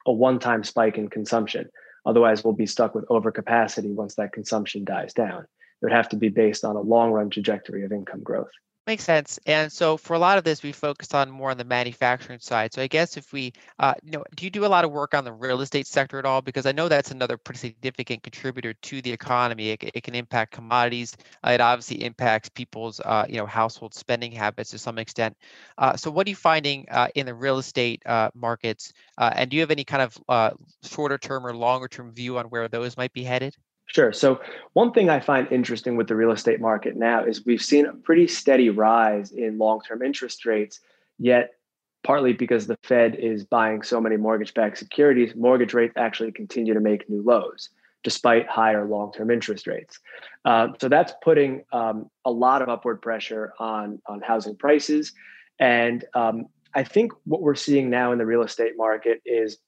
a 0.06 0.12
one-time 0.12 0.62
spike 0.62 0.98
in 0.98 1.08
consumption. 1.08 1.68
Otherwise, 2.04 2.44
we'll 2.44 2.54
be 2.54 2.66
stuck 2.66 2.94
with 2.94 3.08
overcapacity 3.08 3.92
once 3.92 4.14
that 4.14 4.32
consumption 4.32 4.84
dies 4.84 5.12
down. 5.12 5.42
It 5.42 5.86
would 5.86 5.92
have 5.92 6.08
to 6.10 6.16
be 6.16 6.28
based 6.28 6.64
on 6.64 6.76
a 6.76 6.80
long-run 6.80 7.30
trajectory 7.30 7.84
of 7.84 7.90
income 7.90 8.22
growth. 8.22 8.50
Makes 8.86 9.02
sense. 9.02 9.40
And 9.46 9.72
so 9.72 9.96
for 9.96 10.14
a 10.14 10.18
lot 10.20 10.38
of 10.38 10.44
this, 10.44 10.62
we 10.62 10.70
focus 10.70 11.12
on 11.12 11.28
more 11.28 11.50
on 11.50 11.58
the 11.58 11.64
manufacturing 11.64 12.38
side. 12.38 12.72
So 12.72 12.80
I 12.80 12.86
guess 12.86 13.16
if 13.16 13.32
we, 13.32 13.52
uh, 13.80 13.94
you 14.04 14.12
know, 14.12 14.22
do 14.36 14.44
you 14.44 14.50
do 14.50 14.64
a 14.64 14.68
lot 14.68 14.84
of 14.84 14.92
work 14.92 15.12
on 15.12 15.24
the 15.24 15.32
real 15.32 15.60
estate 15.60 15.88
sector 15.88 16.20
at 16.20 16.24
all? 16.24 16.40
Because 16.40 16.66
I 16.66 16.72
know 16.72 16.88
that's 16.88 17.10
another 17.10 17.36
pretty 17.36 17.58
significant 17.58 18.22
contributor 18.22 18.74
to 18.74 19.02
the 19.02 19.10
economy. 19.10 19.70
It, 19.70 19.82
it 19.92 20.04
can 20.04 20.14
impact 20.14 20.52
commodities. 20.52 21.16
Uh, 21.44 21.50
it 21.50 21.60
obviously 21.60 22.04
impacts 22.04 22.48
people's, 22.48 23.00
uh, 23.00 23.26
you 23.28 23.38
know, 23.38 23.46
household 23.46 23.92
spending 23.92 24.30
habits 24.30 24.70
to 24.70 24.78
some 24.78 24.98
extent. 24.98 25.36
Uh, 25.78 25.96
so 25.96 26.08
what 26.08 26.28
are 26.28 26.30
you 26.30 26.36
finding 26.36 26.86
uh, 26.88 27.08
in 27.16 27.26
the 27.26 27.34
real 27.34 27.58
estate 27.58 28.00
uh, 28.06 28.30
markets? 28.36 28.92
and 29.18 29.50
do 29.50 29.56
you 29.56 29.62
have 29.62 29.72
any 29.72 29.84
kind 29.84 30.02
of 30.28 30.54
shorter 30.84 31.18
term 31.18 31.44
or 31.44 31.56
longer 31.56 31.88
term 31.88 32.12
view 32.12 32.38
on 32.38 32.46
where 32.50 32.68
those 32.68 32.96
might 32.96 33.12
be 33.12 33.24
headed? 33.24 33.56
Sure. 33.86 34.12
So, 34.12 34.40
one 34.72 34.92
thing 34.92 35.08
I 35.08 35.20
find 35.20 35.50
interesting 35.50 35.96
with 35.96 36.08
the 36.08 36.16
real 36.16 36.32
estate 36.32 36.60
market 36.60 36.96
now 36.96 37.24
is 37.24 37.46
we've 37.46 37.62
seen 37.62 37.86
a 37.86 37.92
pretty 37.92 38.26
steady 38.26 38.68
rise 38.68 39.30
in 39.30 39.58
long 39.58 39.80
term 39.80 40.02
interest 40.02 40.44
rates, 40.44 40.80
yet, 41.18 41.54
partly 42.02 42.32
because 42.32 42.66
the 42.66 42.76
Fed 42.82 43.14
is 43.14 43.44
buying 43.44 43.82
so 43.82 44.00
many 44.00 44.16
mortgage 44.16 44.54
backed 44.54 44.78
securities, 44.78 45.34
mortgage 45.36 45.72
rates 45.72 45.94
actually 45.96 46.32
continue 46.32 46.74
to 46.74 46.80
make 46.80 47.08
new 47.08 47.22
lows 47.22 47.70
despite 48.02 48.48
higher 48.48 48.86
long 48.86 49.12
term 49.12 49.30
interest 49.30 49.66
rates. 49.66 50.00
Uh, 50.44 50.68
so, 50.80 50.88
that's 50.88 51.12
putting 51.22 51.64
um, 51.72 52.10
a 52.24 52.30
lot 52.30 52.62
of 52.62 52.68
upward 52.68 53.00
pressure 53.00 53.52
on, 53.60 54.00
on 54.06 54.20
housing 54.20 54.56
prices. 54.56 55.12
And 55.60 56.04
um, 56.14 56.46
I 56.74 56.82
think 56.82 57.12
what 57.24 57.40
we're 57.40 57.54
seeing 57.54 57.88
now 57.88 58.10
in 58.10 58.18
the 58.18 58.26
real 58.26 58.42
estate 58.42 58.72
market 58.76 59.22
is 59.24 59.58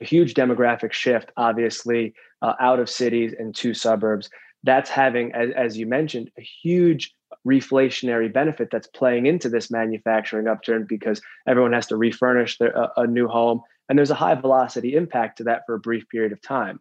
a 0.00 0.04
huge 0.04 0.34
demographic 0.34 0.92
shift, 0.92 1.30
obviously, 1.36 2.14
uh, 2.42 2.54
out 2.60 2.80
of 2.80 2.88
cities 2.88 3.34
and 3.38 3.54
to 3.56 3.74
suburbs. 3.74 4.30
That's 4.64 4.90
having, 4.90 5.32
as, 5.34 5.50
as 5.56 5.78
you 5.78 5.86
mentioned, 5.86 6.30
a 6.38 6.42
huge 6.62 7.14
reflationary 7.46 8.32
benefit 8.32 8.68
that's 8.70 8.88
playing 8.88 9.26
into 9.26 9.48
this 9.48 9.70
manufacturing 9.70 10.48
upturn 10.48 10.86
because 10.88 11.20
everyone 11.46 11.72
has 11.72 11.86
to 11.86 11.96
refurnish 11.96 12.58
their, 12.58 12.70
a, 12.70 12.90
a 12.98 13.06
new 13.06 13.28
home. 13.28 13.60
And 13.88 13.98
there's 13.98 14.10
a 14.10 14.14
high 14.14 14.34
velocity 14.34 14.94
impact 14.94 15.38
to 15.38 15.44
that 15.44 15.62
for 15.66 15.74
a 15.74 15.80
brief 15.80 16.08
period 16.08 16.32
of 16.32 16.42
time. 16.42 16.80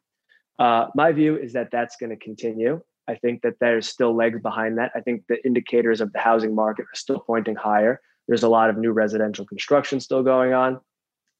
Uh, 0.59 0.87
my 0.95 1.11
view 1.11 1.37
is 1.37 1.53
that 1.53 1.69
that's 1.71 1.95
going 1.97 2.09
to 2.09 2.17
continue. 2.17 2.81
I 3.07 3.15
think 3.15 3.41
that 3.43 3.53
there's 3.61 3.87
still 3.87 4.15
legs 4.15 4.41
behind 4.41 4.77
that. 4.79 4.91
I 4.95 5.01
think 5.01 5.23
the 5.29 5.43
indicators 5.45 6.01
of 6.01 6.11
the 6.11 6.19
housing 6.19 6.53
market 6.53 6.83
are 6.83 6.95
still 6.95 7.19
pointing 7.19 7.55
higher. 7.55 8.01
There's 8.27 8.43
a 8.43 8.49
lot 8.49 8.69
of 8.69 8.77
new 8.77 8.91
residential 8.91 9.45
construction 9.45 9.99
still 9.99 10.23
going 10.23 10.53
on. 10.53 10.81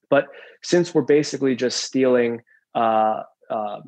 But 0.10 0.28
since 0.64 0.94
we're 0.94 1.02
basically 1.02 1.56
just 1.56 1.84
stealing 1.84 2.42
uh, 2.74 3.24
uh, 3.50 3.82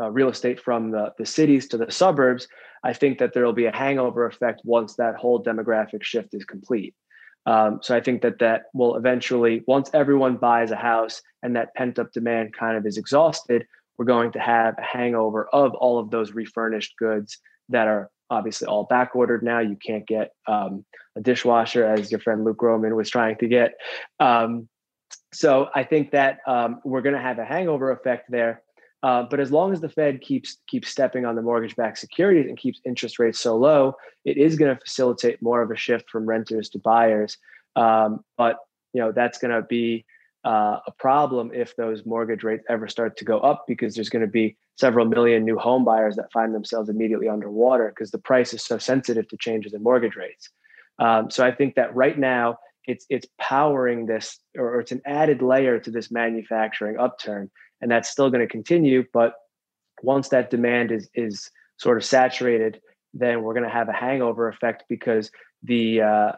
uh, 0.00 0.10
real 0.10 0.28
estate 0.28 0.60
from 0.60 0.90
the, 0.90 1.12
the 1.18 1.26
cities 1.26 1.68
to 1.68 1.76
the 1.76 1.90
suburbs, 1.90 2.48
I 2.84 2.92
think 2.92 3.18
that 3.18 3.32
there 3.32 3.44
will 3.44 3.52
be 3.52 3.66
a 3.66 3.76
hangover 3.76 4.26
effect 4.26 4.62
once 4.64 4.96
that 4.96 5.16
whole 5.16 5.42
demographic 5.42 6.02
shift 6.02 6.34
is 6.34 6.44
complete. 6.44 6.94
Um, 7.46 7.80
so 7.82 7.96
I 7.96 8.00
think 8.00 8.22
that 8.22 8.38
that 8.38 8.64
will 8.72 8.96
eventually, 8.96 9.62
once 9.66 9.90
everyone 9.94 10.36
buys 10.36 10.70
a 10.70 10.76
house 10.76 11.22
and 11.42 11.56
that 11.56 11.74
pent 11.74 11.98
up 11.98 12.12
demand 12.12 12.54
kind 12.54 12.76
of 12.76 12.86
is 12.86 12.96
exhausted, 12.96 13.66
we're 13.98 14.04
going 14.04 14.32
to 14.32 14.38
have 14.38 14.78
a 14.78 14.82
hangover 14.82 15.48
of 15.52 15.74
all 15.74 15.98
of 15.98 16.10
those 16.10 16.32
refurnished 16.32 16.96
goods 16.98 17.38
that 17.68 17.88
are 17.88 18.10
obviously 18.30 18.66
all 18.66 18.84
back 18.84 19.14
ordered 19.14 19.42
now. 19.42 19.58
You 19.58 19.76
can't 19.76 20.06
get 20.06 20.32
um, 20.46 20.84
a 21.16 21.20
dishwasher, 21.20 21.84
as 21.84 22.10
your 22.10 22.20
friend 22.20 22.44
Luke 22.44 22.56
Gromen 22.56 22.96
was 22.96 23.10
trying 23.10 23.36
to 23.38 23.48
get. 23.48 23.74
Um, 24.18 24.68
so 25.32 25.68
I 25.74 25.84
think 25.84 26.12
that 26.12 26.38
um, 26.46 26.80
we're 26.84 27.02
going 27.02 27.14
to 27.14 27.20
have 27.20 27.38
a 27.38 27.44
hangover 27.44 27.90
effect 27.90 28.30
there. 28.30 28.62
Uh, 29.02 29.24
but 29.24 29.40
as 29.40 29.50
long 29.50 29.72
as 29.72 29.80
the 29.80 29.88
Fed 29.88 30.20
keeps 30.20 30.58
keeps 30.68 30.88
stepping 30.88 31.26
on 31.26 31.34
the 31.34 31.42
mortgage-backed 31.42 31.98
securities 31.98 32.46
and 32.46 32.56
keeps 32.56 32.80
interest 32.84 33.18
rates 33.18 33.40
so 33.40 33.56
low, 33.56 33.94
it 34.24 34.36
is 34.36 34.56
going 34.56 34.74
to 34.74 34.80
facilitate 34.80 35.42
more 35.42 35.60
of 35.60 35.70
a 35.70 35.76
shift 35.76 36.08
from 36.08 36.24
renters 36.24 36.68
to 36.70 36.78
buyers. 36.78 37.36
Um, 37.74 38.24
but 38.36 38.58
you 38.92 39.00
know 39.00 39.12
that's 39.12 39.38
going 39.38 39.54
to 39.54 39.62
be 39.62 40.04
uh, 40.44 40.78
a 40.86 40.92
problem 40.98 41.50
if 41.54 41.74
those 41.76 42.04
mortgage 42.04 42.42
rates 42.42 42.64
ever 42.68 42.88
start 42.88 43.16
to 43.16 43.24
go 43.24 43.38
up 43.40 43.64
because 43.66 43.94
there's 43.94 44.08
going 44.08 44.24
to 44.24 44.30
be 44.30 44.56
several 44.76 45.06
million 45.06 45.44
new 45.44 45.58
home 45.58 45.84
buyers 45.84 46.16
that 46.16 46.32
find 46.32 46.54
themselves 46.54 46.88
immediately 46.88 47.28
underwater 47.28 47.88
because 47.88 48.10
the 48.10 48.18
price 48.18 48.52
is 48.52 48.64
so 48.64 48.78
sensitive 48.78 49.28
to 49.28 49.36
changes 49.36 49.74
in 49.74 49.82
mortgage 49.82 50.16
rates. 50.16 50.50
Um, 50.98 51.30
so 51.30 51.44
I 51.44 51.52
think 51.52 51.74
that 51.76 51.94
right 51.94 52.18
now 52.18 52.58
it's 52.86 53.06
it's 53.08 53.26
powering 53.38 54.06
this, 54.06 54.38
or 54.58 54.80
it's 54.80 54.92
an 54.92 55.02
added 55.06 55.42
layer 55.42 55.78
to 55.78 55.90
this 55.90 56.10
manufacturing 56.10 56.98
upturn, 56.98 57.50
and 57.82 57.90
that's 57.90 58.08
still 58.08 58.30
going 58.30 58.40
to 58.40 58.50
continue. 58.50 59.04
But 59.12 59.34
once 60.02 60.28
that 60.28 60.50
demand 60.50 60.90
is 60.90 61.10
is 61.14 61.50
sort 61.76 61.98
of 61.98 62.04
saturated, 62.04 62.80
then 63.12 63.42
we're 63.42 63.54
going 63.54 63.66
to 63.66 63.70
have 63.70 63.88
a 63.88 63.92
hangover 63.92 64.48
effect 64.48 64.84
because 64.88 65.30
the 65.62 66.00
uh, 66.00 66.32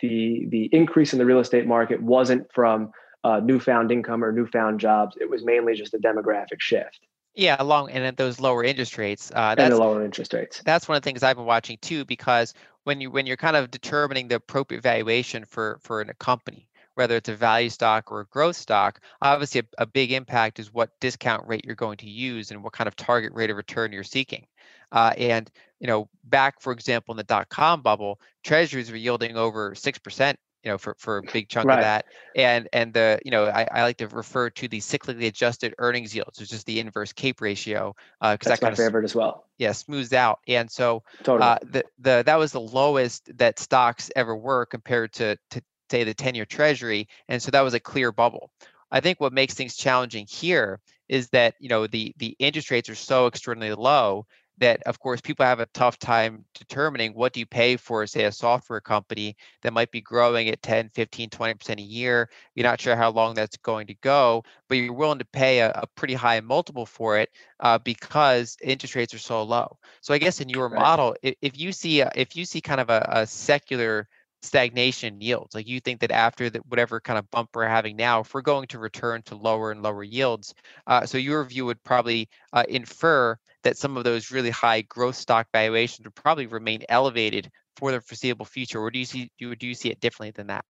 the 0.00 0.46
the 0.48 0.68
increase 0.72 1.12
in 1.12 1.18
the 1.18 1.26
real 1.26 1.38
estate 1.38 1.66
market 1.66 2.02
wasn't 2.02 2.50
from 2.52 2.90
uh, 3.22 3.40
newfound 3.40 3.92
income 3.92 4.24
or 4.24 4.32
newfound 4.32 4.80
jobs. 4.80 5.16
It 5.20 5.30
was 5.30 5.44
mainly 5.44 5.74
just 5.74 5.94
a 5.94 5.98
demographic 5.98 6.60
shift. 6.60 7.06
Yeah, 7.34 7.56
along 7.58 7.90
and 7.90 8.04
at 8.04 8.18
those 8.18 8.40
lower 8.40 8.62
interest 8.62 8.98
rates. 8.98 9.30
Uh, 9.34 9.54
that's, 9.54 9.62
and 9.62 9.72
the 9.72 9.78
lower 9.78 10.04
interest 10.04 10.34
rates. 10.34 10.60
That's 10.64 10.86
one 10.86 10.96
of 10.96 11.02
the 11.02 11.08
things 11.08 11.22
I've 11.22 11.36
been 11.36 11.46
watching 11.46 11.78
too, 11.80 12.04
because 12.04 12.52
when 12.84 13.00
you 13.00 13.10
when 13.10 13.26
you're 13.26 13.38
kind 13.38 13.56
of 13.56 13.70
determining 13.70 14.28
the 14.28 14.34
appropriate 14.36 14.82
valuation 14.82 15.44
for 15.44 15.78
for 15.82 16.02
a 16.02 16.14
company, 16.14 16.68
whether 16.94 17.16
it's 17.16 17.28
a 17.28 17.34
value 17.34 17.70
stock 17.70 18.12
or 18.12 18.20
a 18.20 18.26
growth 18.26 18.56
stock, 18.56 19.00
obviously 19.20 19.60
a, 19.60 19.82
a 19.82 19.86
big 19.86 20.12
impact 20.12 20.58
is 20.58 20.72
what 20.72 20.90
discount 21.00 21.46
rate 21.46 21.64
you're 21.64 21.74
going 21.74 21.96
to 21.98 22.08
use 22.08 22.50
and 22.50 22.62
what 22.62 22.72
kind 22.72 22.88
of 22.88 22.96
target 22.96 23.32
rate 23.32 23.50
of 23.50 23.56
return 23.56 23.92
you're 23.92 24.02
seeking. 24.02 24.46
Uh, 24.90 25.12
and 25.16 25.50
you 25.80 25.86
know, 25.86 26.08
back 26.24 26.60
for 26.60 26.72
example 26.72 27.12
in 27.12 27.16
the 27.16 27.24
dot 27.24 27.48
com 27.48 27.82
bubble, 27.82 28.20
treasuries 28.44 28.90
were 28.90 28.96
yielding 28.96 29.36
over 29.36 29.74
six 29.74 29.98
percent 29.98 30.38
you 30.64 30.70
know, 30.70 30.78
for, 30.78 30.94
for 30.96 31.18
a 31.18 31.22
big 31.32 31.48
chunk 31.48 31.66
right. 31.66 31.78
of 31.78 31.82
that. 31.82 32.04
And 32.36 32.68
and 32.72 32.94
the, 32.94 33.18
you 33.24 33.32
know, 33.32 33.46
I, 33.46 33.66
I 33.68 33.82
like 33.82 33.96
to 33.96 34.06
refer 34.06 34.48
to 34.50 34.68
the 34.68 34.78
cyclically 34.78 35.26
adjusted 35.26 35.74
earnings 35.78 36.14
yields, 36.14 36.38
which 36.38 36.52
is 36.52 36.62
the 36.62 36.78
inverse 36.78 37.12
CAPE 37.12 37.40
ratio. 37.40 37.96
Uh, 38.20 38.36
That's 38.40 38.60
that 38.60 38.62
my 38.62 38.74
favorite 38.76 39.04
as 39.04 39.14
well. 39.14 39.48
Yeah, 39.58 39.72
smooths 39.72 40.12
out. 40.12 40.38
And 40.46 40.70
so 40.70 41.02
totally. 41.24 41.50
uh, 41.50 41.58
the, 41.62 41.84
the 41.98 42.22
that 42.26 42.38
was 42.38 42.52
the 42.52 42.60
lowest 42.60 43.36
that 43.38 43.58
stocks 43.58 44.10
ever 44.14 44.36
were 44.36 44.66
compared 44.66 45.12
to 45.14 45.36
to 45.50 45.62
say 45.92 46.04
the 46.04 46.14
10-year 46.14 46.46
treasury. 46.46 47.06
And 47.28 47.40
so 47.40 47.50
that 47.50 47.60
was 47.60 47.74
a 47.74 47.80
clear 47.80 48.10
bubble. 48.10 48.50
I 48.90 49.00
think 49.00 49.20
what 49.20 49.32
makes 49.32 49.54
things 49.54 49.76
challenging 49.76 50.26
here 50.28 50.80
is 51.08 51.28
that 51.28 51.54
you 51.60 51.68
know 51.68 51.86
the 51.86 52.14
the 52.18 52.34
interest 52.38 52.70
rates 52.70 52.88
are 52.88 52.94
so 52.94 53.26
extraordinarily 53.26 53.80
low 53.80 54.26
that 54.58 54.82
of 54.84 54.98
course 54.98 55.20
people 55.20 55.44
have 55.44 55.60
a 55.60 55.66
tough 55.74 55.98
time 55.98 56.44
determining 56.54 57.12
what 57.12 57.32
do 57.32 57.40
you 57.40 57.46
pay 57.46 57.76
for 57.76 58.06
say 58.06 58.24
a 58.24 58.32
software 58.32 58.80
company 58.80 59.36
that 59.62 59.72
might 59.72 59.90
be 59.90 60.00
growing 60.00 60.48
at 60.48 60.62
10 60.62 60.90
15 60.90 61.30
20% 61.30 61.78
a 61.78 61.82
year 61.82 62.28
you're 62.54 62.64
not 62.64 62.80
sure 62.80 62.94
how 62.96 63.10
long 63.10 63.34
that's 63.34 63.56
going 63.58 63.86
to 63.86 63.94
go 64.02 64.44
but 64.68 64.76
you're 64.76 64.92
willing 64.92 65.18
to 65.18 65.24
pay 65.24 65.60
a, 65.60 65.70
a 65.70 65.86
pretty 65.96 66.14
high 66.14 66.40
multiple 66.40 66.86
for 66.86 67.18
it 67.18 67.30
uh, 67.60 67.78
because 67.78 68.56
interest 68.62 68.94
rates 68.94 69.14
are 69.14 69.18
so 69.18 69.42
low 69.42 69.76
so 70.00 70.14
i 70.14 70.18
guess 70.18 70.40
in 70.40 70.48
your 70.48 70.68
right. 70.68 70.80
model 70.80 71.16
if, 71.22 71.34
if 71.42 71.58
you 71.58 71.72
see 71.72 72.00
a, 72.00 72.10
if 72.14 72.36
you 72.36 72.44
see 72.44 72.60
kind 72.60 72.80
of 72.80 72.90
a, 72.90 73.06
a 73.10 73.26
secular 73.26 74.08
stagnation 74.42 75.20
yields 75.20 75.54
like 75.54 75.68
you 75.68 75.80
think 75.80 76.00
that 76.00 76.10
after 76.10 76.50
that 76.50 76.66
whatever 76.66 77.00
kind 77.00 77.18
of 77.18 77.30
bump 77.30 77.48
we're 77.54 77.66
having 77.66 77.96
now 77.96 78.20
if 78.20 78.34
we're 78.34 78.40
going 78.40 78.66
to 78.66 78.78
return 78.78 79.22
to 79.22 79.36
lower 79.36 79.70
and 79.70 79.82
lower 79.82 80.02
yields 80.02 80.52
uh, 80.88 81.06
so 81.06 81.16
your 81.16 81.44
view 81.44 81.64
would 81.64 81.82
probably 81.84 82.28
uh, 82.52 82.64
infer 82.68 83.36
that 83.62 83.76
some 83.76 83.96
of 83.96 84.02
those 84.02 84.32
really 84.32 84.50
high 84.50 84.82
growth 84.82 85.14
stock 85.14 85.46
valuations 85.52 86.04
would 86.04 86.14
probably 86.14 86.46
remain 86.46 86.82
elevated 86.88 87.48
for 87.76 87.92
the 87.92 88.00
foreseeable 88.00 88.44
future 88.44 88.80
or 88.80 88.90
do 88.90 88.98
you 88.98 89.04
see 89.04 89.30
do, 89.38 89.54
do 89.54 89.66
you 89.66 89.74
see 89.74 89.90
it 89.90 90.00
differently 90.00 90.32
than 90.32 90.48
that? 90.48 90.64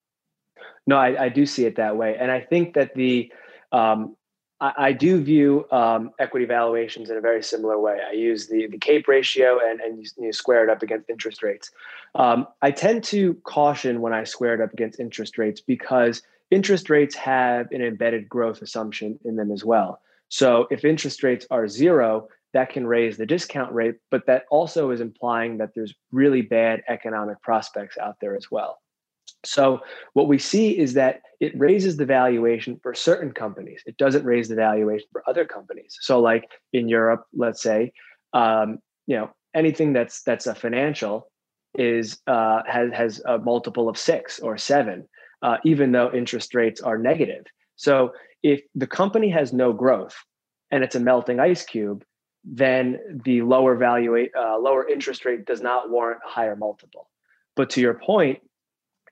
No 0.86 0.96
I, 0.96 1.24
I 1.24 1.28
do 1.30 1.46
see 1.46 1.64
it 1.64 1.76
that 1.76 1.96
way 1.96 2.16
and 2.18 2.30
i 2.30 2.40
think 2.40 2.74
that 2.74 2.94
the 2.94 3.32
um, 3.72 4.16
I, 4.62 4.72
I 4.78 4.92
do 4.92 5.20
view 5.22 5.66
um, 5.70 6.12
equity 6.18 6.46
valuations 6.46 7.10
in 7.10 7.16
a 7.18 7.20
very 7.20 7.42
similar 7.42 7.78
way. 7.78 7.98
I 8.08 8.12
use 8.12 8.46
the 8.46 8.68
the 8.68 8.78
CAPE 8.78 9.08
ratio 9.08 9.58
and 9.62 9.80
and 9.80 9.98
you, 9.98 10.24
you 10.24 10.32
square 10.32 10.64
it 10.64 10.70
up 10.70 10.82
against 10.82 11.10
interest 11.10 11.42
rates. 11.42 11.70
Um, 12.14 12.46
I 12.62 12.70
tend 12.70 13.04
to 13.04 13.34
caution 13.44 14.00
when 14.00 14.14
I 14.14 14.24
square 14.24 14.54
it 14.54 14.60
up 14.60 14.72
against 14.72 15.00
interest 15.00 15.36
rates 15.36 15.60
because 15.60 16.22
interest 16.50 16.88
rates 16.88 17.14
have 17.16 17.70
an 17.72 17.82
embedded 17.82 18.28
growth 18.28 18.62
assumption 18.62 19.18
in 19.24 19.36
them 19.36 19.50
as 19.50 19.64
well. 19.64 20.00
So 20.28 20.66
if 20.70 20.84
interest 20.84 21.22
rates 21.22 21.46
are 21.50 21.66
zero, 21.66 22.28
that 22.52 22.70
can 22.70 22.86
raise 22.86 23.16
the 23.16 23.26
discount 23.26 23.72
rate, 23.72 23.96
but 24.10 24.26
that 24.26 24.44
also 24.50 24.90
is 24.90 25.00
implying 25.00 25.58
that 25.58 25.70
there's 25.74 25.94
really 26.10 26.42
bad 26.42 26.82
economic 26.88 27.40
prospects 27.42 27.96
out 27.98 28.16
there 28.20 28.36
as 28.36 28.50
well. 28.50 28.81
So 29.44 29.80
what 30.12 30.28
we 30.28 30.38
see 30.38 30.78
is 30.78 30.94
that 30.94 31.22
it 31.40 31.58
raises 31.58 31.96
the 31.96 32.06
valuation 32.06 32.78
for 32.82 32.94
certain 32.94 33.32
companies. 33.32 33.82
It 33.86 33.96
doesn't 33.96 34.24
raise 34.24 34.48
the 34.48 34.54
valuation 34.54 35.08
for 35.10 35.28
other 35.28 35.44
companies. 35.44 35.98
So 36.00 36.20
like 36.20 36.48
in 36.72 36.88
Europe, 36.88 37.24
let's 37.34 37.62
say, 37.62 37.92
um, 38.32 38.78
you 39.06 39.16
know, 39.16 39.30
anything 39.54 39.92
that's 39.92 40.22
that's 40.22 40.46
a 40.46 40.54
financial 40.54 41.28
is 41.74 42.18
uh, 42.26 42.62
has 42.66 42.92
has 42.92 43.22
a 43.26 43.38
multiple 43.38 43.88
of 43.88 43.98
six 43.98 44.38
or 44.38 44.56
seven, 44.56 45.08
uh, 45.42 45.56
even 45.64 45.92
though 45.92 46.12
interest 46.12 46.54
rates 46.54 46.80
are 46.80 46.98
negative. 46.98 47.44
So 47.76 48.12
if 48.42 48.62
the 48.74 48.86
company 48.86 49.30
has 49.30 49.52
no 49.52 49.72
growth 49.72 50.16
and 50.70 50.84
it's 50.84 50.94
a 50.94 51.00
melting 51.00 51.40
ice 51.40 51.64
cube, 51.64 52.04
then 52.44 52.98
the 53.24 53.42
lower 53.42 53.76
value 53.76 54.28
uh, 54.38 54.58
lower 54.58 54.88
interest 54.88 55.24
rate 55.24 55.44
does 55.44 55.60
not 55.60 55.90
warrant 55.90 56.20
a 56.26 56.30
higher 56.30 56.56
multiple. 56.56 57.10
But 57.56 57.70
to 57.70 57.80
your 57.80 57.94
point, 57.94 58.40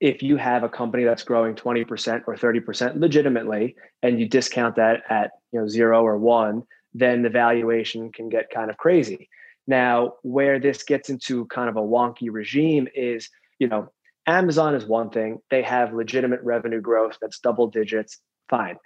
if 0.01 0.23
you 0.23 0.37
have 0.39 0.63
a 0.63 0.69
company 0.69 1.05
that's 1.05 1.23
growing 1.23 1.55
20% 1.55 2.23
or 2.27 2.35
30% 2.35 2.99
legitimately 2.99 3.77
and 4.03 4.19
you 4.19 4.27
discount 4.27 4.77
that 4.77 5.03
at 5.11 5.33
you 5.53 5.61
know 5.61 5.69
zero 5.69 6.03
or 6.03 6.17
one 6.17 6.63
then 6.93 7.23
the 7.23 7.29
valuation 7.29 8.11
can 8.11 8.29
get 8.29 8.51
kind 8.51 8.69
of 8.69 8.77
crazy. 8.77 9.29
Now 9.67 10.15
where 10.23 10.59
this 10.59 10.83
gets 10.83 11.09
into 11.09 11.47
kind 11.47 11.69
of 11.69 11.77
a 11.77 11.81
wonky 11.81 12.29
regime 12.31 12.89
is 12.95 13.29
you 13.59 13.69
know 13.69 13.93
amazon 14.27 14.75
is 14.75 14.87
one 14.87 15.11
thing. 15.11 15.39
They 15.51 15.63
have 15.63 15.93
legitimate 15.93 16.41
revenue 16.43 16.81
growth 16.81 17.19
that's 17.21 17.39
double 17.39 17.69
digits. 17.69 18.19
Fine. 18.49 18.77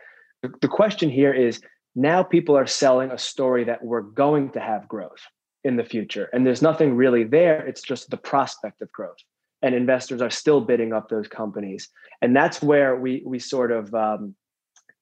The 0.43 0.69
question 0.69 1.09
here 1.09 1.33
is 1.33 1.63
now 1.95 2.23
people 2.23 2.57
are 2.59 2.67
selling 2.67 3.11
a 3.11 3.19
story 3.19 3.65
that 3.65 3.83
we're 3.83 4.03
going 4.03 4.51
to 4.51 4.61
have 4.61 4.89
growth 4.89 5.23
in 5.63 5.77
the 5.77 5.85
future 5.85 6.29
and 6.35 6.45
there's 6.45 6.61
nothing 6.61 6.97
really 6.97 7.25
there. 7.25 7.65
It's 7.67 7.81
just 7.81 8.11
the 8.11 8.19
prospect 8.19 8.83
of 8.83 8.93
growth 8.93 9.17
and 9.65 9.75
investors 9.75 10.21
are 10.21 10.31
still 10.31 10.61
bidding 10.61 10.93
up 10.93 11.09
those 11.09 11.27
companies. 11.27 11.89
And 12.21 12.37
that's 12.37 12.63
where 12.63 12.97
we 12.97 13.23
we 13.25 13.39
sort 13.39 13.73
of 13.73 13.93
um, 13.95 14.35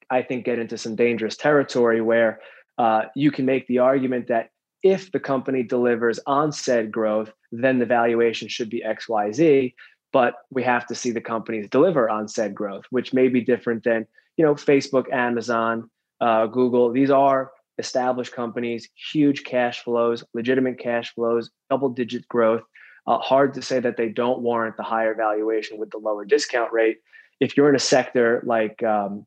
I 0.08 0.22
think 0.22 0.44
get 0.44 0.60
into 0.60 0.78
some 0.78 0.94
dangerous 0.94 1.36
territory 1.36 2.00
where 2.00 2.40
uh, 2.78 3.02
you 3.16 3.32
can 3.32 3.44
make 3.44 3.66
the 3.66 3.80
argument 3.80 4.28
that 4.28 4.50
if 4.82 5.10
the 5.10 5.20
company 5.20 5.62
delivers 5.64 6.20
on 6.26 6.52
said 6.52 6.92
growth, 6.92 7.32
then 7.50 7.78
the 7.80 7.86
valuation 7.86 8.48
should 8.48 8.70
be 8.70 8.84
X 8.84 9.08
Y 9.08 9.32
Z. 9.32 9.74
But 10.12 10.34
we 10.50 10.62
have 10.62 10.86
to 10.86 10.94
see 10.94 11.10
the 11.10 11.20
companies 11.20 11.68
deliver 11.68 12.08
on 12.08 12.28
said 12.28 12.54
growth, 12.54 12.84
which 12.90 13.12
may 13.12 13.28
be 13.28 13.40
different 13.40 13.82
than 13.82 14.06
you 14.36 14.44
know 14.44 14.54
Facebook, 14.54 15.12
Amazon, 15.12 15.90
uh, 16.20 16.46
Google. 16.46 16.92
These 16.92 17.10
are 17.10 17.50
established 17.78 18.32
companies, 18.32 18.88
huge 19.12 19.42
cash 19.42 19.82
flows, 19.82 20.22
legitimate 20.34 20.78
cash 20.78 21.12
flows, 21.14 21.50
double 21.68 21.88
digit 21.88 22.28
growth 22.28 22.62
uh, 23.06 23.18
hard 23.18 23.54
to 23.54 23.62
say 23.62 23.80
that 23.80 23.96
they 23.96 24.08
don't 24.08 24.40
warrant 24.40 24.76
the 24.76 24.82
higher 24.82 25.14
valuation 25.14 25.78
with 25.78 25.90
the 25.90 25.98
lower 25.98 26.24
discount 26.24 26.72
rate. 26.72 26.98
If 27.40 27.56
you're 27.56 27.68
in 27.68 27.74
a 27.74 27.80
sector 27.80 28.42
like 28.46 28.82
um, 28.82 29.26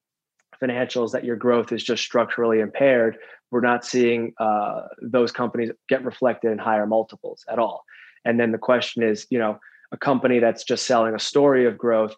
financials 0.61 1.11
that 1.11 1.25
your 1.25 1.35
growth 1.35 1.71
is 1.71 1.83
just 1.83 2.03
structurally 2.03 2.59
impaired, 2.59 3.17
we're 3.51 3.61
not 3.61 3.85
seeing 3.85 4.33
uh, 4.39 4.83
those 5.01 5.31
companies 5.31 5.71
get 5.89 6.03
reflected 6.03 6.51
in 6.51 6.57
higher 6.57 6.87
multiples 6.87 7.43
at 7.49 7.59
all. 7.59 7.83
And 8.23 8.39
then 8.39 8.51
the 8.51 8.57
question 8.57 9.03
is, 9.03 9.27
you 9.29 9.37
know, 9.37 9.59
a 9.91 9.97
company 9.97 10.39
that's 10.39 10.63
just 10.63 10.85
selling 10.85 11.13
a 11.13 11.19
story 11.19 11.65
of 11.65 11.77
growth, 11.77 12.15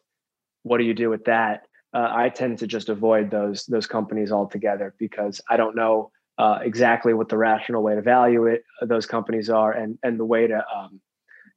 what 0.63 0.77
do 0.77 0.83
you 0.83 0.93
do 0.93 1.09
with 1.09 1.25
that? 1.25 1.63
Uh, 1.93 2.09
I 2.11 2.29
tend 2.29 2.59
to 2.59 2.67
just 2.67 2.89
avoid 2.89 3.31
those 3.31 3.65
those 3.65 3.87
companies 3.87 4.31
altogether 4.31 4.93
because 4.99 5.41
I 5.49 5.57
don't 5.57 5.75
know 5.75 6.11
uh, 6.37 6.59
exactly 6.61 7.13
what 7.13 7.29
the 7.29 7.37
rational 7.37 7.81
way 7.81 7.95
to 7.95 8.01
value 8.01 8.45
it 8.45 8.63
uh, 8.81 8.85
those 8.85 9.05
companies 9.05 9.49
are 9.49 9.71
and 9.71 9.97
and 10.03 10.19
the 10.19 10.25
way 10.25 10.47
to 10.47 10.63
um, 10.75 10.99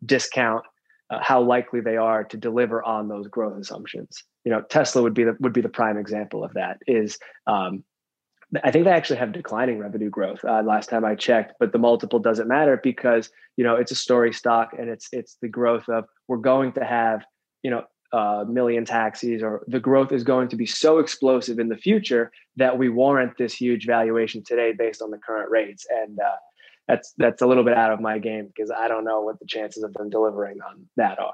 discount 0.04 0.64
uh, 1.10 1.18
how 1.20 1.42
likely 1.42 1.80
they 1.80 1.96
are 1.96 2.24
to 2.24 2.36
deliver 2.36 2.82
on 2.84 3.08
those 3.08 3.26
growth 3.26 3.58
assumptions. 3.58 4.22
You 4.44 4.52
know, 4.52 4.62
Tesla 4.62 5.02
would 5.02 5.14
be 5.14 5.24
the 5.24 5.36
would 5.40 5.52
be 5.52 5.60
the 5.60 5.68
prime 5.68 5.98
example 5.98 6.44
of 6.44 6.54
that. 6.54 6.78
Is 6.86 7.18
um, 7.46 7.84
I 8.64 8.70
think 8.70 8.84
they 8.84 8.90
actually 8.90 9.18
have 9.18 9.32
declining 9.32 9.78
revenue 9.78 10.10
growth 10.10 10.44
uh, 10.44 10.62
last 10.62 10.88
time 10.88 11.04
I 11.04 11.14
checked, 11.14 11.54
but 11.60 11.72
the 11.72 11.78
multiple 11.78 12.18
doesn't 12.18 12.48
matter 12.48 12.80
because 12.82 13.30
you 13.56 13.64
know 13.64 13.76
it's 13.76 13.92
a 13.92 13.96
story 13.96 14.32
stock 14.32 14.70
and 14.78 14.88
it's 14.88 15.08
it's 15.12 15.36
the 15.42 15.48
growth 15.48 15.88
of 15.88 16.04
we're 16.28 16.38
going 16.38 16.72
to 16.72 16.84
have 16.84 17.24
you 17.62 17.70
know 17.70 17.84
a 18.12 18.44
million 18.48 18.84
taxis 18.84 19.42
or 19.42 19.64
the 19.68 19.78
growth 19.78 20.10
is 20.10 20.24
going 20.24 20.48
to 20.48 20.56
be 20.56 20.66
so 20.66 20.98
explosive 20.98 21.58
in 21.58 21.68
the 21.68 21.76
future 21.76 22.32
that 22.56 22.76
we 22.76 22.88
warrant 22.88 23.32
this 23.38 23.54
huge 23.54 23.86
valuation 23.86 24.42
today 24.42 24.72
based 24.76 25.00
on 25.00 25.10
the 25.10 25.18
current 25.18 25.50
rates 25.50 25.86
and 26.02 26.18
uh, 26.18 26.36
that's 26.90 27.14
that's 27.18 27.42
a 27.42 27.46
little 27.46 27.62
bit 27.62 27.76
out 27.76 27.92
of 27.92 28.00
my 28.00 28.18
game 28.18 28.46
because 28.46 28.70
I 28.70 28.88
don't 28.88 29.04
know 29.04 29.20
what 29.20 29.38
the 29.38 29.46
chances 29.46 29.82
of 29.84 29.92
them 29.94 30.10
delivering 30.10 30.58
on 30.60 30.86
that 30.96 31.18
are. 31.18 31.32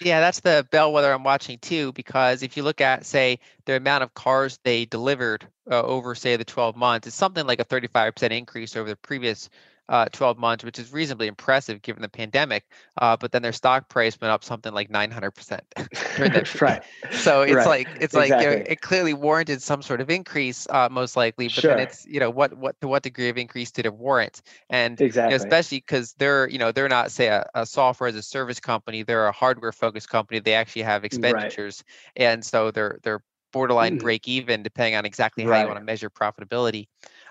Yeah, 0.00 0.20
that's 0.20 0.40
the 0.40 0.66
bellwether 0.70 1.12
I'm 1.12 1.22
watching 1.22 1.58
too. 1.58 1.92
Because 1.92 2.42
if 2.42 2.56
you 2.56 2.62
look 2.62 2.80
at 2.80 3.06
say 3.06 3.38
the 3.66 3.76
amount 3.76 4.02
of 4.02 4.14
cars 4.14 4.58
they 4.64 4.84
delivered 4.84 5.46
uh, 5.70 5.82
over 5.82 6.14
say 6.14 6.36
the 6.36 6.44
12 6.44 6.76
months, 6.76 7.06
it's 7.06 7.16
something 7.16 7.46
like 7.46 7.60
a 7.60 7.64
35% 7.64 8.36
increase 8.36 8.76
over 8.76 8.88
the 8.88 8.96
previous 8.96 9.48
uh, 9.88 10.06
12 10.12 10.38
months, 10.38 10.64
which 10.64 10.78
is 10.78 10.92
reasonably 10.92 11.26
impressive 11.26 11.82
given 11.82 12.02
the 12.02 12.08
pandemic. 12.08 12.64
Uh, 12.98 13.16
but 13.16 13.32
then 13.32 13.42
their 13.42 13.52
stock 13.52 13.88
price 13.88 14.18
went 14.20 14.32
up 14.32 14.42
something 14.42 14.72
like 14.72 14.90
900% 14.90 15.60
during 16.16 16.32
that. 16.32 16.60
right. 16.60 16.82
So 17.12 17.42
it's 17.42 17.54
right. 17.54 17.66
like 17.66 17.88
it's 18.00 18.14
exactly. 18.14 18.30
like 18.30 18.42
you 18.42 18.50
know, 18.50 18.64
it 18.68 18.80
clearly 18.80 19.14
warranted 19.14 19.62
some 19.62 19.82
sort 19.82 20.00
of 20.00 20.10
increase, 20.10 20.66
uh, 20.70 20.88
most 20.90 21.16
likely. 21.16 21.46
But 21.46 21.54
sure. 21.54 21.76
then 21.76 21.80
it's 21.80 22.06
you 22.06 22.20
know 22.20 22.30
what 22.30 22.56
what 22.56 22.80
to 22.80 22.88
what 22.88 23.02
degree 23.02 23.28
of 23.28 23.38
increase 23.38 23.70
did 23.70 23.86
it 23.86 23.94
warrant? 23.94 24.42
And 24.70 25.00
exactly. 25.00 25.32
you 25.32 25.38
know, 25.38 25.44
especially 25.44 25.78
because 25.78 26.14
they're 26.14 26.48
you 26.48 26.58
know 26.58 26.72
they're 26.72 26.88
not 26.88 27.10
say 27.10 27.28
a, 27.28 27.48
a, 27.54 27.66
software 27.66 28.08
as 28.08 28.16
a 28.16 28.22
service 28.22 28.60
company, 28.60 29.02
they're 29.02 29.26
a 29.26 29.32
hardware 29.32 29.72
focused 29.72 30.08
company. 30.08 30.40
They 30.40 30.54
actually 30.54 30.82
have 30.82 31.04
expenditures, 31.04 31.84
right. 32.18 32.24
and 32.24 32.44
so 32.44 32.70
they're 32.70 32.98
they're 33.02 33.22
borderline 33.52 33.96
mm. 33.96 34.02
break 34.02 34.28
even 34.28 34.62
depending 34.62 34.94
on 34.96 35.06
exactly 35.06 35.44
how 35.44 35.50
right. 35.50 35.62
you 35.62 35.66
want 35.66 35.78
to 35.78 35.84
measure 35.84 36.10
profitability. 36.10 36.88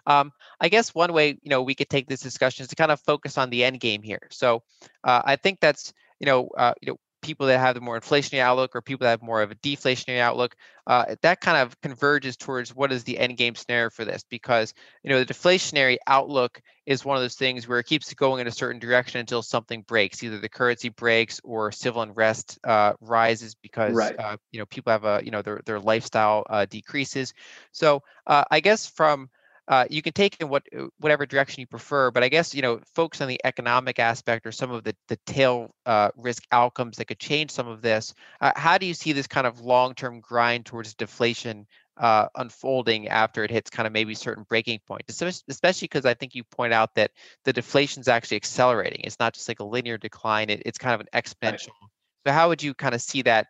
Um, 0.08 0.32
I 0.60 0.70
guess 0.70 0.94
one 0.94 1.14
way 1.14 1.30
you 1.42 1.50
know 1.50 1.62
we 1.62 1.76
could 1.76 1.90
take 1.90 2.08
this 2.08 2.22
discussion 2.22 2.64
is 2.64 2.70
to 2.70 2.76
kind 2.76 2.92
of 2.92 3.00
focus 3.02 3.38
on 3.38 3.50
the 3.50 3.64
end 3.64 3.80
game 3.80 4.02
here. 4.02 4.28
So 4.32 4.64
uh, 5.04 5.22
I 5.26 5.36
think 5.36 5.60
that's 5.60 5.94
you 6.20 6.26
know 6.26 6.50
uh, 6.58 6.74
you 6.82 6.92
know 6.92 6.98
people 7.26 7.48
that 7.48 7.60
have 7.60 7.74
the 7.74 7.82
more 7.82 8.00
inflationary 8.00 8.40
outlook 8.40 8.76
or 8.76 8.82
people 8.82 9.04
that 9.04 9.10
have 9.10 9.22
more 9.22 9.42
of 9.42 9.50
a 9.50 9.56
deflationary 9.56 10.20
outlook, 10.20 10.56
uh, 10.86 11.16
that 11.24 11.42
kind 11.42 11.58
of 11.58 11.80
converges 11.82 12.38
towards 12.38 12.76
what 12.76 12.92
is 12.92 13.04
the 13.04 13.18
end 13.18 13.36
game 13.36 13.56
scenario 13.56 13.90
for 13.90 14.06
this 14.06 14.24
because 14.30 14.74
you 15.04 15.10
know 15.10 15.24
the 15.24 15.34
deflationary 15.34 15.98
outlook 16.06 16.62
is 16.86 17.04
one 17.04 17.18
of 17.18 17.24
those 17.24 17.36
things 17.36 17.68
where 17.68 17.80
it 17.80 17.88
keeps 17.88 18.14
going 18.14 18.40
in 18.42 18.48
a 18.48 18.52
certain 18.52 18.80
direction 18.80 19.20
until 19.20 19.42
something 19.42 19.82
breaks, 19.88 20.24
either 20.24 20.40
the 20.40 20.48
currency 20.48 20.90
breaks 20.90 21.42
or 21.44 21.72
civil 21.72 22.04
unrest 22.04 22.60
uh, 22.64 22.94
rises 23.02 23.56
because 23.56 23.96
right. 23.96 24.20
uh, 24.20 24.38
you 24.52 24.60
know 24.60 24.66
people 24.68 24.92
have 24.92 25.06
a 25.06 25.22
you 25.24 25.32
know 25.32 25.42
their 25.42 25.62
their 25.66 25.80
lifestyle 25.80 26.44
uh, 26.50 26.66
decreases. 26.66 27.34
So 27.72 28.04
uh, 28.28 28.44
I 28.52 28.60
guess 28.60 28.86
from 28.86 29.30
uh, 29.68 29.86
you 29.90 30.02
can 30.02 30.14
take 30.14 30.38
in 30.40 30.50
what 30.50 30.64
uh, 30.78 30.86
whatever 31.00 31.26
direction 31.26 31.62
you 31.62 31.68
prefer, 31.68 32.12
but 32.12 32.24
I 32.24 32.30
guess 32.30 32.54
you 32.54 32.62
know 32.62 32.80
focus 32.94 33.22
on 33.22 33.28
the 33.28 33.40
economic 33.44 34.00
aspect 34.00 34.46
or 34.46 34.52
some 34.52 34.72
of 34.72 34.84
the 34.84 34.96
the 35.08 35.18
tail 35.26 35.72
uh, 35.86 36.12
risk 36.18 36.44
outcomes 36.52 36.98
that 36.98 37.06
could 37.06 37.20
change 37.20 37.52
some 37.52 37.68
of 37.68 37.82
this. 37.82 38.14
Uh, 38.42 38.52
how 38.56 38.78
do 38.78 38.86
you 38.86 38.94
see 38.94 39.12
this 39.12 39.28
kind 39.28 39.48
of 39.48 39.62
long 39.62 39.96
term 39.96 40.20
grind 40.20 40.66
towards 40.66 40.94
deflation 40.94 41.66
uh, 41.98 42.28
unfolding 42.36 43.08
after 43.08 43.44
it 43.44 43.50
hits 43.50 43.70
kind 43.70 43.88
of 43.88 43.94
maybe 43.94 44.14
certain 44.14 44.46
breaking 44.48 44.80
point? 44.88 45.04
Especially 45.10 45.86
because 45.86 46.06
I 46.06 46.14
think 46.14 46.36
you 46.36 46.44
point 46.44 46.74
out 46.74 46.94
that 46.96 47.12
the 47.44 47.54
deflation 47.54 48.02
is 48.02 48.08
actually 48.08 48.38
accelerating. 48.38 49.02
It's 49.04 49.20
not 49.20 49.34
just 49.34 49.48
like 49.48 49.60
a 49.60 49.66
linear 49.66 49.98
decline; 49.98 50.52
it, 50.52 50.62
it's 50.66 50.78
kind 50.78 50.94
of 50.94 51.02
an 51.02 51.08
exponential. 51.14 51.70
Right. 51.70 52.28
So 52.28 52.34
how 52.34 52.50
would 52.50 52.62
you 52.62 52.76
kind 52.76 52.94
of 52.94 53.02
see 53.02 53.24
that 53.24 53.48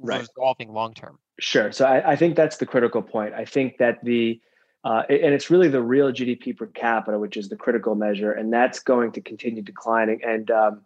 right. 0.00 0.20
resolving 0.20 0.72
long 0.72 0.94
term? 0.94 1.18
Sure. 1.40 1.72
So 1.72 1.84
I, 1.84 2.12
I 2.12 2.16
think 2.16 2.36
that's 2.36 2.58
the 2.58 2.66
critical 2.66 3.02
point. 3.02 3.34
I 3.34 3.44
think 3.44 3.78
that 3.78 3.98
the 4.04 4.40
uh, 4.86 5.02
and 5.08 5.34
it's 5.34 5.50
really 5.50 5.66
the 5.66 5.82
real 5.82 6.12
GDP 6.12 6.56
per 6.56 6.66
capita, 6.66 7.18
which 7.18 7.36
is 7.36 7.48
the 7.48 7.56
critical 7.56 7.96
measure, 7.96 8.30
and 8.30 8.52
that's 8.52 8.78
going 8.78 9.10
to 9.10 9.20
continue 9.20 9.60
declining. 9.60 10.20
And 10.24 10.48
um, 10.52 10.82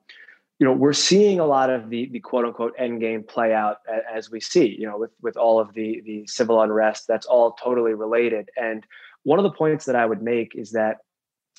you 0.59 0.67
know, 0.67 0.73
we're 0.73 0.95
seeing 0.95 1.39
a 1.39 1.45
lot 1.45 1.69
of 1.69 1.91
the 1.91 2.09
the 2.09 2.19
quote 2.19 2.47
unquote 2.47 2.73
end 2.79 3.01
game 3.01 3.23
play 3.23 3.53
out 3.53 3.81
as 4.11 4.31
we 4.31 4.41
see. 4.41 4.75
You 4.79 4.87
know, 4.87 4.97
with 4.97 5.11
with 5.21 5.37
all 5.37 5.61
of 5.61 5.75
the 5.75 6.01
the 6.07 6.27
civil 6.27 6.63
unrest, 6.63 7.09
that's 7.09 7.27
all 7.27 7.53
totally 7.53 7.93
related. 7.93 8.49
And 8.57 8.87
one 9.25 9.39
of 9.39 9.43
the 9.43 9.53
points 9.53 9.85
that 9.85 9.97
I 9.97 10.07
would 10.07 10.23
make 10.23 10.55
is 10.55 10.71
that 10.71 11.01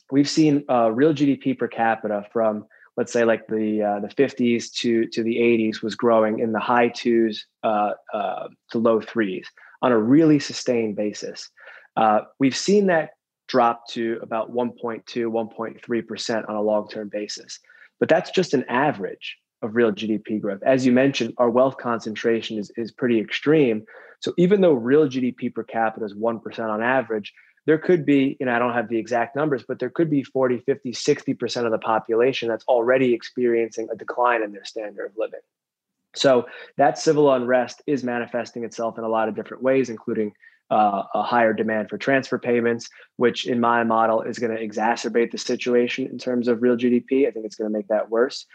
we've 0.09 0.29
seen 0.29 0.65
uh, 0.67 0.91
real 0.91 1.13
GDP 1.13 1.55
per 1.55 1.67
capita 1.67 2.25
from 2.33 2.65
let's 2.97 3.13
say 3.13 3.23
like 3.23 3.45
the 3.49 3.83
uh, 3.83 3.99
the 3.99 4.07
50s 4.07 4.73
to 4.77 5.05
to 5.09 5.21
the 5.21 5.35
80s 5.35 5.83
was 5.83 5.93
growing 5.93 6.39
in 6.39 6.53
the 6.53 6.59
high 6.59 6.87
twos 6.87 7.45
uh, 7.61 7.91
uh, 8.11 8.47
to 8.71 8.79
low 8.79 8.99
threes 8.99 9.47
on 9.83 9.91
a 9.91 9.97
really 9.99 10.39
sustained 10.39 10.95
basis. 10.95 11.51
Uh, 11.95 12.21
we've 12.39 12.55
seen 12.55 12.87
that 12.87 13.11
drop 13.47 13.87
to 13.89 14.17
about 14.21 14.53
1.2, 14.53 15.03
1.3% 15.05 16.49
on 16.49 16.55
a 16.55 16.61
long 16.61 16.87
term 16.87 17.09
basis. 17.09 17.59
But 17.99 18.09
that's 18.09 18.31
just 18.31 18.53
an 18.53 18.63
average 18.69 19.37
of 19.61 19.75
real 19.75 19.91
GDP 19.91 20.41
growth. 20.41 20.61
As 20.63 20.85
you 20.85 20.91
mentioned, 20.91 21.33
our 21.37 21.49
wealth 21.49 21.77
concentration 21.77 22.57
is, 22.57 22.71
is 22.77 22.91
pretty 22.91 23.19
extreme. 23.19 23.83
So 24.21 24.33
even 24.37 24.61
though 24.61 24.73
real 24.73 25.07
GDP 25.07 25.53
per 25.53 25.63
capita 25.63 26.05
is 26.05 26.13
1% 26.13 26.59
on 26.59 26.81
average, 26.81 27.33
there 27.67 27.77
could 27.77 28.05
be, 28.05 28.37
you 28.39 28.45
know, 28.45 28.55
I 28.55 28.59
don't 28.59 28.73
have 28.73 28.89
the 28.89 28.97
exact 28.97 29.35
numbers, 29.35 29.63
but 29.67 29.77
there 29.77 29.89
could 29.89 30.09
be 30.09 30.23
40, 30.23 30.59
50, 30.65 30.91
60% 30.91 31.65
of 31.65 31.71
the 31.71 31.77
population 31.77 32.49
that's 32.49 32.65
already 32.65 33.13
experiencing 33.13 33.87
a 33.91 33.95
decline 33.95 34.41
in 34.41 34.51
their 34.51 34.65
standard 34.65 35.05
of 35.05 35.11
living. 35.17 35.41
So 36.15 36.47
that 36.77 36.97
civil 36.97 37.31
unrest 37.31 37.81
is 37.85 38.03
manifesting 38.03 38.63
itself 38.63 38.97
in 38.97 39.03
a 39.03 39.09
lot 39.09 39.29
of 39.29 39.35
different 39.35 39.61
ways, 39.61 39.89
including 39.89 40.33
uh, 40.71 41.03
a 41.13 41.21
higher 41.21 41.53
demand 41.53 41.89
for 41.89 41.97
transfer 41.97 42.39
payments, 42.39 42.89
which 43.17 43.45
in 43.45 43.59
my 43.59 43.83
model 43.83 44.21
is 44.21 44.39
going 44.39 44.55
to 44.55 44.65
exacerbate 44.65 45.31
the 45.31 45.37
situation 45.37 46.07
in 46.07 46.17
terms 46.17 46.47
of 46.47 46.61
real 46.61 46.77
GDP. 46.77 47.27
I 47.27 47.31
think 47.31 47.45
it's 47.45 47.55
going 47.55 47.71
to 47.71 47.77
make 47.77 47.89
that 47.89 48.09
worse. 48.09 48.45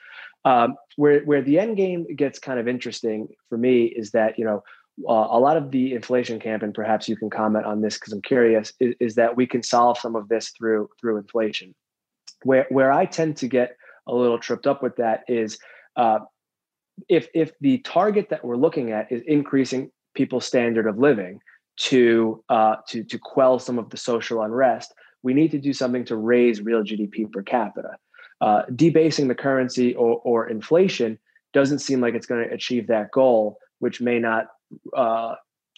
Um, 0.47 0.77
where 0.97 1.21
where 1.21 1.43
the 1.43 1.59
end 1.59 1.77
game 1.77 2.07
gets 2.17 2.39
kind 2.39 2.59
of 2.59 2.67
interesting 2.67 3.29
for 3.49 3.59
me 3.59 3.85
is 3.85 4.13
that 4.13 4.39
you 4.39 4.45
know 4.45 4.63
uh, 5.07 5.29
a 5.31 5.39
lot 5.39 5.59
of 5.59 5.71
the 5.71 5.93
inflation 5.93 6.41
camp, 6.41 6.63
and 6.63 6.73
perhaps 6.73 7.07
you 7.07 7.17
can 7.17 7.29
comment 7.29 7.67
on 7.67 7.83
this 7.83 7.99
because 7.99 8.15
I'm 8.15 8.23
curious, 8.23 8.73
is, 8.81 8.95
is, 8.99 9.15
that 9.17 9.37
we 9.37 9.47
can 9.47 9.63
solve 9.63 9.99
some 9.99 10.17
of 10.17 10.29
this 10.29 10.51
through 10.57 10.89
through 10.99 11.19
inflation. 11.19 11.75
Where 12.45 12.67
where 12.71 12.93
I 12.93 13.05
tend 13.05 13.37
to 13.39 13.49
get 13.49 13.77
a 14.09 14.15
little 14.15 14.39
tripped 14.39 14.67
up 14.67 14.83
with 14.83 14.97
that 14.97 15.25
is 15.29 15.59
uh, 15.97 16.21
if 17.11 17.29
if 17.35 17.53
the 17.61 17.79
target 17.79 18.31
that 18.31 18.43
we're 18.43 18.57
looking 18.57 18.93
at 18.93 19.13
is 19.13 19.23
increasing 19.27 19.91
people's 20.15 20.47
standard 20.47 20.87
of 20.87 20.99
living, 20.99 21.41
to 21.77 22.43
uh, 22.49 22.77
to 22.89 23.05
to 23.05 23.19
quell 23.19 23.59
some 23.59 23.79
of 23.79 23.91
the 23.91 23.97
social 23.97 24.43
unrest, 24.43 24.95
we 25.23 25.35
need 25.35 25.51
to 25.51 25.59
do 25.59 25.73
something 25.73 26.05
to 26.07 26.17
raise 26.17 26.61
real 26.61 26.83
GDP 26.83 27.31
per 27.31 27.43
capita. 27.43 27.97
Uh, 28.41 28.63
debasing 28.75 29.29
the 29.29 29.35
currency 29.35 29.95
or, 29.95 30.21
or 30.25 30.49
inflation 30.49 31.19
doesn't 31.55 31.79
seem 31.79 32.03
like 32.03 32.15
it's 32.15 32.27
going 32.27 32.47
to 32.47 32.55
achieve 32.55 32.87
that 32.87 33.11
goal, 33.11 33.59
which 33.79 34.01
may 34.01 34.19
not 34.19 34.49
uh, 34.95 35.35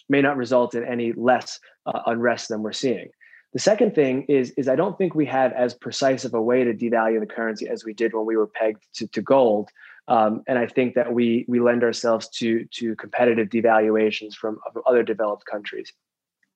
may 0.09 0.21
not 0.21 0.37
result 0.37 0.75
in 0.75 0.83
any 0.83 1.13
less 1.13 1.59
uh, 1.85 2.01
unrest 2.07 2.49
than 2.49 2.61
we're 2.61 2.73
seeing. 2.73 3.09
The 3.53 3.59
second 3.59 3.95
thing 3.95 4.23
is 4.27 4.51
is 4.51 4.67
I 4.67 4.75
don't 4.75 4.97
think 4.97 5.15
we 5.15 5.25
have 5.25 5.53
as 5.53 5.73
precise 5.73 6.25
of 6.25 6.33
a 6.33 6.41
way 6.41 6.63
to 6.63 6.73
devalue 6.73 7.19
the 7.19 7.25
currency 7.25 7.67
as 7.67 7.83
we 7.83 7.93
did 7.93 8.13
when 8.13 8.25
we 8.25 8.37
were 8.37 8.47
pegged 8.47 8.83
to, 8.95 9.07
to 9.07 9.21
gold. 9.21 9.69
Um, 10.09 10.43
and 10.47 10.57
I 10.57 10.65
think 10.65 10.95
that 10.95 11.13
we 11.13 11.45
we 11.47 11.59
lend 11.59 11.83
ourselves 11.83 12.27
to 12.39 12.65
to 12.65 12.95
competitive 12.95 13.49
devaluations 13.49 14.33
from 14.33 14.59
other 14.85 15.03
developed 15.03 15.45
countries. 15.45 15.93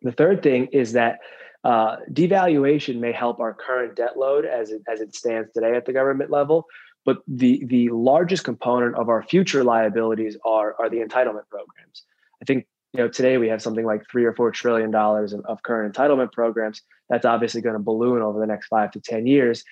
The 0.01 0.11
third 0.11 0.41
thing 0.41 0.65
is 0.73 0.93
that 0.93 1.19
uh, 1.63 1.97
devaluation 2.11 2.99
may 2.99 3.13
help 3.13 3.39
our 3.39 3.53
current 3.53 3.95
debt 3.95 4.17
load 4.17 4.45
as 4.45 4.71
it, 4.71 4.81
as 4.91 4.99
it 4.99 5.15
stands 5.15 5.51
today 5.53 5.75
at 5.75 5.85
the 5.85 5.93
government 5.93 6.31
level, 6.31 6.65
but 7.05 7.19
the 7.27 7.63
the 7.67 7.89
largest 7.89 8.43
component 8.43 8.95
of 8.95 9.07
our 9.07 9.21
future 9.21 9.63
liabilities 9.63 10.35
are 10.43 10.75
are 10.79 10.89
the 10.89 10.97
entitlement 10.97 11.47
programs. 11.47 12.03
I 12.41 12.45
think 12.45 12.65
you 12.91 13.01
know 13.01 13.07
today 13.07 13.37
we 13.37 13.49
have 13.49 13.61
something 13.61 13.85
like 13.85 14.01
three 14.09 14.25
or 14.25 14.33
four 14.33 14.49
trillion 14.49 14.89
dollars 14.89 15.31
of, 15.31 15.45
of 15.45 15.61
current 15.61 15.95
entitlement 15.95 16.31
programs. 16.31 16.81
That's 17.07 17.25
obviously 17.25 17.61
going 17.61 17.77
to 17.77 17.79
balloon 17.79 18.23
over 18.23 18.39
the 18.39 18.47
next 18.47 18.67
five 18.67 18.89
to 18.91 18.99
ten 18.99 19.27
years 19.27 19.63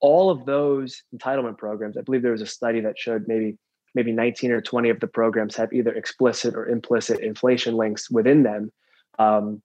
all 0.00 0.30
of 0.30 0.46
those 0.46 1.02
entitlement 1.14 1.58
programs, 1.58 1.96
I 1.96 2.02
believe 2.02 2.22
there 2.22 2.32
was 2.32 2.42
a 2.42 2.46
study 2.46 2.80
that 2.80 2.98
showed 2.98 3.26
maybe 3.28 3.58
maybe 3.94 4.12
19 4.12 4.52
or 4.52 4.60
20 4.60 4.88
of 4.90 5.00
the 5.00 5.08
programs 5.08 5.56
have 5.56 5.72
either 5.72 5.92
explicit 5.92 6.54
or 6.54 6.68
implicit 6.68 7.20
inflation 7.20 7.74
links 7.74 8.10
within 8.10 8.44
them. 8.44 8.70
Um, 9.18 9.62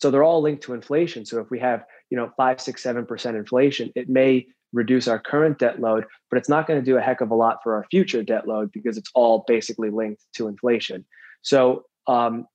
So 0.00 0.10
they're 0.10 0.24
all 0.24 0.40
linked 0.40 0.62
to 0.64 0.74
inflation. 0.74 1.26
So 1.26 1.40
if 1.40 1.50
we 1.50 1.58
have, 1.58 1.84
you 2.08 2.16
know, 2.16 2.32
five, 2.36 2.60
six, 2.60 2.82
seven 2.82 3.04
percent 3.04 3.36
inflation, 3.36 3.90
it 3.94 4.08
may 4.08 4.46
reduce 4.72 5.08
our 5.08 5.18
current 5.18 5.58
debt 5.58 5.80
load, 5.80 6.04
but 6.30 6.38
it's 6.38 6.48
not 6.48 6.66
going 6.66 6.78
to 6.80 6.84
do 6.84 6.96
a 6.96 7.00
heck 7.00 7.20
of 7.20 7.30
a 7.30 7.34
lot 7.34 7.58
for 7.62 7.74
our 7.74 7.84
future 7.90 8.22
debt 8.22 8.46
load 8.46 8.70
because 8.72 8.96
it's 8.96 9.10
all 9.14 9.44
basically 9.46 9.90
linked 9.90 10.22
to 10.34 10.46
inflation. 10.48 11.04
So 11.42 11.84
um, 12.06 12.46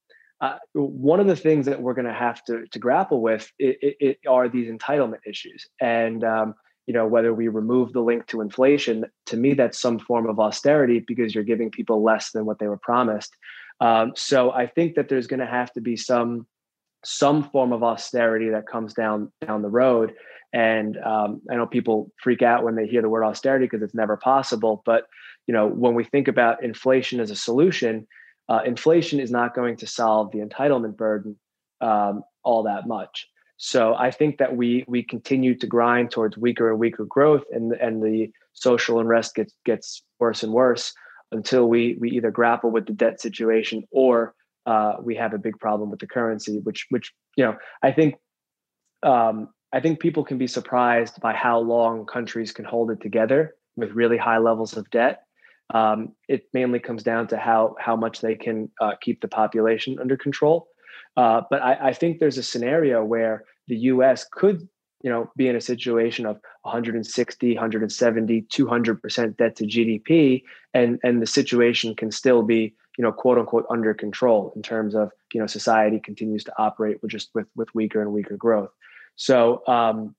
uh, 0.41 0.57
one 0.73 1.19
of 1.19 1.27
the 1.27 1.35
things 1.35 1.65
that 1.65 1.81
we're 1.81 1.93
going 1.93 2.07
to 2.07 2.13
have 2.13 2.43
to 2.45 2.65
to 2.71 2.79
grapple 2.79 3.21
with 3.21 3.51
it, 3.59 3.77
it, 3.81 3.95
it 3.99 4.17
are 4.27 4.49
these 4.49 4.69
entitlement 4.69 5.19
issues, 5.27 5.67
and 5.79 6.23
um, 6.23 6.55
you 6.87 6.93
know 6.93 7.07
whether 7.07 7.33
we 7.33 7.47
remove 7.47 7.93
the 7.93 8.01
link 8.01 8.27
to 8.27 8.41
inflation. 8.41 9.05
To 9.27 9.37
me, 9.37 9.53
that's 9.53 9.79
some 9.79 9.99
form 9.99 10.29
of 10.29 10.39
austerity 10.39 11.03
because 11.05 11.33
you're 11.33 11.43
giving 11.43 11.71
people 11.71 12.03
less 12.03 12.31
than 12.31 12.45
what 12.45 12.59
they 12.59 12.67
were 12.67 12.77
promised. 12.77 13.35
Um, 13.79 14.13
so 14.15 14.51
I 14.51 14.67
think 14.67 14.95
that 14.95 15.09
there's 15.09 15.27
going 15.27 15.39
to 15.39 15.45
have 15.45 15.71
to 15.73 15.81
be 15.81 15.95
some 15.95 16.47
some 17.05 17.43
form 17.49 17.73
of 17.73 17.83
austerity 17.83 18.49
that 18.49 18.67
comes 18.67 18.93
down 18.93 19.31
down 19.45 19.61
the 19.61 19.69
road. 19.69 20.13
And 20.53 20.97
um, 20.99 21.41
I 21.49 21.55
know 21.55 21.65
people 21.65 22.11
freak 22.21 22.41
out 22.41 22.63
when 22.63 22.75
they 22.75 22.85
hear 22.85 23.01
the 23.01 23.09
word 23.09 23.23
austerity 23.23 23.65
because 23.65 23.81
it's 23.81 23.95
never 23.95 24.17
possible. 24.17 24.83
But 24.85 25.07
you 25.47 25.53
know, 25.53 25.67
when 25.67 25.95
we 25.95 26.03
think 26.03 26.27
about 26.27 26.63
inflation 26.63 27.19
as 27.19 27.31
a 27.31 27.35
solution, 27.35 28.07
uh, 28.49 28.61
inflation 28.65 29.19
is 29.19 29.31
not 29.31 29.55
going 29.55 29.77
to 29.77 29.87
solve 29.87 30.31
the 30.31 30.39
entitlement 30.39 30.95
burden 30.95 31.37
um, 31.81 32.23
all 32.43 32.63
that 32.63 32.87
much. 32.87 33.27
So 33.57 33.95
I 33.95 34.11
think 34.11 34.37
that 34.37 34.55
we 34.55 34.83
we 34.87 35.03
continue 35.03 35.55
to 35.57 35.67
grind 35.67 36.11
towards 36.11 36.37
weaker 36.37 36.69
and 36.69 36.79
weaker 36.79 37.05
growth, 37.05 37.43
and 37.51 37.73
and 37.73 38.01
the 38.01 38.29
social 38.53 38.99
unrest 38.99 39.35
gets 39.35 39.53
gets 39.65 40.03
worse 40.19 40.43
and 40.43 40.53
worse 40.53 40.93
until 41.31 41.67
we 41.67 41.97
we 41.99 42.11
either 42.11 42.31
grapple 42.31 42.71
with 42.71 42.85
the 42.85 42.93
debt 42.93 43.21
situation 43.21 43.83
or 43.91 44.33
uh, 44.65 44.93
we 45.01 45.15
have 45.15 45.33
a 45.33 45.37
big 45.37 45.59
problem 45.59 45.89
with 45.89 45.99
the 45.99 46.07
currency, 46.07 46.59
which 46.59 46.87
which 46.89 47.13
you 47.37 47.45
know 47.45 47.55
I 47.81 47.91
think 47.91 48.15
um, 49.03 49.49
I 49.73 49.79
think 49.79 49.99
people 49.99 50.23
can 50.23 50.37
be 50.37 50.47
surprised 50.47 51.19
by 51.21 51.33
how 51.33 51.59
long 51.59 52.05
countries 52.05 52.51
can 52.51 52.65
hold 52.65 52.91
it 52.91 53.01
together 53.01 53.55
with 53.75 53.91
really 53.91 54.17
high 54.17 54.37
levels 54.37 54.77
of 54.77 54.89
debt. 54.91 55.23
Um, 55.73 56.13
it 56.27 56.43
mainly 56.53 56.79
comes 56.79 57.03
down 57.03 57.27
to 57.29 57.37
how 57.37 57.75
how 57.79 57.95
much 57.95 58.21
they 58.21 58.35
can 58.35 58.69
uh, 58.79 58.93
keep 59.01 59.21
the 59.21 59.27
population 59.27 59.97
under 59.99 60.15
control. 60.15 60.67
Uh, 61.15 61.41
but 61.49 61.61
I, 61.61 61.89
I, 61.89 61.93
think 61.93 62.19
there's 62.19 62.37
a 62.37 62.43
scenario 62.43 63.03
where 63.03 63.43
the 63.67 63.75
U.S. 63.75 64.25
could, 64.31 64.67
you 65.03 65.09
know, 65.09 65.29
be 65.37 65.47
in 65.47 65.55
a 65.55 65.61
situation 65.61 66.25
of 66.25 66.39
160, 66.63 67.53
170, 67.53 68.41
200 68.49 69.01
percent 69.01 69.37
debt 69.37 69.55
to 69.57 69.65
GDP, 69.65 70.43
and 70.73 70.99
and 71.03 71.21
the 71.21 71.27
situation 71.27 71.95
can 71.95 72.11
still 72.11 72.41
be, 72.41 72.73
you 72.97 73.03
know, 73.03 73.11
quote 73.11 73.37
unquote 73.37 73.65
under 73.69 73.93
control 73.93 74.53
in 74.55 74.63
terms 74.63 74.95
of, 74.95 75.11
you 75.33 75.39
know, 75.39 75.45
society 75.45 75.99
continues 75.99 76.43
to 76.45 76.53
operate 76.57 76.97
with 77.01 77.11
just 77.11 77.29
with 77.35 77.47
with 77.55 77.73
weaker 77.75 78.01
and 78.01 78.11
weaker 78.11 78.35
growth. 78.35 78.71
So 79.15 79.61
um, 79.67 80.15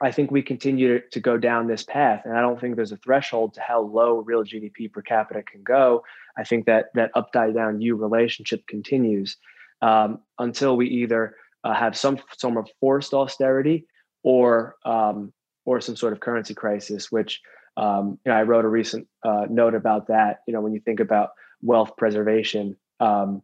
I 0.00 0.12
think 0.12 0.30
we 0.30 0.42
continue 0.42 1.00
to 1.10 1.20
go 1.20 1.36
down 1.36 1.66
this 1.66 1.82
path, 1.82 2.22
and 2.24 2.36
I 2.36 2.40
don't 2.40 2.60
think 2.60 2.76
there's 2.76 2.92
a 2.92 2.96
threshold 2.98 3.54
to 3.54 3.60
how 3.60 3.80
low 3.80 4.18
real 4.18 4.44
GDP 4.44 4.92
per 4.92 5.02
capita 5.02 5.42
can 5.42 5.64
go. 5.64 6.04
I 6.36 6.44
think 6.44 6.66
that 6.66 6.86
that 6.94 7.10
upside 7.14 7.54
down 7.54 7.80
U 7.80 7.96
relationship 7.96 8.64
continues 8.68 9.36
um, 9.82 10.20
until 10.38 10.76
we 10.76 10.88
either 10.88 11.36
uh, 11.64 11.74
have 11.74 11.96
some 11.96 12.18
form 12.40 12.56
of 12.56 12.68
forced 12.80 13.14
austerity 13.14 13.86
or 14.22 14.76
um, 14.84 15.32
or 15.64 15.80
some 15.80 15.96
sort 15.96 16.12
of 16.12 16.20
currency 16.20 16.54
crisis. 16.54 17.10
Which 17.10 17.40
um, 17.76 18.18
you 18.24 18.32
know, 18.32 18.38
I 18.38 18.42
wrote 18.42 18.64
a 18.64 18.68
recent 18.68 19.06
uh, 19.24 19.46
note 19.48 19.74
about 19.74 20.08
that. 20.08 20.40
You 20.46 20.54
know, 20.54 20.60
when 20.60 20.72
you 20.72 20.80
think 20.80 21.00
about 21.00 21.30
wealth 21.62 21.96
preservation, 21.96 22.76
um, 23.00 23.42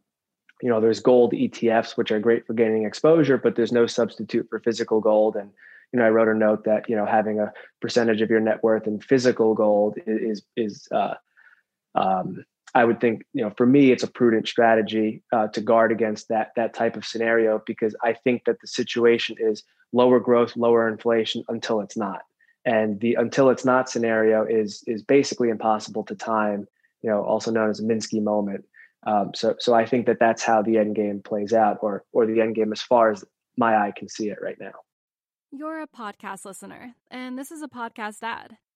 you 0.61 0.69
know, 0.69 0.79
there's 0.79 0.99
gold 0.99 1.33
ETFs 1.33 1.97
which 1.97 2.11
are 2.11 2.19
great 2.19 2.47
for 2.47 2.53
gaining 2.53 2.85
exposure, 2.85 3.37
but 3.37 3.55
there's 3.55 3.71
no 3.71 3.85
substitute 3.85 4.47
for 4.49 4.59
physical 4.59 5.01
gold 5.01 5.35
and 5.35 5.51
you 5.95 5.99
know, 5.99 6.07
I 6.07 6.09
wrote 6.09 6.27
a 6.27 6.33
note 6.33 6.65
that 6.65 6.89
you 6.89 6.95
know 6.95 7.05
having 7.05 7.39
a 7.39 7.53
percentage 7.81 8.21
of 8.21 8.29
your 8.29 8.41
net 8.41 8.61
worth 8.63 8.85
in 8.85 8.99
physical 8.99 9.53
gold 9.53 9.97
is 10.05 10.43
is 10.57 10.89
uh, 10.91 11.13
um, 11.95 12.43
I 12.75 12.83
would 12.83 12.99
think 12.99 13.23
you 13.33 13.41
know 13.41 13.51
for 13.57 13.65
me 13.65 13.91
it's 13.91 14.03
a 14.03 14.07
prudent 14.07 14.47
strategy 14.47 15.23
uh, 15.31 15.47
to 15.47 15.61
guard 15.61 15.91
against 15.91 16.27
that 16.27 16.51
that 16.57 16.73
type 16.73 16.97
of 16.97 17.05
scenario 17.05 17.63
because 17.65 17.95
I 18.03 18.13
think 18.13 18.43
that 18.45 18.59
the 18.59 18.67
situation 18.67 19.37
is 19.39 19.63
lower 19.93 20.19
growth, 20.19 20.57
lower 20.57 20.87
inflation 20.87 21.43
until 21.47 21.79
it's 21.79 21.95
not, 21.95 22.23
and 22.65 22.99
the 22.99 23.15
until 23.15 23.49
it's 23.49 23.65
not 23.65 23.89
scenario 23.89 24.43
is 24.43 24.83
is 24.87 25.01
basically 25.01 25.49
impossible 25.49 26.03
to 26.03 26.15
time. 26.15 26.67
You 27.01 27.11
know, 27.11 27.23
also 27.23 27.49
known 27.49 27.69
as 27.69 27.79
a 27.79 27.83
Minsky 27.83 28.21
moment. 28.21 28.65
Um, 29.07 29.31
so 29.33 29.55
so 29.59 29.73
I 29.73 29.85
think 29.85 30.05
that 30.07 30.19
that's 30.19 30.43
how 30.43 30.61
the 30.61 30.77
end 30.77 30.95
game 30.95 31.21
plays 31.23 31.53
out, 31.53 31.77
or 31.81 32.03
or 32.11 32.25
the 32.25 32.41
end 32.41 32.55
game 32.55 32.73
as 32.73 32.81
far 32.81 33.11
as 33.11 33.23
my 33.57 33.77
eye 33.77 33.93
can 33.95 34.09
see 34.09 34.29
it 34.29 34.39
right 34.41 34.57
now. 34.59 34.73
You're 35.51 35.81
a 35.81 35.87
podcast 35.87 36.43
listener, 36.43 36.95
and 37.09 37.39
this 37.39 37.51
is 37.51 37.61
a 37.61 37.69
podcast 37.69 38.21
ad. 38.21 38.57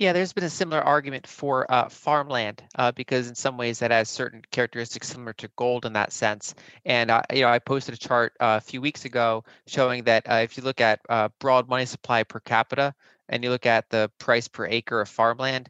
Yeah, 0.00 0.14
there's 0.14 0.32
been 0.32 0.44
a 0.44 0.48
similar 0.50 0.80
argument 0.80 1.26
for 1.26 1.70
uh, 1.70 1.90
farmland 1.90 2.62
uh, 2.76 2.90
because 2.90 3.28
in 3.28 3.34
some 3.34 3.58
ways 3.58 3.78
that 3.80 3.90
has 3.90 4.08
certain 4.08 4.40
characteristics 4.50 5.08
similar 5.08 5.34
to 5.34 5.50
gold 5.56 5.84
in 5.84 5.92
that 5.92 6.10
sense. 6.10 6.54
And 6.86 7.10
uh, 7.10 7.20
you 7.30 7.42
know, 7.42 7.48
I 7.48 7.58
posted 7.58 7.94
a 7.94 7.98
chart 7.98 8.32
uh, 8.40 8.56
a 8.56 8.62
few 8.62 8.80
weeks 8.80 9.04
ago 9.04 9.44
showing 9.66 10.04
that 10.04 10.26
uh, 10.26 10.36
if 10.36 10.56
you 10.56 10.62
look 10.62 10.80
at 10.80 11.00
uh, 11.10 11.28
broad 11.38 11.68
money 11.68 11.84
supply 11.84 12.22
per 12.22 12.40
capita 12.40 12.94
and 13.28 13.44
you 13.44 13.50
look 13.50 13.66
at 13.66 13.90
the 13.90 14.10
price 14.18 14.48
per 14.48 14.66
acre 14.66 15.02
of 15.02 15.08
farmland, 15.10 15.68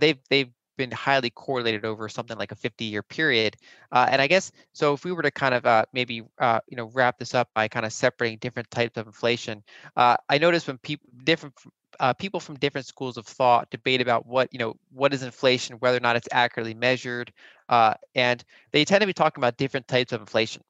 they've 0.00 0.18
they've 0.28 0.50
been 0.76 0.90
highly 0.90 1.30
correlated 1.30 1.84
over 1.84 2.08
something 2.08 2.36
like 2.36 2.50
a 2.50 2.56
50 2.56 2.84
year 2.84 3.04
period. 3.04 3.56
and 3.92 4.20
I 4.20 4.26
guess 4.26 4.50
so. 4.72 4.92
If 4.92 5.04
we 5.04 5.12
were 5.12 5.22
to 5.22 5.30
kind 5.30 5.54
of 5.54 5.86
maybe 5.92 6.14
you 6.14 6.26
know 6.72 6.90
wrap 6.94 7.16
this 7.18 7.32
up 7.32 7.48
by 7.54 7.68
kind 7.68 7.86
of 7.86 7.92
separating 7.92 8.38
different 8.38 8.72
types 8.72 8.98
of 8.98 9.06
inflation, 9.06 9.62
I 9.96 10.38
noticed 10.40 10.66
when 10.66 10.78
people 10.78 11.08
different 11.22 11.54
uh, 12.00 12.12
people 12.14 12.40
from 12.40 12.56
different 12.56 12.86
schools 12.86 13.16
of 13.16 13.26
thought 13.26 13.70
debate 13.70 14.00
about 14.00 14.26
what 14.26 14.48
you 14.52 14.58
know 14.58 14.76
what 14.92 15.12
is 15.14 15.22
inflation, 15.22 15.76
whether 15.76 15.96
or 15.96 16.00
not 16.00 16.16
it's 16.16 16.28
accurately 16.32 16.74
measured, 16.74 17.32
uh, 17.68 17.94
and 18.14 18.44
they 18.72 18.84
tend 18.84 19.00
to 19.00 19.06
be 19.06 19.12
talking 19.12 19.40
about 19.40 19.56
different 19.56 19.88
types 19.88 20.12
of 20.12 20.20
inflation. 20.20 20.62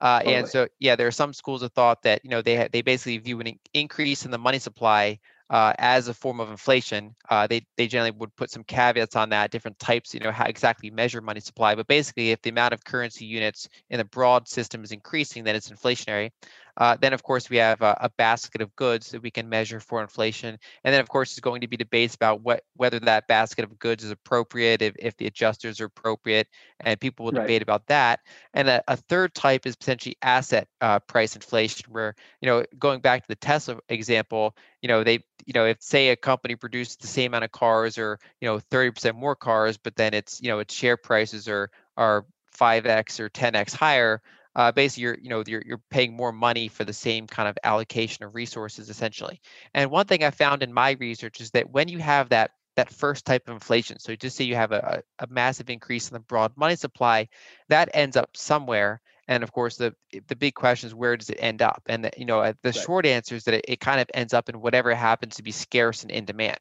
Uh, 0.00 0.18
totally. 0.18 0.34
And 0.36 0.48
so, 0.48 0.68
yeah, 0.80 0.96
there 0.96 1.06
are 1.06 1.12
some 1.12 1.32
schools 1.32 1.62
of 1.62 1.72
thought 1.72 2.02
that 2.02 2.20
you 2.24 2.30
know 2.30 2.42
they 2.42 2.56
ha- 2.56 2.68
they 2.72 2.82
basically 2.82 3.18
view 3.18 3.40
an 3.40 3.58
increase 3.72 4.24
in 4.24 4.30
the 4.30 4.38
money 4.38 4.58
supply 4.58 5.18
uh, 5.50 5.72
as 5.78 6.08
a 6.08 6.14
form 6.14 6.40
of 6.40 6.50
inflation. 6.50 7.14
Uh, 7.30 7.46
they 7.46 7.64
they 7.76 7.86
generally 7.86 8.10
would 8.10 8.34
put 8.36 8.50
some 8.50 8.64
caveats 8.64 9.16
on 9.16 9.30
that, 9.30 9.50
different 9.50 9.78
types, 9.78 10.12
you 10.12 10.20
know, 10.20 10.32
how 10.32 10.44
exactly 10.44 10.90
measure 10.90 11.20
money 11.20 11.40
supply. 11.40 11.74
But 11.74 11.86
basically, 11.86 12.30
if 12.32 12.42
the 12.42 12.50
amount 12.50 12.74
of 12.74 12.84
currency 12.84 13.24
units 13.24 13.68
in 13.90 13.98
the 13.98 14.04
broad 14.04 14.48
system 14.48 14.82
is 14.82 14.92
increasing, 14.92 15.44
then 15.44 15.54
it's 15.54 15.70
inflationary. 15.70 16.30
Uh, 16.76 16.96
then, 17.00 17.12
of 17.12 17.22
course, 17.22 17.48
we 17.48 17.56
have 17.56 17.80
a, 17.82 17.96
a, 18.00 18.10
basket 18.16 18.60
of 18.60 18.74
goods 18.74 19.10
that 19.10 19.22
we 19.22 19.30
can 19.30 19.48
measure 19.48 19.80
for 19.80 20.02
inflation. 20.02 20.58
And 20.82 20.92
then, 20.92 21.00
of 21.00 21.08
course, 21.08 21.30
there's 21.30 21.40
going 21.40 21.60
to 21.60 21.68
be 21.68 21.76
debates 21.76 22.14
about 22.14 22.42
what 22.42 22.64
whether 22.76 22.98
that 23.00 23.28
basket 23.28 23.64
of 23.64 23.78
goods 23.78 24.02
is 24.02 24.10
appropriate, 24.10 24.82
if, 24.82 24.94
if 24.98 25.16
the 25.16 25.26
adjusters 25.26 25.80
are 25.80 25.86
appropriate, 25.86 26.48
and 26.80 27.00
people 27.00 27.24
will 27.24 27.32
right. 27.32 27.42
debate 27.42 27.62
about 27.62 27.86
that. 27.86 28.20
And 28.54 28.68
a, 28.68 28.82
a, 28.88 28.96
third 28.96 29.34
type 29.34 29.66
is 29.66 29.76
potentially 29.76 30.16
asset 30.22 30.68
uh, 30.80 30.98
price 31.00 31.36
inflation, 31.36 31.86
where, 31.92 32.14
you 32.40 32.48
know, 32.48 32.64
going 32.78 33.00
back 33.00 33.22
to 33.22 33.28
the 33.28 33.36
Tesla 33.36 33.78
example, 33.88 34.56
you 34.82 34.88
know, 34.88 35.04
they, 35.04 35.20
you 35.46 35.52
know, 35.54 35.66
if 35.66 35.80
say 35.80 36.08
a 36.08 36.16
company 36.16 36.56
produces 36.56 36.96
the 36.96 37.06
same 37.06 37.30
amount 37.32 37.44
of 37.44 37.52
cars 37.52 37.98
or, 37.98 38.18
you 38.40 38.48
know, 38.48 38.58
30% 38.70 39.14
more 39.14 39.36
cars, 39.36 39.76
but 39.76 39.96
then 39.96 40.14
it's, 40.14 40.40
you 40.42 40.48
know, 40.48 40.58
its 40.58 40.74
share 40.74 40.96
prices 40.96 41.48
are, 41.48 41.70
are 41.96 42.26
5x 42.56 43.20
or 43.20 43.28
10x 43.28 43.74
higher, 43.74 44.22
uh, 44.56 44.72
basically 44.72 45.02
you're 45.02 45.18
you 45.20 45.28
know 45.28 45.42
you're, 45.46 45.62
you're 45.64 45.82
paying 45.90 46.14
more 46.14 46.32
money 46.32 46.68
for 46.68 46.84
the 46.84 46.92
same 46.92 47.26
kind 47.26 47.48
of 47.48 47.58
allocation 47.64 48.24
of 48.24 48.34
resources 48.34 48.88
essentially. 48.90 49.40
And 49.74 49.90
one 49.90 50.06
thing 50.06 50.24
i 50.24 50.30
found 50.30 50.62
in 50.62 50.72
my 50.72 50.92
research 50.92 51.40
is 51.40 51.50
that 51.52 51.70
when 51.70 51.88
you 51.88 51.98
have 51.98 52.28
that 52.30 52.52
that 52.76 52.90
first 52.90 53.24
type 53.24 53.46
of 53.48 53.54
inflation 53.54 53.98
so 54.00 54.16
just 54.16 54.36
say 54.36 54.44
you 54.44 54.56
have 54.56 54.72
a, 54.72 55.02
a 55.20 55.26
massive 55.28 55.70
increase 55.70 56.08
in 56.08 56.14
the 56.14 56.20
broad 56.20 56.52
money 56.56 56.74
supply 56.76 57.28
that 57.68 57.88
ends 57.94 58.16
up 58.16 58.36
somewhere 58.36 59.00
and 59.28 59.42
of 59.42 59.52
course 59.52 59.76
the 59.76 59.94
the 60.28 60.36
big 60.36 60.54
question 60.54 60.86
is 60.86 60.94
where 60.94 61.16
does 61.16 61.30
it 61.30 61.38
end 61.40 61.62
up 61.62 61.82
and 61.86 62.04
the, 62.04 62.10
you 62.16 62.24
know 62.24 62.42
the 62.42 62.56
right. 62.64 62.74
short 62.74 63.06
answer 63.06 63.34
is 63.34 63.44
that 63.44 63.54
it, 63.54 63.64
it 63.68 63.80
kind 63.80 64.00
of 64.00 64.08
ends 64.14 64.34
up 64.34 64.48
in 64.48 64.60
whatever 64.60 64.94
happens 64.94 65.36
to 65.36 65.42
be 65.42 65.50
scarce 65.50 66.02
and 66.02 66.10
in 66.10 66.24
demand 66.24 66.58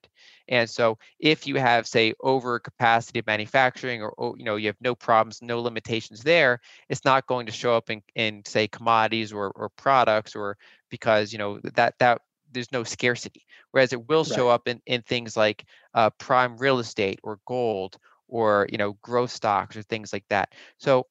and 0.48 0.70
so 0.70 0.98
if 1.20 1.48
you 1.48 1.56
have 1.56 1.88
say 1.88 2.14
over 2.22 2.60
capacity 2.60 3.20
of 3.20 3.28
manufacturing 3.28 4.02
or, 4.02 4.10
or 4.12 4.36
you 4.38 4.44
know 4.44 4.56
you 4.56 4.68
have 4.68 4.82
no 4.82 4.96
problems 4.96 5.42
no 5.42 5.62
limitations 5.62 6.22
there 6.22 6.60
it's 6.90 7.06
not 7.06 7.28
going 7.28 7.46
to 7.46 7.52
show 7.52 7.76
up 7.76 7.90
in, 7.90 8.02
in 8.16 8.42
say 8.46 8.68
commodities 8.68 9.32
or, 9.34 9.52
or 9.56 9.70
products 9.70 10.36
or 10.36 10.58
because 10.90 11.32
you 11.32 11.40
know 11.40 11.60
that 11.76 11.96
that 12.00 12.22
there's 12.52 12.72
no 12.72 12.84
scarcity 12.84 13.46
whereas 13.72 13.94
it 13.94 14.08
will 14.08 14.24
show 14.24 14.48
right. 14.48 14.54
up 14.54 14.68
in, 14.68 14.80
in 14.86 15.02
things 15.02 15.36
like 15.36 15.66
uh, 15.96 16.10
prime 16.20 16.56
real 16.58 16.80
estate 16.80 17.20
or 17.24 17.40
gold 17.48 17.98
or 18.28 18.68
you 18.72 18.78
know 18.78 18.94
growth 19.02 19.32
stocks 19.32 19.76
or 19.76 19.82
things 19.82 20.14
like 20.14 20.26
that 20.30 20.50
so 20.78 21.06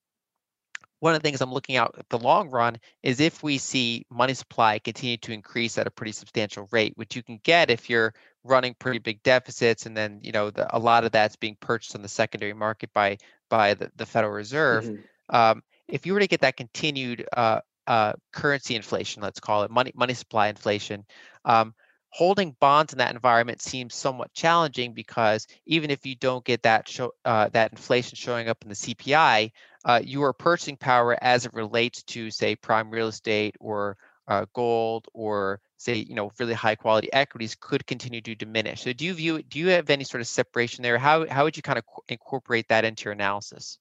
one 1.03 1.17
of 1.17 1.21
the 1.21 1.29
things 1.29 1.41
I'm 1.41 1.53
looking 1.53 1.75
out 1.75 1.97
at 1.99 2.09
the 2.11 2.19
long 2.21 2.49
run 2.49 2.79
is 3.03 3.19
if 3.19 3.43
we 3.43 3.59
see 3.59 4.07
money 4.09 4.35
supply 4.35 4.79
continue 4.79 5.17
to 5.17 5.33
increase 5.33 5.77
at 5.77 5.89
a 5.89 5.91
pretty 5.91 6.13
substantial 6.13 6.69
rate, 6.71 6.93
which 6.95 7.17
you 7.17 7.25
can 7.25 7.41
get 7.43 7.73
if 7.73 7.91
you're 7.91 8.15
running 8.45 8.77
pretty 8.79 9.01
big 9.01 9.21
deficits, 9.25 9.87
and 9.87 9.97
then 9.97 10.21
you 10.23 10.31
know 10.31 10.51
the, 10.51 10.65
a 10.77 10.79
lot 10.79 11.03
of 11.03 11.11
that's 11.11 11.35
being 11.35 11.57
purchased 11.59 11.97
on 11.97 12.03
the 12.03 12.09
secondary 12.09 12.55
market 12.55 12.93
by 12.93 13.19
by 13.51 13.75
the, 13.75 13.91
the 13.97 14.07
Federal 14.07 14.33
Reserve. 14.33 14.85
Mm-hmm. 14.85 15.35
Um, 15.35 15.65
if 15.89 16.07
you 16.07 16.15
were 16.15 16.21
to 16.21 16.29
get 16.29 16.43
that 16.43 16.57
continued 16.57 17.27
uh, 17.37 17.63
uh, 17.89 18.13
currency 18.33 18.77
inflation, 18.77 19.25
let's 19.25 19.41
call 19.41 19.65
it 19.65 19.73
money 19.73 19.91
money 19.97 20.15
supply 20.15 20.47
inflation, 20.47 21.05
um, 21.45 21.75
holding 22.11 22.55
bonds 22.61 22.93
in 22.93 22.99
that 22.99 23.13
environment 23.13 23.61
seems 23.61 23.95
somewhat 23.95 24.33
challenging 24.35 24.93
because 24.93 25.49
even 25.67 25.91
if 25.91 26.07
you 26.07 26.15
don't 26.15 26.45
get 26.45 26.63
that 26.63 26.87
show, 26.87 27.11
uh, 27.25 27.49
that 27.49 27.73
inflation 27.73 28.15
showing 28.15 28.49
up 28.49 28.59
in 28.63 28.69
the 28.69 28.75
CPI, 28.77 29.51
uh, 29.85 30.01
your 30.05 30.33
purchasing 30.33 30.77
power 30.77 31.17
as 31.21 31.47
it 31.47 31.55
relates 31.55 32.03
to 32.05 32.31
say 32.31 32.57
prime 32.57 32.91
real 32.91 33.09
estate 33.09 33.57
or 33.61 33.97
uh, 34.29 34.47
gold 34.55 35.07
or 35.13 35.61
say 35.77 35.97
you 35.97 36.15
know 36.15 36.31
really 36.39 36.55
high 36.55 36.77
quality 36.77 37.13
equities 37.13 37.57
could 37.61 37.87
continue 37.87 38.21
to 38.21 38.35
diminish. 38.35 38.83
So 38.83 38.93
do 38.93 39.05
you 39.05 39.15
view 39.15 39.43
do 39.43 39.59
you 39.59 39.69
have 39.69 39.91
any 39.91 40.05
sort 40.05 40.21
of 40.21 40.27
separation 40.27 40.83
there? 40.83 40.99
How 40.99 41.27
how 41.29 41.45
would 41.45 41.57
you 41.57 41.63
kind 41.63 41.79
of 41.79 41.85
incorporate 42.09 42.69
that 42.69 42.85
into 42.85 43.05
your 43.05 43.13
analysis? 43.13 43.79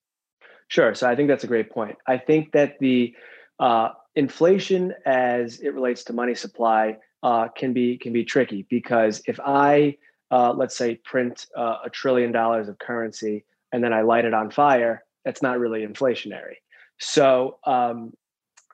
Sure. 0.67 0.95
So 0.95 1.07
I 1.07 1.15
think 1.15 1.27
that's 1.27 1.43
a 1.43 1.47
great 1.47 1.69
point. 1.69 1.97
I 2.07 2.17
think 2.17 2.53
that 2.53 2.79
the 2.79 3.13
uh, 3.59 3.89
inflation 4.15 4.93
as 5.05 5.59
it 5.59 5.73
relates 5.73 6.05
to 6.05 6.13
money 6.13 6.33
supply 6.33 6.97
uh, 7.21 7.49
can 7.49 7.73
be 7.73 7.97
can 7.97 8.13
be 8.13 8.23
tricky 8.23 8.65
because 8.69 9.21
if 9.27 9.39
I 9.39 9.97
uh, 10.31 10.53
let's 10.53 10.75
say 10.75 10.95
print 10.95 11.45
uh, 11.55 11.77
a 11.85 11.89
trillion 11.89 12.31
dollars 12.31 12.67
of 12.67 12.79
currency 12.79 13.45
and 13.71 13.83
then 13.83 13.93
I 13.93 14.01
light 14.01 14.25
it 14.25 14.33
on 14.33 14.49
fire, 14.49 15.03
that's 15.25 15.41
not 15.41 15.59
really 15.59 15.85
inflationary. 15.85 16.55
So 16.99 17.57
um, 17.65 18.13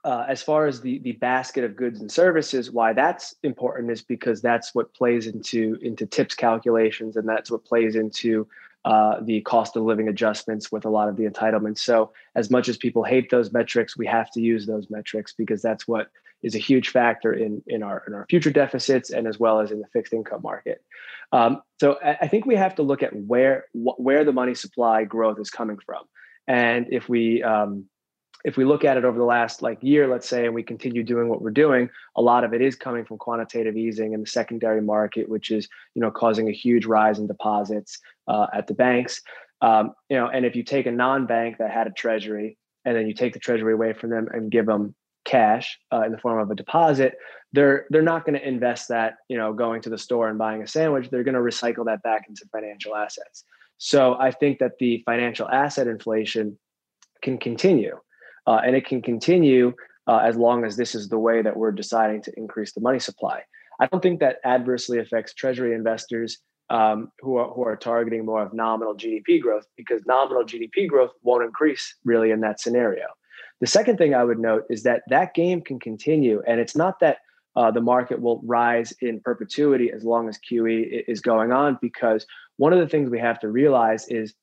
uh, 0.03 0.25
as 0.27 0.41
far 0.41 0.67
as 0.67 0.81
the 0.81 0.99
the 0.99 1.13
basket 1.13 1.63
of 1.63 1.75
goods 1.75 1.99
and 1.99 2.11
services, 2.11 2.71
why 2.71 2.93
that's 2.93 3.35
important 3.43 3.91
is 3.91 4.01
because 4.01 4.41
that's 4.41 4.73
what 4.75 4.93
plays 4.93 5.27
into 5.27 5.77
into 5.81 6.05
tips 6.05 6.35
calculations, 6.35 7.15
and 7.17 7.27
that's 7.27 7.51
what 7.51 7.65
plays 7.65 7.95
into 7.95 8.47
uh, 8.85 9.19
the 9.21 9.41
cost 9.41 9.75
of 9.75 9.83
living 9.83 10.07
adjustments 10.07 10.71
with 10.71 10.85
a 10.85 10.89
lot 10.89 11.09
of 11.09 11.17
the 11.17 11.25
entitlements. 11.25 11.79
So 11.79 12.13
as 12.35 12.49
much 12.49 12.69
as 12.69 12.77
people 12.77 13.03
hate 13.03 13.29
those 13.29 13.51
metrics, 13.51 13.97
we 13.97 14.07
have 14.07 14.31
to 14.31 14.41
use 14.41 14.65
those 14.65 14.89
metrics 14.89 15.33
because 15.33 15.61
that's 15.61 15.87
what 15.87 16.07
is 16.41 16.55
a 16.55 16.59
huge 16.59 16.89
factor 16.89 17.33
in 17.33 17.61
in 17.67 17.83
our 17.83 18.03
in 18.07 18.13
our 18.13 18.25
future 18.29 18.51
deficits 18.51 19.09
and 19.09 19.27
as 19.27 19.39
well 19.39 19.59
as 19.59 19.71
in 19.71 19.79
the 19.79 19.87
fixed 19.87 20.13
income 20.13 20.41
market. 20.41 20.83
Um, 21.31 21.61
so 21.81 21.97
I, 22.01 22.27
think 22.29 22.45
we 22.45 22.55
have 22.55 22.75
to 22.75 22.83
look 22.83 23.03
at 23.03 23.13
where 23.13 23.65
wh- 23.73 23.99
where 23.99 24.23
the 24.23 24.31
money 24.31 24.55
supply 24.55 25.03
growth 25.03 25.39
is 25.39 25.49
coming 25.49 25.79
from, 25.85 26.05
and 26.47 26.87
if 26.89 27.09
we 27.09 27.43
um, 27.43 27.85
if 28.45 28.55
we 28.55 28.65
look 28.65 28.85
at 28.85 28.97
it 28.97 29.03
over 29.03 29.17
the 29.17 29.25
last 29.25 29.61
like 29.61 29.77
year, 29.81 30.07
let's 30.07 30.27
say, 30.27 30.45
and 30.45 30.53
we 30.53 30.63
continue 30.63 31.03
doing 31.03 31.27
what 31.27 31.41
we're 31.41 31.51
doing, 31.51 31.89
a 32.15 32.21
lot 32.21 32.43
of 32.43 32.53
it 32.53 32.61
is 32.61 32.75
coming 32.75 33.03
from 33.03 33.17
quantitative 33.17 33.75
easing 33.75 34.13
in 34.13 34.21
the 34.21 34.27
secondary 34.27 34.81
market, 34.81 35.27
which 35.27 35.51
is 35.51 35.67
you 35.95 36.01
know 36.01 36.11
causing 36.11 36.47
a 36.47 36.53
huge 36.53 36.85
rise 36.85 37.19
in 37.19 37.27
deposits 37.27 37.99
uh, 38.27 38.47
at 38.53 38.67
the 38.67 38.73
banks. 38.73 39.21
Um, 39.61 39.93
you 40.09 40.17
know, 40.17 40.27
and 40.27 40.45
if 40.45 40.55
you 40.55 40.63
take 40.63 40.85
a 40.85 40.91
non-bank 40.91 41.57
that 41.57 41.71
had 41.71 41.87
a 41.87 41.91
treasury 41.91 42.57
and 42.85 42.95
then 42.95 43.07
you 43.07 43.13
take 43.13 43.33
the 43.33 43.39
treasury 43.39 43.73
away 43.73 43.93
from 43.93 44.11
them 44.11 44.27
and 44.31 44.51
give 44.51 44.67
them 44.67 44.93
cash 45.25 45.77
uh, 45.91 46.03
in 46.03 46.11
the 46.11 46.17
form 46.19 46.39
of 46.39 46.49
a 46.51 46.55
deposit, 46.55 47.17
they're 47.53 47.85
they're 47.89 48.01
not 48.01 48.25
going 48.25 48.39
to 48.39 48.47
invest 48.47 48.87
that 48.89 49.15
you 49.27 49.37
know 49.37 49.51
going 49.51 49.81
to 49.81 49.89
the 49.89 49.97
store 49.97 50.29
and 50.29 50.37
buying 50.37 50.61
a 50.61 50.67
sandwich. 50.67 51.09
They're 51.09 51.23
going 51.23 51.35
to 51.35 51.41
recycle 51.41 51.85
that 51.85 52.03
back 52.03 52.25
into 52.29 52.45
financial 52.51 52.95
assets. 52.95 53.43
So 53.77 54.15
I 54.19 54.31
think 54.31 54.59
that 54.59 54.73
the 54.79 55.03
financial 55.05 55.47
asset 55.49 55.87
inflation 55.87 56.57
can 57.21 57.37
continue, 57.37 57.97
uh, 58.45 58.61
and 58.65 58.75
it 58.75 58.85
can 58.85 59.01
continue 59.01 59.73
uh, 60.07 60.17
as 60.23 60.35
long 60.37 60.65
as 60.65 60.77
this 60.77 60.95
is 60.95 61.09
the 61.09 61.19
way 61.19 61.41
that 61.41 61.55
we're 61.55 61.71
deciding 61.71 62.21
to 62.23 62.31
increase 62.37 62.73
the 62.73 62.81
money 62.81 62.99
supply. 62.99 63.41
I 63.79 63.87
don't 63.87 64.01
think 64.01 64.19
that 64.21 64.37
adversely 64.43 64.99
affects 64.99 65.33
Treasury 65.33 65.75
investors 65.75 66.39
um, 66.69 67.11
who 67.19 67.37
are 67.37 67.49
who 67.49 67.63
are 67.63 67.75
targeting 67.75 68.25
more 68.25 68.41
of 68.41 68.53
nominal 68.53 68.95
GDP 68.95 69.39
growth 69.39 69.65
because 69.77 70.01
nominal 70.05 70.43
GDP 70.43 70.87
growth 70.87 71.11
won't 71.21 71.43
increase 71.43 71.95
really 72.03 72.31
in 72.31 72.41
that 72.41 72.59
scenario. 72.59 73.05
The 73.61 73.67
second 73.67 73.97
thing 73.97 74.13
I 74.13 74.23
would 74.23 74.39
note 74.39 74.63
is 74.69 74.83
that 74.83 75.03
that 75.09 75.33
game 75.33 75.61
can 75.61 75.79
continue, 75.79 76.41
and 76.47 76.59
it's 76.59 76.75
not 76.75 76.99
that 76.99 77.19
uh, 77.57 77.71
the 77.71 77.81
market 77.81 78.21
will 78.21 78.39
rise 78.45 78.93
in 79.01 79.19
perpetuity 79.19 79.91
as 79.91 80.03
long 80.03 80.29
as 80.29 80.37
QE 80.37 81.03
is 81.07 81.21
going 81.21 81.51
on, 81.51 81.79
because 81.81 82.23
one 82.57 82.71
of 82.71 82.79
the 82.79 82.87
things 82.87 83.09
we 83.09 83.19
have 83.19 83.39
to 83.39 83.49
realize 83.49 84.07
is 84.09 84.35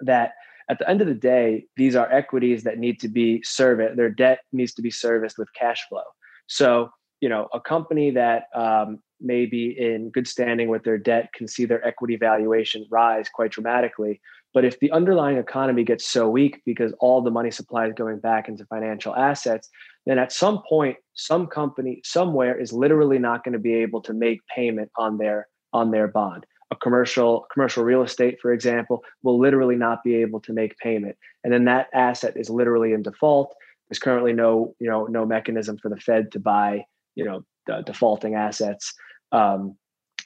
that 0.00 0.34
at 0.68 0.78
the 0.78 0.88
end 0.88 1.00
of 1.00 1.06
the 1.06 1.14
day, 1.14 1.64
these 1.76 1.96
are 1.96 2.12
equities 2.12 2.62
that 2.64 2.78
need 2.78 3.00
to 3.00 3.08
be 3.08 3.42
serviced. 3.42 3.96
Their 3.96 4.10
debt 4.10 4.40
needs 4.52 4.74
to 4.74 4.82
be 4.82 4.90
serviced 4.90 5.38
with 5.38 5.48
cash 5.54 5.80
flow. 5.88 6.04
So, 6.46 6.90
you 7.22 7.30
know, 7.30 7.48
a 7.54 7.60
company 7.60 8.10
that 8.10 8.44
um, 8.54 9.00
may 9.18 9.46
be 9.46 9.74
in 9.78 10.10
good 10.10 10.28
standing 10.28 10.68
with 10.68 10.84
their 10.84 10.98
debt 10.98 11.32
can 11.32 11.48
see 11.48 11.64
their 11.64 11.84
equity 11.86 12.16
valuation 12.16 12.86
rise 12.90 13.28
quite 13.32 13.52
dramatically. 13.52 14.20
But 14.54 14.64
if 14.64 14.78
the 14.80 14.90
underlying 14.90 15.38
economy 15.38 15.82
gets 15.82 16.06
so 16.06 16.28
weak 16.28 16.60
because 16.66 16.92
all 17.00 17.22
the 17.22 17.30
money 17.30 17.50
supply 17.50 17.86
is 17.86 17.94
going 17.94 18.18
back 18.18 18.48
into 18.48 18.66
financial 18.66 19.14
assets, 19.16 19.68
then 20.06 20.18
at 20.18 20.32
some 20.32 20.62
point, 20.68 20.96
some 21.14 21.46
company 21.46 22.00
somewhere 22.04 22.58
is 22.58 22.72
literally 22.72 23.18
not 23.18 23.44
going 23.44 23.52
to 23.52 23.58
be 23.58 23.74
able 23.74 24.02
to 24.02 24.12
make 24.12 24.40
payment 24.54 24.90
on 24.96 25.18
their 25.18 25.48
on 25.72 25.90
their 25.90 26.08
bond. 26.08 26.44
A 26.70 26.76
commercial 26.76 27.46
commercial 27.52 27.84
real 27.84 28.02
estate, 28.02 28.38
for 28.40 28.52
example, 28.52 29.02
will 29.22 29.38
literally 29.38 29.76
not 29.76 30.02
be 30.04 30.16
able 30.16 30.40
to 30.40 30.52
make 30.52 30.76
payment, 30.78 31.16
and 31.44 31.52
then 31.52 31.64
that 31.64 31.88
asset 31.94 32.36
is 32.36 32.50
literally 32.50 32.92
in 32.92 33.02
default. 33.02 33.54
There's 33.88 33.98
currently 33.98 34.32
no 34.32 34.74
you 34.80 34.88
know 34.88 35.06
no 35.06 35.24
mechanism 35.24 35.78
for 35.78 35.88
the 35.88 36.00
Fed 36.00 36.32
to 36.32 36.40
buy 36.40 36.84
you 37.14 37.24
know 37.24 37.44
defaulting 37.86 38.34
assets. 38.34 38.92
Um, 39.30 39.76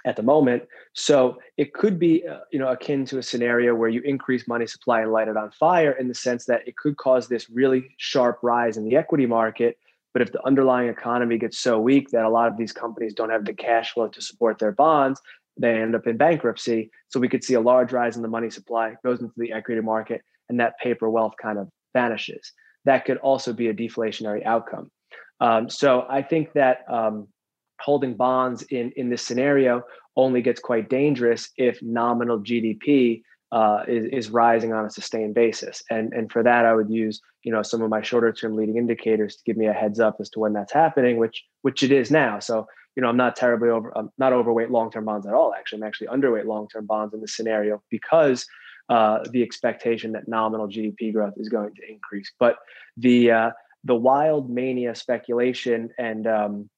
at 0.05 0.16
the 0.16 0.22
moment. 0.22 0.64
So 0.92 1.38
it 1.57 1.72
could 1.72 1.99
be, 1.99 2.26
uh, 2.26 2.40
you 2.51 2.59
know, 2.59 2.68
akin 2.68 3.05
to 3.07 3.18
a 3.18 3.22
scenario 3.22 3.74
where 3.74 3.88
you 3.88 4.01
increase 4.03 4.47
money 4.47 4.66
supply 4.66 5.03
and 5.03 5.12
light 5.12 5.28
it 5.28 5.36
on 5.36 5.51
fire 5.51 5.92
in 5.92 6.09
the 6.09 6.14
sense 6.14 6.44
that 6.47 6.66
it 6.66 6.76
could 6.76 6.97
cause 6.97 7.28
this 7.28 7.49
really 7.51 7.94
sharp 7.97 8.38
rise 8.42 8.76
in 8.76 8.84
the 8.84 8.97
equity 8.97 9.26
market. 9.26 9.78
But 10.12 10.22
if 10.22 10.32
the 10.32 10.44
underlying 10.47 10.88
economy 10.88 11.38
gets 11.38 11.59
so 11.59 11.78
weak 11.78 12.11
that 12.11 12.24
a 12.24 12.28
lot 12.28 12.49
of 12.49 12.57
these 12.57 12.72
companies 12.72 13.14
don't 13.14 13.30
have 13.30 13.44
the 13.44 13.53
cash 13.53 13.92
flow 13.92 14.09
to 14.09 14.22
support 14.22 14.59
their 14.59 14.72
bonds, 14.72 15.20
they 15.59 15.80
end 15.80 15.94
up 15.94 16.07
in 16.07 16.16
bankruptcy. 16.16 16.90
So 17.09 17.20
we 17.20 17.28
could 17.28 17.44
see 17.44 17.55
a 17.55 17.61
large 17.61 17.92
rise 17.92 18.16
in 18.16 18.22
the 18.22 18.28
money 18.28 18.51
supply, 18.51 18.97
goes 19.05 19.20
into 19.20 19.34
the 19.36 19.53
equity 19.53 19.80
market, 19.80 20.22
and 20.49 20.61
that 20.61 20.78
paper 20.78 21.11
wealth 21.11 21.34
kind 21.40 21.59
of 21.59 21.68
vanishes. 21.92 22.53
That 22.84 23.05
could 23.05 23.18
also 23.18 23.53
be 23.53 23.68
a 23.68 23.74
deflationary 23.74 24.44
outcome. 24.44 24.90
Um, 25.40 25.68
so 25.68 26.07
I 26.09 26.22
think 26.22 26.53
that 26.55 26.84
um, 26.88 27.28
holding 27.81 28.14
bonds 28.14 28.62
in 28.62 28.93
in 28.97 29.11
this 29.11 29.22
scenario 29.22 29.83
only 30.16 30.43
gets 30.43 30.61
quite 30.61 30.89
dangerous 30.89 31.51
if 31.57 31.81
nominal 31.83 32.41
GDP 32.41 33.22
uh, 33.53 33.85
is, 33.87 34.07
is 34.07 34.31
rising 34.31 34.72
on 34.72 34.85
a 34.85 34.91
sustained 34.91 35.35
basis. 35.35 35.83
And 35.91 36.12
and 36.12 36.31
for 36.31 36.43
that, 36.43 36.64
I 36.64 36.74
would 36.74 36.91
use 36.91 37.20
you 37.43 37.53
know 37.53 37.62
some 37.62 37.83
of 37.83 37.91
my 37.91 38.03
shorter 38.03 38.33
term 38.33 38.57
leading 38.57 38.77
indicators 38.77 39.37
to 39.37 39.43
give 39.45 39.57
me 39.57 39.66
a 39.66 39.72
heads 39.72 40.01
up 40.01 40.16
as 40.20 40.31
to 40.31 40.41
when 40.41 40.53
that's 40.53 40.72
happening, 40.72 41.16
which 41.16 41.45
which 41.62 41.83
it 41.83 41.93
is 41.93 42.11
now. 42.11 42.39
So 42.39 42.66
you 42.97 43.03
know 43.03 43.09
I'm 43.09 43.16
not 43.16 43.37
terribly 43.37 43.68
over 43.68 43.97
I'm 43.97 44.11
not 44.18 44.33
overweight 44.33 44.70
long 44.70 44.91
term 44.91 45.05
bonds 45.05 45.27
at 45.27 45.35
all. 45.35 45.55
Actually, 45.55 45.83
I'm 45.83 45.89
actually 45.89 46.09
underweight 46.09 46.47
long 46.47 46.68
term 46.68 46.87
bonds 46.87 47.14
in 47.14 47.20
this 47.20 47.37
scenario 47.37 47.83
because 47.91 48.47
uh, 48.89 49.18
the 49.31 49.43
expectation 49.43 50.12
that 50.12 50.29
nominal 50.29 50.68
GDP 50.68 51.12
growth 51.12 51.35
is 51.37 51.49
going 51.49 51.74
to 51.74 51.83
increase. 51.89 52.33
But 52.39 52.57
the 52.97 53.31
uh, 53.31 53.51
the 53.85 53.95
wild 53.95 54.51
mania 54.51 54.95
speculation 54.95 55.91
and 55.99 56.27
um, 56.27 56.70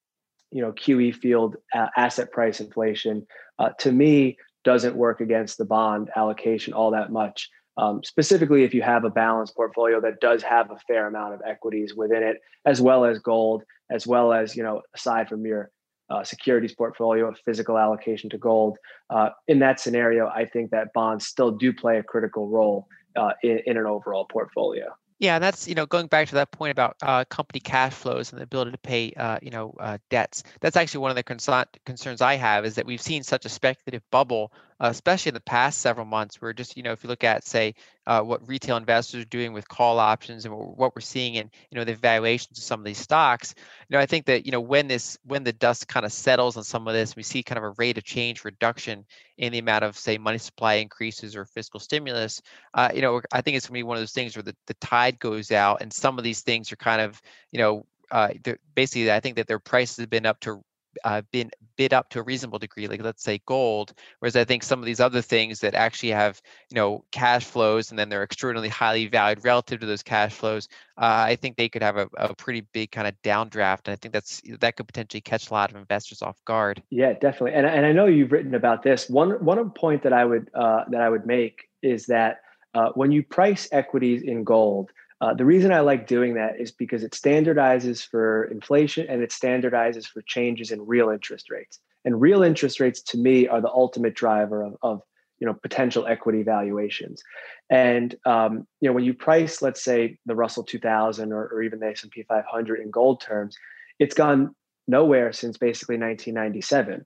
you 0.51 0.63
know 0.63 0.73
QE 0.73 1.15
field 1.15 1.57
uh, 1.75 1.89
asset 1.97 2.33
price 2.33 2.61
inflation 2.61 3.27
uh, 3.59 3.71
to 3.81 3.93
me 3.93 4.37
doesn't 4.65 4.97
work 4.97 5.21
against 5.21 5.59
the 5.59 5.65
bond 5.65 6.11
allocation 6.17 6.73
all 6.75 6.91
that 6.91 7.11
much. 7.11 7.49
Um, 7.77 8.03
specifically, 8.03 8.65
if 8.65 8.75
you 8.75 8.83
have 8.83 9.05
a 9.05 9.11
balanced 9.11 9.55
portfolio 9.55 10.01
that 10.01 10.21
does 10.21 10.43
have 10.43 10.71
a 10.73 10.79
fair 10.89 11.07
amount 11.07 11.35
of 11.35 11.41
equities 11.47 11.95
within 11.95 12.25
it, 12.25 12.39
as 12.67 12.81
well 12.81 13.05
as 13.05 13.21
gold, 13.21 13.63
as 13.89 14.07
well 14.07 14.33
as 14.33 14.57
you 14.57 14.65
know, 14.65 14.83
aside 14.95 15.29
from 15.29 15.47
your 15.47 15.71
uh, 16.11 16.25
securities 16.25 16.75
portfolio, 16.75 17.29
a 17.29 17.35
physical 17.45 17.79
allocation 17.79 18.31
to 18.31 18.39
gold. 18.39 18.79
Uh, 19.11 19.31
in 19.47 19.61
that 19.61 19.79
scenario, 19.79 20.27
I 20.27 20.47
think 20.47 20.71
that 20.71 20.93
bonds 20.93 21.27
still 21.27 21.53
do 21.53 21.73
play 21.73 21.99
a 21.99 22.03
critical 22.03 22.49
role 22.49 22.89
uh, 23.17 23.33
in, 23.43 23.61
in 23.67 23.77
an 23.77 23.87
overall 23.87 24.27
portfolio. 24.31 24.87
Yeah, 25.19 25.41
that's 25.41 25.67
you 25.67 25.75
know 25.75 25.87
going 25.87 26.07
back 26.07 26.29
to 26.29 26.37
that 26.37 26.53
point 26.53 26.71
about 26.71 26.97
uh, 27.03 27.25
company 27.25 27.59
cash 27.61 27.93
flows 27.93 28.31
and 28.31 28.39
the 28.39 28.45
ability 28.45 28.71
to 28.73 28.79
pay 28.79 29.13
uh, 29.17 29.39
you 29.43 29.51
know 29.51 29.75
uh, 29.81 29.99
debts. 30.11 30.45
That's 30.61 30.77
actually 30.77 31.01
one 31.01 31.11
of 31.11 31.17
the 31.17 31.25
concern, 31.25 31.65
concerns 31.85 32.21
I 32.21 32.35
have 32.37 32.65
is 32.65 32.77
that 32.77 32.87
we've 32.87 33.03
seen 33.03 33.23
such 33.25 33.45
a 33.45 33.49
speculative 33.49 34.03
bubble 34.11 34.53
especially 34.81 35.31
in 35.31 35.35
the 35.35 35.41
past 35.41 35.81
several 35.81 36.07
months. 36.07 36.41
Where 36.41 36.53
just 36.53 36.77
you 36.77 36.83
know, 36.83 36.93
if 36.93 37.03
you 37.03 37.09
look 37.09 37.25
at 37.25 37.47
say 37.47 37.75
uh, 38.07 38.23
what 38.23 38.47
retail 38.49 38.77
investors 38.77 39.23
are 39.23 39.29
doing 39.29 39.53
with 39.53 39.69
call 39.69 39.99
options 39.99 40.45
and 40.45 40.55
what 40.55 40.95
we're 40.95 41.01
seeing 41.01 41.35
in 41.35 41.51
you 41.71 41.79
know 41.79 41.85
the 41.85 41.95
valuations 41.95 42.59
of 42.59 42.65
some 42.65 42.81
of 42.81 42.85
these 42.85 42.99
stocks, 42.99 43.55
you 43.89 43.97
know, 43.97 44.01
I 44.01 44.07
think 44.07 44.27
that 44.27 44.47
you 44.47 44.53
know 44.53 44.61
when 44.61 44.89
this 44.89 45.19
when 45.25 45.45
the 45.45 45.53
dust 45.53 45.89
kind 45.89 46.07
of 46.07 46.13
settles 46.13 46.57
on 46.57 46.65
some 46.65 46.87
of 46.87 46.95
this, 46.95 47.17
we 47.17 47.23
see 47.23 47.43
kind 47.43 47.59
of 47.59 47.65
a 47.65 47.75
rate 47.79 47.99
of 47.99 48.05
change 48.05 48.45
reduction 48.45 49.05
in 49.37 49.53
the 49.53 49.59
amount 49.59 49.85
of 49.85 49.97
say 49.97 50.19
money 50.19 50.39
supply 50.39 50.75
increases 50.75 51.37
or 51.37 51.45
fiscal 51.45 51.81
stimulus. 51.81 52.43
Uh, 52.75 52.91
you 52.95 53.03
know, 53.03 53.21
I 53.33 53.41
think 53.41 53.57
it's 53.57 53.67
gonna 53.67 53.79
be 53.79 53.83
one 53.83 53.97
of 53.97 54.03
those 54.03 54.13
things 54.13 54.37
where 54.37 54.43
the, 54.43 54.57
the 54.67 54.75
tide 54.75 55.19
goes 55.19 55.51
out, 55.53 55.83
and 55.83 55.93
some 55.93 56.19
of 56.19 56.25
these 56.25 56.43
things 56.43 56.73
are 56.73 56.77
kind 56.77 57.01
of 57.01 57.21
you 57.53 57.59
know 57.59 57.87
uh, 58.11 58.31
basically 58.75 59.11
I 59.11 59.21
think 59.21 59.37
that 59.37 59.47
their 59.47 59.59
prices 59.59 59.97
have 59.99 60.11
been 60.11 60.27
up 60.27 60.41
to 60.41 60.63
uh, 61.05 61.23
been 61.33 61.51
bid 61.77 61.95
up 61.95 62.09
to 62.11 62.21
a 62.21 62.23
reasonable 62.23 62.59
degree, 62.59 62.89
like 62.89 63.03
let's 63.03 63.23
say 63.23 63.41
gold. 63.47 63.93
Whereas 64.19 64.37
I 64.37 64.45
think 64.45 64.63
some 64.63 64.81
of 64.81 64.85
these 64.85 65.01
other 65.01 65.23
things 65.23 65.61
that 65.61 65.75
actually 65.75 66.11
have, 66.11 66.41
you 66.71 66.75
know, 66.75 67.05
cash 67.13 67.45
flows 67.45 67.91
and 67.91 67.99
then 67.99 68.09
they're 68.09 68.23
extraordinarily 68.23 68.69
highly 68.69 69.07
valued 69.07 69.45
relative 69.45 69.81
to 69.81 69.87
those 69.87 70.03
cash 70.03 70.33
flows, 70.33 70.69
uh, 70.97 71.25
I 71.27 71.37
think 71.37 71.57
they 71.57 71.69
could 71.69 71.83
have 71.83 71.97
a, 71.97 72.09
a 72.17 72.35
pretty 72.35 72.67
big 72.73 72.91
kind 72.91 73.07
of 73.07 73.15
downdraft. 73.23 73.87
And 73.87 73.93
I 73.93 73.97
think 73.97 74.13
that's 74.13 74.43
that 74.61 74.77
could 74.77 74.87
potentially 74.87 75.21
catch 75.21 75.51
a 75.51 75.55
lot 75.55 75.71
of 75.71 75.77
investors 75.77 76.23
off 76.23 76.43
guard. 76.45 76.83
Yeah, 76.91 77.13
definitely. 77.13 77.55
And 77.55 77.67
and 77.67 77.87
I 77.87 77.93
know 77.93 78.07
you've 78.07 78.33
written 78.33 78.55
about 78.55 78.83
this. 78.83 79.09
One 79.09 79.45
one 79.45 79.71
point 79.71 80.03
that 80.03 80.13
I 80.13 80.25
would 80.25 80.51
uh, 80.55 80.85
that 80.91 81.01
I 81.01 81.09
would 81.09 81.27
make 81.27 81.69
is 81.83 82.07
that 82.07 82.41
uh, 82.75 82.91
when 82.95 83.13
you 83.13 83.23
price 83.23 83.69
equities 83.73 84.23
in 84.23 84.45
gold, 84.45 84.91
uh, 85.21 85.35
the 85.35 85.45
reason 85.45 85.73
I 85.73 85.81
like 85.81 86.07
doing 86.07 86.35
that 86.35 86.61
is 86.61 86.71
because 86.71 87.03
it 87.03 87.13
standardizes 87.13 88.07
for 88.07 88.45
inflation 88.45 89.07
and 89.09 89.23
it 89.23 89.31
standardizes 89.31 90.07
for 90.07 90.23
changes 90.23 90.71
in 90.71 90.87
real 90.87 91.11
interest 91.11 91.51
rates. 91.51 91.81
And 92.05 92.21
real 92.21 92.43
interest 92.43 92.79
rates, 92.79 93.03
to 93.03 93.19
me, 93.19 93.49
are 93.49 93.61
the 93.61 93.71
ultimate 93.71 94.15
driver 94.15 94.63
of, 94.63 94.77
of 94.83 95.03
you 95.41 95.47
know 95.47 95.55
potential 95.55 96.07
equity 96.07 96.43
valuations. 96.43 97.23
And 97.71 98.15
um, 98.25 98.67
you 98.81 98.89
know 98.89 98.93
when 98.93 99.05
you 99.05 99.15
price, 99.15 99.61
let's 99.61 99.83
say, 99.83 100.19
the 100.27 100.35
Russell 100.37 100.63
2000 100.63 101.33
or, 101.33 101.49
or 101.49 101.63
even 101.63 101.81
the 101.81 101.89
S&P 101.89 102.23
500 102.23 102.81
in 102.81 102.91
gold 102.91 103.21
terms, 103.21 103.57
it's 103.99 104.15
gone 104.15 104.55
nowhere 104.87 105.33
since 105.33 105.59
basically 105.59 105.97
1997. 105.97 107.05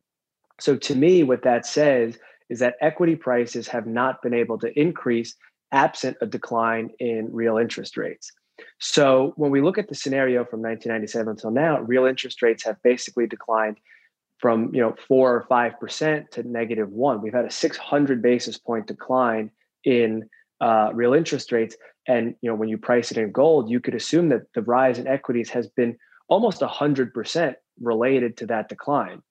So 0.61 0.77
to 0.77 0.95
me, 0.95 1.23
what 1.23 1.43
that 1.43 1.67
says 1.67 2.19
is 2.49 2.59
that 2.61 2.77
equity 2.81 3.17
prices 3.17 3.67
have 3.69 3.87
not 3.87 4.23
been 4.23 4.35
able 4.35 4.59
to 4.59 4.79
increase 4.79 5.35
absent 5.73 6.17
a 6.21 6.27
decline 6.27 6.91
in 6.99 7.33
real 7.33 7.59
interest 7.59 7.97
rates. 7.97 8.31
So 8.79 9.33
when 9.37 9.51
we 9.51 9.61
look 9.61 9.79
at 9.79 9.89
the 9.89 9.95
scenario 9.95 10.45
from 10.45 10.61
1997 10.61 11.29
until 11.29 11.51
now, 11.51 11.81
real 11.81 12.05
interest 12.05 12.43
rates 12.43 12.65
have 12.65 12.77
basically 12.83 13.27
declined 13.27 13.79
from 14.39 14.75
you 14.75 14.83
know 14.83 14.95
four 15.09 15.35
or 15.35 15.47
five 15.49 15.79
percent 15.81 16.31
to 16.33 16.43
negative 16.43 16.91
one. 16.91 17.23
We've 17.23 17.33
had 17.33 17.45
a 17.45 17.51
600 17.51 18.21
basis 18.21 18.59
point 18.59 18.87
decline 18.87 19.51
in 19.85 20.29
uh, 20.61 20.91
real 20.93 21.15
interest 21.15 21.53
rates, 21.53 21.77
and 22.07 22.35
you 22.43 22.51
know 22.51 22.57
when 22.57 22.69
you 22.69 22.77
price 22.77 23.11
it 23.11 23.19
in 23.19 23.31
gold, 23.33 23.71
you 23.71 23.81
could 23.81 23.95
assume 23.95 24.29
that 24.31 24.53
the 24.55 24.63
rise 24.63 24.99
in 24.99 25.07
equities 25.07 25.51
has 25.51 25.69
been 25.69 25.97
almost 26.29 26.61
100 26.61 27.15
percent 27.15 27.57
related 27.81 28.37
to 28.39 28.47
that 28.47 28.69
decline. 28.69 29.23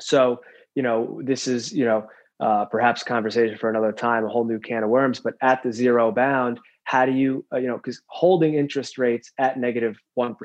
So 0.00 0.40
you 0.74 0.82
know 0.82 1.20
this 1.22 1.46
is 1.46 1.72
you 1.72 1.84
know 1.84 2.06
uh, 2.40 2.64
perhaps 2.66 3.02
conversation 3.02 3.56
for 3.56 3.70
another 3.70 3.92
time, 3.92 4.24
a 4.24 4.28
whole 4.28 4.44
new 4.44 4.58
can 4.58 4.82
of 4.82 4.90
worms. 4.90 5.20
But 5.20 5.34
at 5.40 5.62
the 5.62 5.72
zero 5.72 6.12
bound, 6.12 6.60
how 6.84 7.04
do 7.06 7.12
you, 7.12 7.44
uh, 7.52 7.58
you 7.58 7.66
know, 7.66 7.76
because 7.76 8.00
holding 8.06 8.54
interest 8.54 8.98
rates 8.98 9.32
at 9.38 9.58
negative 9.58 9.96
1 10.14 10.36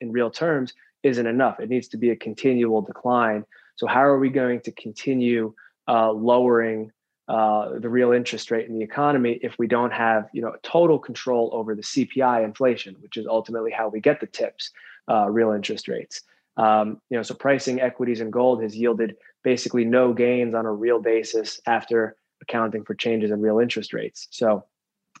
in 0.00 0.12
real 0.12 0.30
terms 0.30 0.72
isn't 1.02 1.26
enough. 1.26 1.60
It 1.60 1.68
needs 1.68 1.88
to 1.88 1.96
be 1.96 2.10
a 2.10 2.16
continual 2.16 2.80
decline. 2.80 3.44
So, 3.76 3.86
how 3.86 4.02
are 4.02 4.18
we 4.18 4.30
going 4.30 4.60
to 4.62 4.72
continue 4.72 5.54
uh, 5.88 6.12
lowering 6.12 6.92
uh, 7.28 7.78
the 7.78 7.88
real 7.88 8.12
interest 8.12 8.50
rate 8.50 8.68
in 8.68 8.78
the 8.78 8.84
economy 8.84 9.38
if 9.42 9.58
we 9.58 9.66
don't 9.66 9.92
have, 9.92 10.28
you 10.32 10.42
know, 10.42 10.54
total 10.62 10.98
control 10.98 11.50
over 11.52 11.74
the 11.74 11.82
CPI 11.82 12.44
inflation, 12.44 12.96
which 13.00 13.16
is 13.16 13.26
ultimately 13.26 13.70
how 13.70 13.88
we 13.88 14.00
get 14.00 14.20
the 14.20 14.26
TIPS, 14.26 14.70
uh, 15.10 15.28
real 15.28 15.52
interest 15.52 15.88
rates? 15.88 16.22
Um, 16.56 17.00
you 17.10 17.16
know, 17.16 17.22
so 17.22 17.34
pricing 17.34 17.80
equities 17.80 18.20
and 18.20 18.32
gold 18.32 18.62
has 18.62 18.76
yielded 18.76 19.16
basically 19.44 19.84
no 19.84 20.12
gains 20.12 20.54
on 20.54 20.66
a 20.66 20.72
real 20.72 21.00
basis 21.00 21.60
after 21.66 22.16
accounting 22.42 22.84
for 22.84 22.94
changes 22.94 23.30
in 23.30 23.40
real 23.40 23.58
interest 23.58 23.92
rates. 23.92 24.28
So 24.30 24.64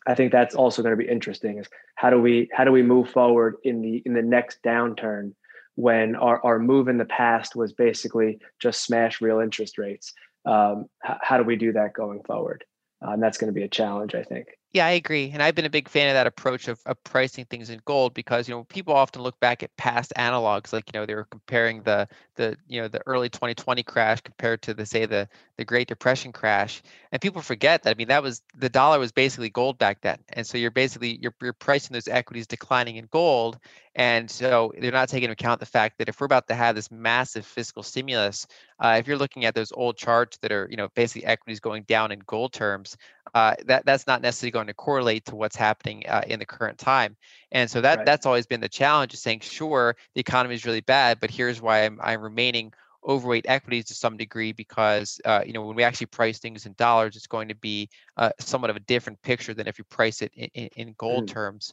I 0.06 0.14
think 0.14 0.32
that's 0.32 0.54
also 0.54 0.82
going 0.82 0.96
to 0.96 1.02
be 1.02 1.08
interesting 1.08 1.58
is 1.58 1.68
how 1.96 2.10
do 2.10 2.20
we 2.20 2.48
how 2.52 2.64
do 2.64 2.72
we 2.72 2.82
move 2.82 3.10
forward 3.10 3.56
in 3.62 3.80
the 3.82 4.02
in 4.04 4.14
the 4.14 4.22
next 4.22 4.58
downturn 4.64 5.32
when 5.74 6.16
our, 6.16 6.44
our 6.44 6.58
move 6.58 6.88
in 6.88 6.98
the 6.98 7.04
past 7.04 7.56
was 7.56 7.72
basically 7.72 8.38
just 8.60 8.84
smash 8.84 9.20
real 9.20 9.40
interest 9.40 9.78
rates. 9.78 10.12
Um, 10.44 10.86
h- 11.08 11.16
how 11.22 11.38
do 11.38 11.44
we 11.44 11.56
do 11.56 11.72
that 11.72 11.94
going 11.94 12.22
forward? 12.24 12.64
Uh, 13.04 13.12
and 13.12 13.22
that's 13.22 13.38
going 13.38 13.48
to 13.48 13.58
be 13.58 13.62
a 13.62 13.68
challenge, 13.68 14.14
I 14.14 14.22
think. 14.22 14.48
Yeah, 14.74 14.86
I 14.86 14.90
agree, 14.92 15.30
and 15.34 15.42
I've 15.42 15.54
been 15.54 15.66
a 15.66 15.70
big 15.70 15.86
fan 15.86 16.08
of 16.08 16.14
that 16.14 16.26
approach 16.26 16.66
of, 16.66 16.80
of 16.86 17.02
pricing 17.04 17.44
things 17.44 17.68
in 17.68 17.78
gold 17.84 18.14
because 18.14 18.48
you 18.48 18.54
know 18.54 18.64
people 18.64 18.94
often 18.94 19.20
look 19.20 19.38
back 19.38 19.62
at 19.62 19.76
past 19.76 20.14
analogs, 20.16 20.72
like 20.72 20.84
you 20.94 20.98
know 20.98 21.04
they 21.04 21.14
were 21.14 21.26
comparing 21.26 21.82
the 21.82 22.08
the 22.36 22.56
you 22.68 22.80
know 22.80 22.88
the 22.88 23.02
early 23.06 23.28
2020 23.28 23.82
crash 23.82 24.22
compared 24.22 24.62
to 24.62 24.72
the 24.72 24.86
say 24.86 25.04
the 25.04 25.28
the 25.58 25.64
Great 25.66 25.88
Depression 25.88 26.32
crash, 26.32 26.80
and 27.12 27.20
people 27.20 27.42
forget 27.42 27.82
that 27.82 27.90
I 27.90 27.94
mean 27.98 28.08
that 28.08 28.22
was 28.22 28.40
the 28.56 28.70
dollar 28.70 28.98
was 28.98 29.12
basically 29.12 29.50
gold 29.50 29.76
back 29.76 30.00
then, 30.00 30.16
and 30.30 30.46
so 30.46 30.56
you're 30.56 30.70
basically 30.70 31.18
you're 31.20 31.34
you're 31.42 31.52
pricing 31.52 31.92
those 31.92 32.08
equities 32.08 32.46
declining 32.46 32.96
in 32.96 33.08
gold, 33.10 33.58
and 33.94 34.30
so 34.30 34.72
they're 34.80 34.90
not 34.90 35.10
taking 35.10 35.24
into 35.24 35.32
account 35.34 35.60
the 35.60 35.66
fact 35.66 35.98
that 35.98 36.08
if 36.08 36.18
we're 36.18 36.24
about 36.24 36.48
to 36.48 36.54
have 36.54 36.74
this 36.74 36.90
massive 36.90 37.44
fiscal 37.44 37.82
stimulus, 37.82 38.46
uh, 38.80 38.96
if 38.98 39.06
you're 39.06 39.18
looking 39.18 39.44
at 39.44 39.54
those 39.54 39.70
old 39.72 39.98
charts 39.98 40.38
that 40.38 40.50
are 40.50 40.66
you 40.70 40.78
know 40.78 40.88
basically 40.94 41.26
equities 41.26 41.60
going 41.60 41.82
down 41.82 42.10
in 42.10 42.20
gold 42.26 42.54
terms, 42.54 42.96
uh, 43.34 43.54
that 43.66 43.84
that's 43.86 44.06
not 44.06 44.22
necessarily 44.22 44.50
going 44.50 44.66
to 44.66 44.74
correlate 44.74 45.24
to 45.26 45.36
what's 45.36 45.56
happening 45.56 46.04
uh, 46.06 46.22
in 46.26 46.38
the 46.38 46.46
current 46.46 46.78
time. 46.78 47.16
And 47.50 47.70
so 47.70 47.80
that 47.80 47.98
right. 47.98 48.06
that's 48.06 48.26
always 48.26 48.46
been 48.46 48.60
the 48.60 48.68
challenge: 48.68 49.14
is 49.14 49.22
saying, 49.22 49.40
sure, 49.40 49.96
the 50.14 50.20
economy 50.20 50.54
is 50.54 50.64
really 50.64 50.80
bad, 50.80 51.18
but 51.20 51.30
here's 51.30 51.60
why 51.60 51.84
I'm 51.84 51.98
I'm 52.02 52.20
remaining 52.20 52.72
overweight 53.06 53.46
equities 53.48 53.86
to 53.86 53.94
some 53.94 54.16
degree 54.16 54.52
because 54.52 55.20
uh, 55.24 55.42
you 55.44 55.52
know 55.52 55.62
when 55.62 55.76
we 55.76 55.82
actually 55.82 56.06
price 56.06 56.38
things 56.38 56.66
in 56.66 56.74
dollars, 56.74 57.16
it's 57.16 57.26
going 57.26 57.48
to 57.48 57.54
be 57.54 57.88
uh, 58.16 58.30
somewhat 58.38 58.70
of 58.70 58.76
a 58.76 58.80
different 58.80 59.20
picture 59.22 59.54
than 59.54 59.66
if 59.66 59.78
you 59.78 59.84
price 59.84 60.22
it 60.22 60.32
in, 60.34 60.48
in, 60.54 60.68
in 60.76 60.94
gold 60.98 61.24
mm. 61.24 61.32
terms. 61.32 61.72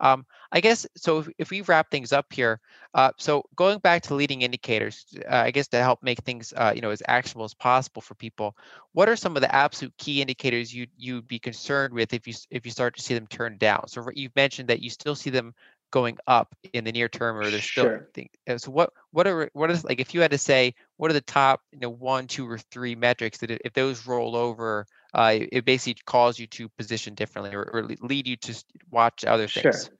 Um, 0.00 0.24
I 0.52 0.60
guess 0.60 0.86
so. 0.96 1.18
If, 1.18 1.28
if, 1.38 1.50
we 1.50 1.60
wrap 1.62 1.90
things 1.90 2.12
up 2.12 2.32
here, 2.32 2.60
uh, 2.94 3.10
so 3.18 3.44
going 3.56 3.78
back 3.80 4.02
to 4.04 4.14
leading 4.14 4.42
indicators, 4.42 5.04
uh, 5.30 5.34
I 5.34 5.50
guess 5.50 5.68
to 5.68 5.82
help 5.82 6.02
make 6.02 6.20
things 6.20 6.54
uh, 6.56 6.72
you 6.74 6.80
know 6.80 6.90
as 6.90 7.02
actionable 7.06 7.44
as 7.44 7.54
possible 7.54 8.00
for 8.00 8.14
people, 8.14 8.56
what 8.92 9.08
are 9.08 9.16
some 9.16 9.36
of 9.36 9.42
the 9.42 9.54
absolute 9.54 9.96
key 9.98 10.22
indicators 10.22 10.74
you 10.74 10.86
you'd 10.96 11.28
be 11.28 11.38
concerned 11.38 11.92
with 11.92 12.14
if 12.14 12.26
you 12.26 12.34
if 12.50 12.64
you 12.64 12.72
start 12.72 12.96
to 12.96 13.02
see 13.02 13.14
them 13.14 13.26
turn 13.26 13.58
down? 13.58 13.88
So 13.88 14.08
you've 14.14 14.36
mentioned 14.36 14.68
that 14.68 14.80
you 14.80 14.90
still 14.90 15.14
see 15.14 15.30
them 15.30 15.54
going 15.90 16.18
up 16.26 16.54
in 16.72 16.84
the 16.84 16.92
near 16.92 17.08
term 17.08 17.36
or 17.36 17.50
there's 17.50 17.64
still 17.64 17.84
sure. 17.84 18.08
Uh, 18.48 18.58
so 18.58 18.70
what 18.70 18.92
what 19.10 19.26
are 19.26 19.50
what 19.54 19.70
is 19.70 19.84
like 19.84 20.00
if 20.00 20.12
you 20.14 20.20
had 20.20 20.30
to 20.30 20.38
say 20.38 20.74
what 20.96 21.10
are 21.10 21.14
the 21.14 21.20
top 21.20 21.62
you 21.72 21.78
know 21.78 21.88
one 21.88 22.26
two 22.26 22.48
or 22.48 22.58
three 22.58 22.94
metrics 22.94 23.38
that 23.38 23.50
if 23.50 23.72
those 23.72 24.06
roll 24.06 24.36
over 24.36 24.86
uh, 25.14 25.38
it 25.52 25.64
basically 25.64 26.00
calls 26.04 26.38
you 26.38 26.46
to 26.46 26.68
position 26.70 27.14
differently 27.14 27.54
or, 27.54 27.64
or 27.72 27.82
lead 28.02 28.26
you 28.26 28.36
to 28.36 28.54
watch 28.90 29.24
other 29.24 29.48
things? 29.48 29.62
Sure. 29.62 29.94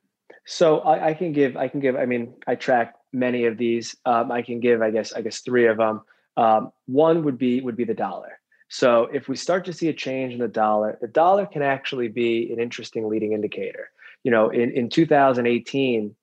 So 0.45 0.81
I, 0.81 1.09
I, 1.09 1.15
can 1.15 1.33
give 1.33 1.57
i 1.57 1.69
can 1.69 1.81
give 1.81 1.97
i 1.97 2.05
mean 2.05 2.35
i 2.47 2.55
track 2.55 2.95
many 3.13 3.45
of 3.47 3.57
these 3.57 3.97
um, 4.05 4.31
i 4.31 4.43
can 4.43 4.61
give 4.61 4.83
i 4.83 4.91
guess 4.91 5.13
i 5.13 5.23
guess 5.23 5.41
three 5.41 5.67
of 5.67 5.79
them. 5.79 6.03
Um, 6.37 6.73
one 6.87 7.25
would 7.25 7.39
be 7.39 7.61
would 7.61 7.77
be 7.77 7.85
the 7.85 7.95
dollar. 7.95 8.39
So 8.69 9.09
if 9.13 9.29
we 9.29 9.35
start 9.37 9.65
to 9.65 9.73
see 9.73 9.89
a 9.89 9.95
change 9.95 10.35
in 10.35 10.39
the 10.39 10.49
dollar 10.49 10.99
the 11.01 11.09
dollar 11.09 11.47
can 11.47 11.63
actually 11.63 12.09
be 12.09 12.53
an 12.53 12.61
interesting 12.61 13.09
leading 13.09 13.33
indicator 13.33 13.91
you 14.25 14.31
know, 14.31 14.51
in, 14.51 14.71
in 14.73 14.89
2018, 14.89 16.15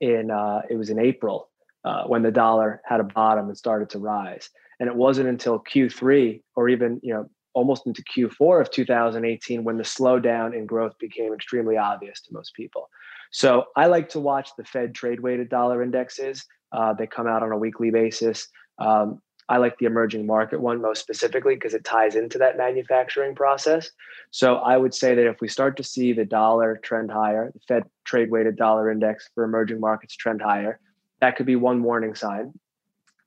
in 0.00 0.30
uh, 0.30 0.62
it 0.68 0.76
was 0.76 0.90
in 0.90 0.98
April 0.98 1.48
uh, 1.84 2.04
when 2.04 2.22
the 2.22 2.30
dollar 2.30 2.80
had 2.84 3.00
a 3.00 3.04
bottom 3.04 3.48
and 3.48 3.56
started 3.56 3.90
to 3.90 3.98
rise, 3.98 4.50
and 4.80 4.88
it 4.88 4.94
wasn't 4.94 5.28
until 5.28 5.60
Q3 5.60 6.42
or 6.54 6.68
even 6.68 7.00
you 7.02 7.14
know 7.14 7.28
almost 7.54 7.86
into 7.86 8.02
Q4 8.02 8.60
of 8.60 8.70
2018 8.70 9.64
when 9.64 9.78
the 9.78 9.82
slowdown 9.82 10.54
in 10.54 10.66
growth 10.66 10.92
became 10.98 11.32
extremely 11.32 11.78
obvious 11.78 12.20
to 12.20 12.34
most 12.34 12.54
people. 12.54 12.90
So 13.32 13.64
I 13.76 13.86
like 13.86 14.10
to 14.10 14.20
watch 14.20 14.50
the 14.58 14.64
Fed 14.64 14.94
trade 14.94 15.20
weighted 15.20 15.48
dollar 15.48 15.82
indexes. 15.82 16.44
Uh, 16.70 16.92
they 16.92 17.06
come 17.06 17.26
out 17.26 17.42
on 17.42 17.52
a 17.52 17.56
weekly 17.56 17.90
basis. 17.90 18.46
Um, 18.78 19.22
I 19.48 19.58
like 19.58 19.78
the 19.78 19.86
emerging 19.86 20.26
market 20.26 20.60
one 20.60 20.80
most 20.80 21.00
specifically 21.00 21.54
because 21.54 21.74
it 21.74 21.84
ties 21.84 22.16
into 22.16 22.38
that 22.38 22.56
manufacturing 22.56 23.34
process. 23.34 23.90
So 24.30 24.56
I 24.56 24.76
would 24.76 24.92
say 24.92 25.14
that 25.14 25.26
if 25.26 25.40
we 25.40 25.48
start 25.48 25.76
to 25.76 25.84
see 25.84 26.12
the 26.12 26.24
dollar 26.24 26.80
trend 26.82 27.10
higher, 27.10 27.52
the 27.52 27.60
Fed 27.68 27.84
trade 28.04 28.30
weighted 28.30 28.56
dollar 28.56 28.90
index 28.90 29.28
for 29.34 29.44
emerging 29.44 29.78
markets 29.78 30.16
trend 30.16 30.42
higher, 30.42 30.80
that 31.20 31.36
could 31.36 31.46
be 31.46 31.56
one 31.56 31.82
warning 31.82 32.14
sign. 32.14 32.52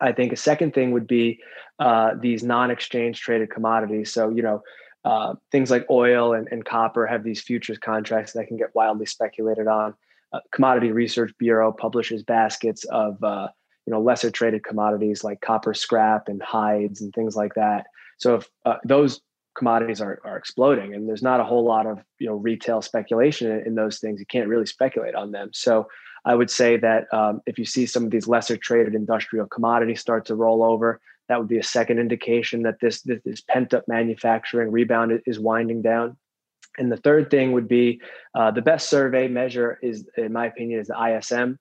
I 0.02 0.12
think 0.12 0.32
a 0.32 0.38
second 0.38 0.74
thing 0.74 0.92
would 0.92 1.08
be 1.08 1.40
uh, 1.80 2.12
these 2.20 2.44
non 2.44 2.72
exchange 2.72 3.22
traded 3.22 3.50
commodities. 3.50 4.12
So, 4.12 4.30
you 4.30 4.42
know, 4.42 4.64
uh, 5.06 5.36
things 5.52 5.72
like 5.72 5.86
oil 5.90 6.34
and, 6.34 6.48
and, 6.52 6.66
copper 6.66 7.08
have 7.08 7.24
these 7.24 7.42
futures 7.42 7.78
contracts 7.78 8.34
that 8.34 8.48
can 8.48 8.58
get 8.58 8.76
wildly 8.76 9.06
speculated 9.06 9.66
on. 9.66 9.94
Uh, 10.34 10.40
Commodity 10.52 10.92
Research 10.92 11.34
Bureau 11.38 11.72
publishes 11.72 12.22
baskets 12.22 12.84
of 12.84 13.24
uh, 13.24 13.48
you 13.90 13.96
know 13.96 14.02
lesser 14.02 14.30
traded 14.30 14.64
commodities 14.64 15.24
like 15.24 15.42
copper 15.42 15.74
scrap 15.74 16.28
and 16.28 16.44
hides 16.44 17.02
and 17.02 17.12
things 17.12 17.36
like 17.36 17.56
that 17.56 17.88
So 18.20 18.36
if 18.36 18.48
uh, 18.64 18.76
those 18.86 19.22
commodities 19.58 20.00
are, 20.00 20.22
are 20.24 20.38
exploding 20.38 20.94
and 20.94 21.10
there's 21.10 21.24
not 21.24 21.40
a 21.40 21.44
whole 21.44 21.66
lot 21.66 21.88
of 21.88 21.98
you 22.20 22.28
know 22.28 22.36
retail 22.36 22.84
speculation 22.84 23.52
in, 23.52 23.66
in 23.66 23.76
those 23.76 23.98
things, 23.98 24.20
you 24.20 24.28
can't 24.28 24.48
really 24.48 24.68
speculate 24.68 25.16
on 25.16 25.32
them. 25.32 25.50
So 25.54 25.88
I 26.24 26.36
would 26.36 26.52
say 26.52 26.78
that 26.78 27.12
um, 27.12 27.42
if 27.48 27.58
you 27.58 27.66
see 27.66 27.88
some 27.88 28.06
of 28.06 28.12
these 28.12 28.28
lesser 28.28 28.58
traded 28.58 28.94
industrial 28.94 29.48
commodities 29.48 30.02
start 30.02 30.24
to 30.28 30.36
roll 30.36 30.64
over, 30.64 31.02
that 31.28 31.40
would 31.40 31.48
be 31.48 31.58
a 31.58 31.64
second 31.64 31.98
indication 31.98 32.62
that 32.64 32.80
this 32.80 33.02
this, 33.02 33.22
this 33.26 33.42
pent 33.42 33.74
up 33.74 33.86
manufacturing 33.88 34.72
rebound 34.72 35.20
is 35.26 35.40
winding 35.40 35.82
down. 35.82 36.16
And 36.78 36.92
the 36.92 36.98
third 36.98 37.32
thing 37.32 37.54
would 37.54 37.68
be 37.68 38.02
uh, 38.36 38.52
the 38.52 38.62
best 38.62 38.88
survey 38.88 39.28
measure 39.28 39.80
is, 39.82 40.08
in 40.16 40.32
my 40.32 40.46
opinion, 40.46 40.80
is 40.80 40.90
the 40.90 41.18
ISM 41.18 41.58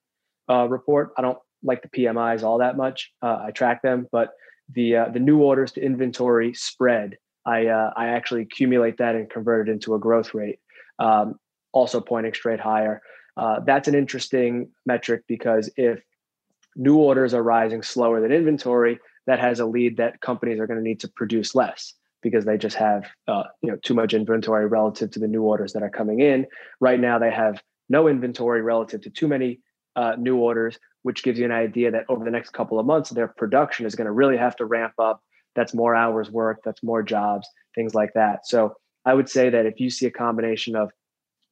uh, 0.47 0.67
report. 0.69 1.11
I 1.17 1.23
don't 1.23 1.39
like 1.63 1.81
the 1.81 1.89
PMIs 1.89 2.43
all 2.43 2.59
that 2.59 2.77
much. 2.77 3.11
Uh, 3.21 3.39
I 3.45 3.51
track 3.51 3.81
them, 3.81 4.07
but 4.11 4.31
the 4.73 4.95
uh, 4.95 5.09
the 5.09 5.19
new 5.19 5.41
orders 5.41 5.71
to 5.73 5.81
inventory 5.81 6.53
spread, 6.53 7.17
I 7.45 7.67
uh, 7.67 7.91
I 7.95 8.07
actually 8.07 8.41
accumulate 8.41 8.97
that 8.97 9.15
and 9.15 9.29
convert 9.29 9.67
it 9.67 9.71
into 9.71 9.95
a 9.95 9.99
growth 9.99 10.33
rate, 10.33 10.59
um, 10.99 11.39
also 11.71 11.99
pointing 12.01 12.33
straight 12.33 12.59
higher. 12.59 13.01
Uh, 13.35 13.61
that's 13.65 13.87
an 13.87 13.95
interesting 13.95 14.69
metric 14.85 15.23
because 15.27 15.69
if 15.77 16.01
new 16.75 16.97
orders 16.97 17.33
are 17.33 17.43
rising 17.43 17.81
slower 17.81 18.21
than 18.21 18.31
inventory, 18.31 18.99
that 19.27 19.39
has 19.39 19.59
a 19.59 19.65
lead 19.65 19.97
that 19.97 20.21
companies 20.21 20.59
are 20.59 20.67
going 20.67 20.77
to 20.77 20.83
need 20.83 20.99
to 20.99 21.07
produce 21.07 21.55
less 21.55 21.93
because 22.21 22.45
they 22.45 22.57
just 22.57 22.75
have 22.75 23.05
uh, 23.27 23.43
you 23.61 23.71
know 23.71 23.77
too 23.77 23.93
much 23.93 24.13
inventory 24.13 24.67
relative 24.67 25.11
to 25.11 25.19
the 25.19 25.27
new 25.27 25.43
orders 25.43 25.73
that 25.73 25.83
are 25.83 25.89
coming 25.89 26.19
in. 26.19 26.45
Right 26.79 26.99
now, 26.99 27.19
they 27.19 27.31
have 27.31 27.61
no 27.89 28.07
inventory 28.07 28.61
relative 28.61 29.01
to 29.01 29.09
too 29.09 29.27
many 29.27 29.61
uh, 29.95 30.15
new 30.17 30.37
orders, 30.37 30.79
which 31.03 31.23
gives 31.23 31.39
you 31.39 31.45
an 31.45 31.51
idea 31.51 31.91
that 31.91 32.05
over 32.09 32.25
the 32.25 32.31
next 32.31 32.51
couple 32.51 32.79
of 32.79 32.85
months, 32.85 33.09
their 33.09 33.27
production 33.27 33.85
is 33.85 33.95
going 33.95 34.05
to 34.05 34.11
really 34.11 34.37
have 34.37 34.55
to 34.57 34.65
ramp 34.65 34.93
up. 34.99 35.21
That's 35.55 35.73
more 35.73 35.95
hours 35.95 36.29
worked, 36.29 36.63
that's 36.63 36.83
more 36.83 37.03
jobs, 37.03 37.47
things 37.75 37.95
like 37.95 38.13
that. 38.13 38.45
So 38.45 38.75
I 39.05 39.13
would 39.13 39.29
say 39.29 39.49
that 39.49 39.65
if 39.65 39.79
you 39.79 39.89
see 39.89 40.05
a 40.05 40.11
combination 40.11 40.75
of 40.75 40.91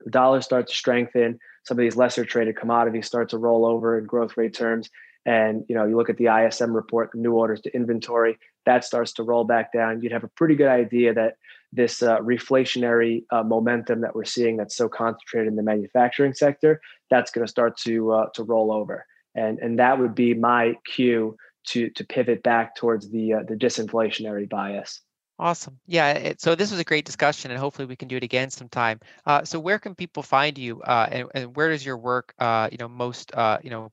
the 0.03 0.11
dollar 0.11 0.41
start 0.41 0.67
to 0.67 0.75
strengthen, 0.75 1.39
some 1.65 1.77
of 1.77 1.81
these 1.81 1.95
lesser 1.95 2.23
traded 2.23 2.55
commodities 2.55 3.07
start 3.07 3.29
to 3.29 3.37
roll 3.37 3.65
over 3.65 3.97
in 3.97 4.05
growth 4.05 4.37
rate 4.37 4.53
terms, 4.53 4.89
and 5.25 5.65
you 5.67 5.75
know 5.75 5.85
you 5.85 5.97
look 5.97 6.09
at 6.09 6.17
the 6.17 6.27
ISM 6.27 6.73
report, 6.73 7.13
new 7.15 7.33
orders 7.33 7.61
to 7.61 7.75
inventory, 7.75 8.37
that 8.65 8.83
starts 8.83 9.13
to 9.13 9.23
roll 9.23 9.43
back 9.43 9.73
down, 9.73 10.01
you'd 10.01 10.11
have 10.11 10.23
a 10.23 10.29
pretty 10.29 10.55
good 10.55 10.67
idea 10.67 11.13
that 11.13 11.37
this 11.73 12.01
uh, 12.01 12.19
reflationary 12.19 13.23
uh, 13.31 13.43
momentum 13.43 14.01
that 14.01 14.15
we're 14.15 14.25
seeing 14.25 14.57
that's 14.57 14.75
so 14.75 14.87
concentrated 14.87 15.47
in 15.47 15.55
the 15.55 15.63
manufacturing 15.63 16.33
sector, 16.33 16.79
that's 17.09 17.31
going 17.31 17.45
to 17.45 17.49
start 17.49 17.77
to 17.77 18.11
uh, 18.11 18.25
to 18.35 18.43
roll 18.43 18.71
over, 18.71 19.05
and 19.37 19.59
and 19.59 19.79
that 19.79 19.99
would 19.99 20.15
be 20.15 20.33
my 20.33 20.75
cue 20.85 21.37
to 21.67 21.89
to 21.91 22.03
pivot 22.05 22.43
back 22.43 22.75
towards 22.75 23.09
the 23.09 23.33
uh, 23.33 23.43
the 23.47 23.55
disinflationary 23.55 24.49
bias. 24.49 25.01
Awesome. 25.39 25.79
Yeah. 25.85 26.13
It, 26.13 26.41
so 26.41 26.55
this 26.55 26.71
was 26.71 26.79
a 26.79 26.83
great 26.83 27.05
discussion, 27.05 27.51
and 27.51 27.59
hopefully 27.59 27.85
we 27.85 27.95
can 27.95 28.07
do 28.07 28.17
it 28.17 28.23
again 28.23 28.49
sometime. 28.49 28.99
Uh, 29.23 29.43
so 29.43 29.59
where 29.59 29.77
can 29.77 29.93
people 29.93 30.23
find 30.23 30.57
you, 30.57 30.81
uh, 30.81 31.07
and, 31.11 31.27
and 31.35 31.55
where 31.55 31.69
is 31.69 31.85
your 31.85 31.97
work, 31.97 32.33
you 32.71 32.77
know, 32.79 32.87
most 32.87 33.31
you 33.63 33.69
know 33.69 33.91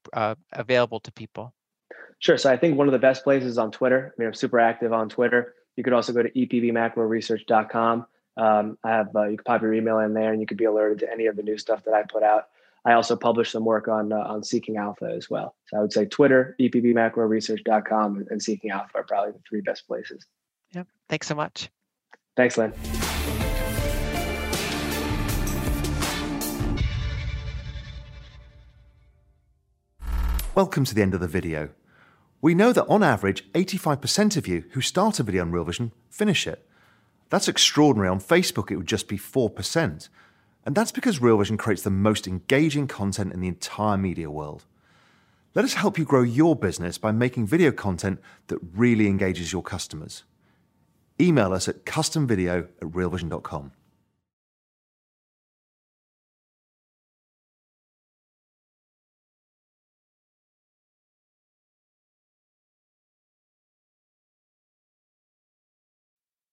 available 0.52 1.00
to 1.00 1.12
people? 1.12 1.52
Sure. 2.18 2.38
So 2.38 2.50
I 2.50 2.56
think 2.56 2.78
one 2.78 2.88
of 2.88 2.92
the 2.92 2.98
best 2.98 3.24
places 3.24 3.50
is 3.50 3.58
on 3.58 3.70
Twitter. 3.70 4.14
I 4.16 4.18
mean, 4.18 4.28
I'm 4.28 4.34
super 4.34 4.58
active 4.58 4.94
on 4.94 5.10
Twitter. 5.10 5.54
You 5.76 5.84
could 5.84 5.92
also 5.92 6.14
go 6.14 6.22
to 6.22 6.30
epbmacroresearch.com. 6.30 8.06
Um, 8.36 8.78
I 8.82 8.90
have 8.90 9.14
uh, 9.14 9.24
you 9.24 9.36
can 9.36 9.44
pop 9.44 9.60
your 9.60 9.74
email 9.74 9.98
in 9.98 10.14
there, 10.14 10.32
and 10.32 10.40
you 10.40 10.46
could 10.46 10.56
be 10.56 10.64
alerted 10.64 11.00
to 11.00 11.12
any 11.12 11.26
of 11.26 11.36
the 11.36 11.42
new 11.42 11.58
stuff 11.58 11.84
that 11.84 11.92
I 11.92 12.02
put 12.02 12.22
out. 12.22 12.44
I 12.86 12.92
also 12.92 13.16
publish 13.16 13.50
some 13.50 13.64
work 13.64 13.88
on 13.88 14.12
uh, 14.12 14.16
on 14.16 14.44
Seeking 14.44 14.76
Alpha 14.76 15.06
as 15.06 15.30
well. 15.30 15.54
So 15.68 15.78
I 15.78 15.80
would 15.80 15.92
say 15.92 16.04
Twitter, 16.04 16.54
epbmacroresearch.com, 16.60 18.26
and 18.28 18.42
Seeking 18.42 18.70
Alpha 18.70 18.98
are 18.98 19.04
probably 19.04 19.32
the 19.32 19.40
three 19.48 19.62
best 19.62 19.86
places. 19.86 20.26
Yep. 20.74 20.86
Thanks 21.08 21.26
so 21.26 21.34
much. 21.34 21.70
Thanks, 22.36 22.58
Lyn. 22.58 22.74
Welcome 30.54 30.84
to 30.84 30.94
the 30.94 31.02
end 31.02 31.14
of 31.14 31.20
the 31.20 31.26
video. 31.26 31.70
We 32.40 32.54
know 32.54 32.72
that 32.72 32.86
on 32.86 33.02
average, 33.02 33.50
85% 33.54 34.36
of 34.36 34.46
you 34.46 34.64
who 34.72 34.82
start 34.82 35.18
a 35.18 35.22
video 35.22 35.42
on 35.42 35.50
Real 35.50 35.64
Vision 35.64 35.92
finish 36.10 36.46
it. 36.46 36.68
That's 37.30 37.48
extraordinary. 37.48 38.08
On 38.08 38.20
Facebook, 38.20 38.70
it 38.70 38.76
would 38.76 38.86
just 38.86 39.08
be 39.08 39.16
4%. 39.16 40.08
And 40.64 40.74
that's 40.74 40.92
because 40.92 41.20
Real 41.20 41.36
Vision 41.36 41.58
creates 41.58 41.82
the 41.82 41.90
most 41.90 42.26
engaging 42.26 42.88
content 42.88 43.32
in 43.32 43.40
the 43.40 43.48
entire 43.48 43.98
media 43.98 44.30
world. 44.30 44.64
Let 45.54 45.64
us 45.64 45.74
help 45.74 45.98
you 45.98 46.04
grow 46.04 46.22
your 46.22 46.56
business 46.56 46.98
by 46.98 47.12
making 47.12 47.46
video 47.46 47.70
content 47.70 48.20
that 48.48 48.58
really 48.74 49.06
engages 49.06 49.52
your 49.52 49.62
customers. 49.62 50.24
Email 51.20 51.52
us 51.52 51.68
at 51.68 51.84
customvideo 51.84 52.64
at 52.64 52.88
realvision.com. 52.88 53.72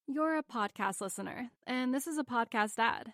You're 0.07 0.37
a 0.37 0.43
podcast 0.43 0.99
listener, 0.99 1.51
and 1.65 1.93
this 1.93 2.05
is 2.05 2.17
a 2.17 2.25
podcast 2.25 2.77
ad. 2.77 3.13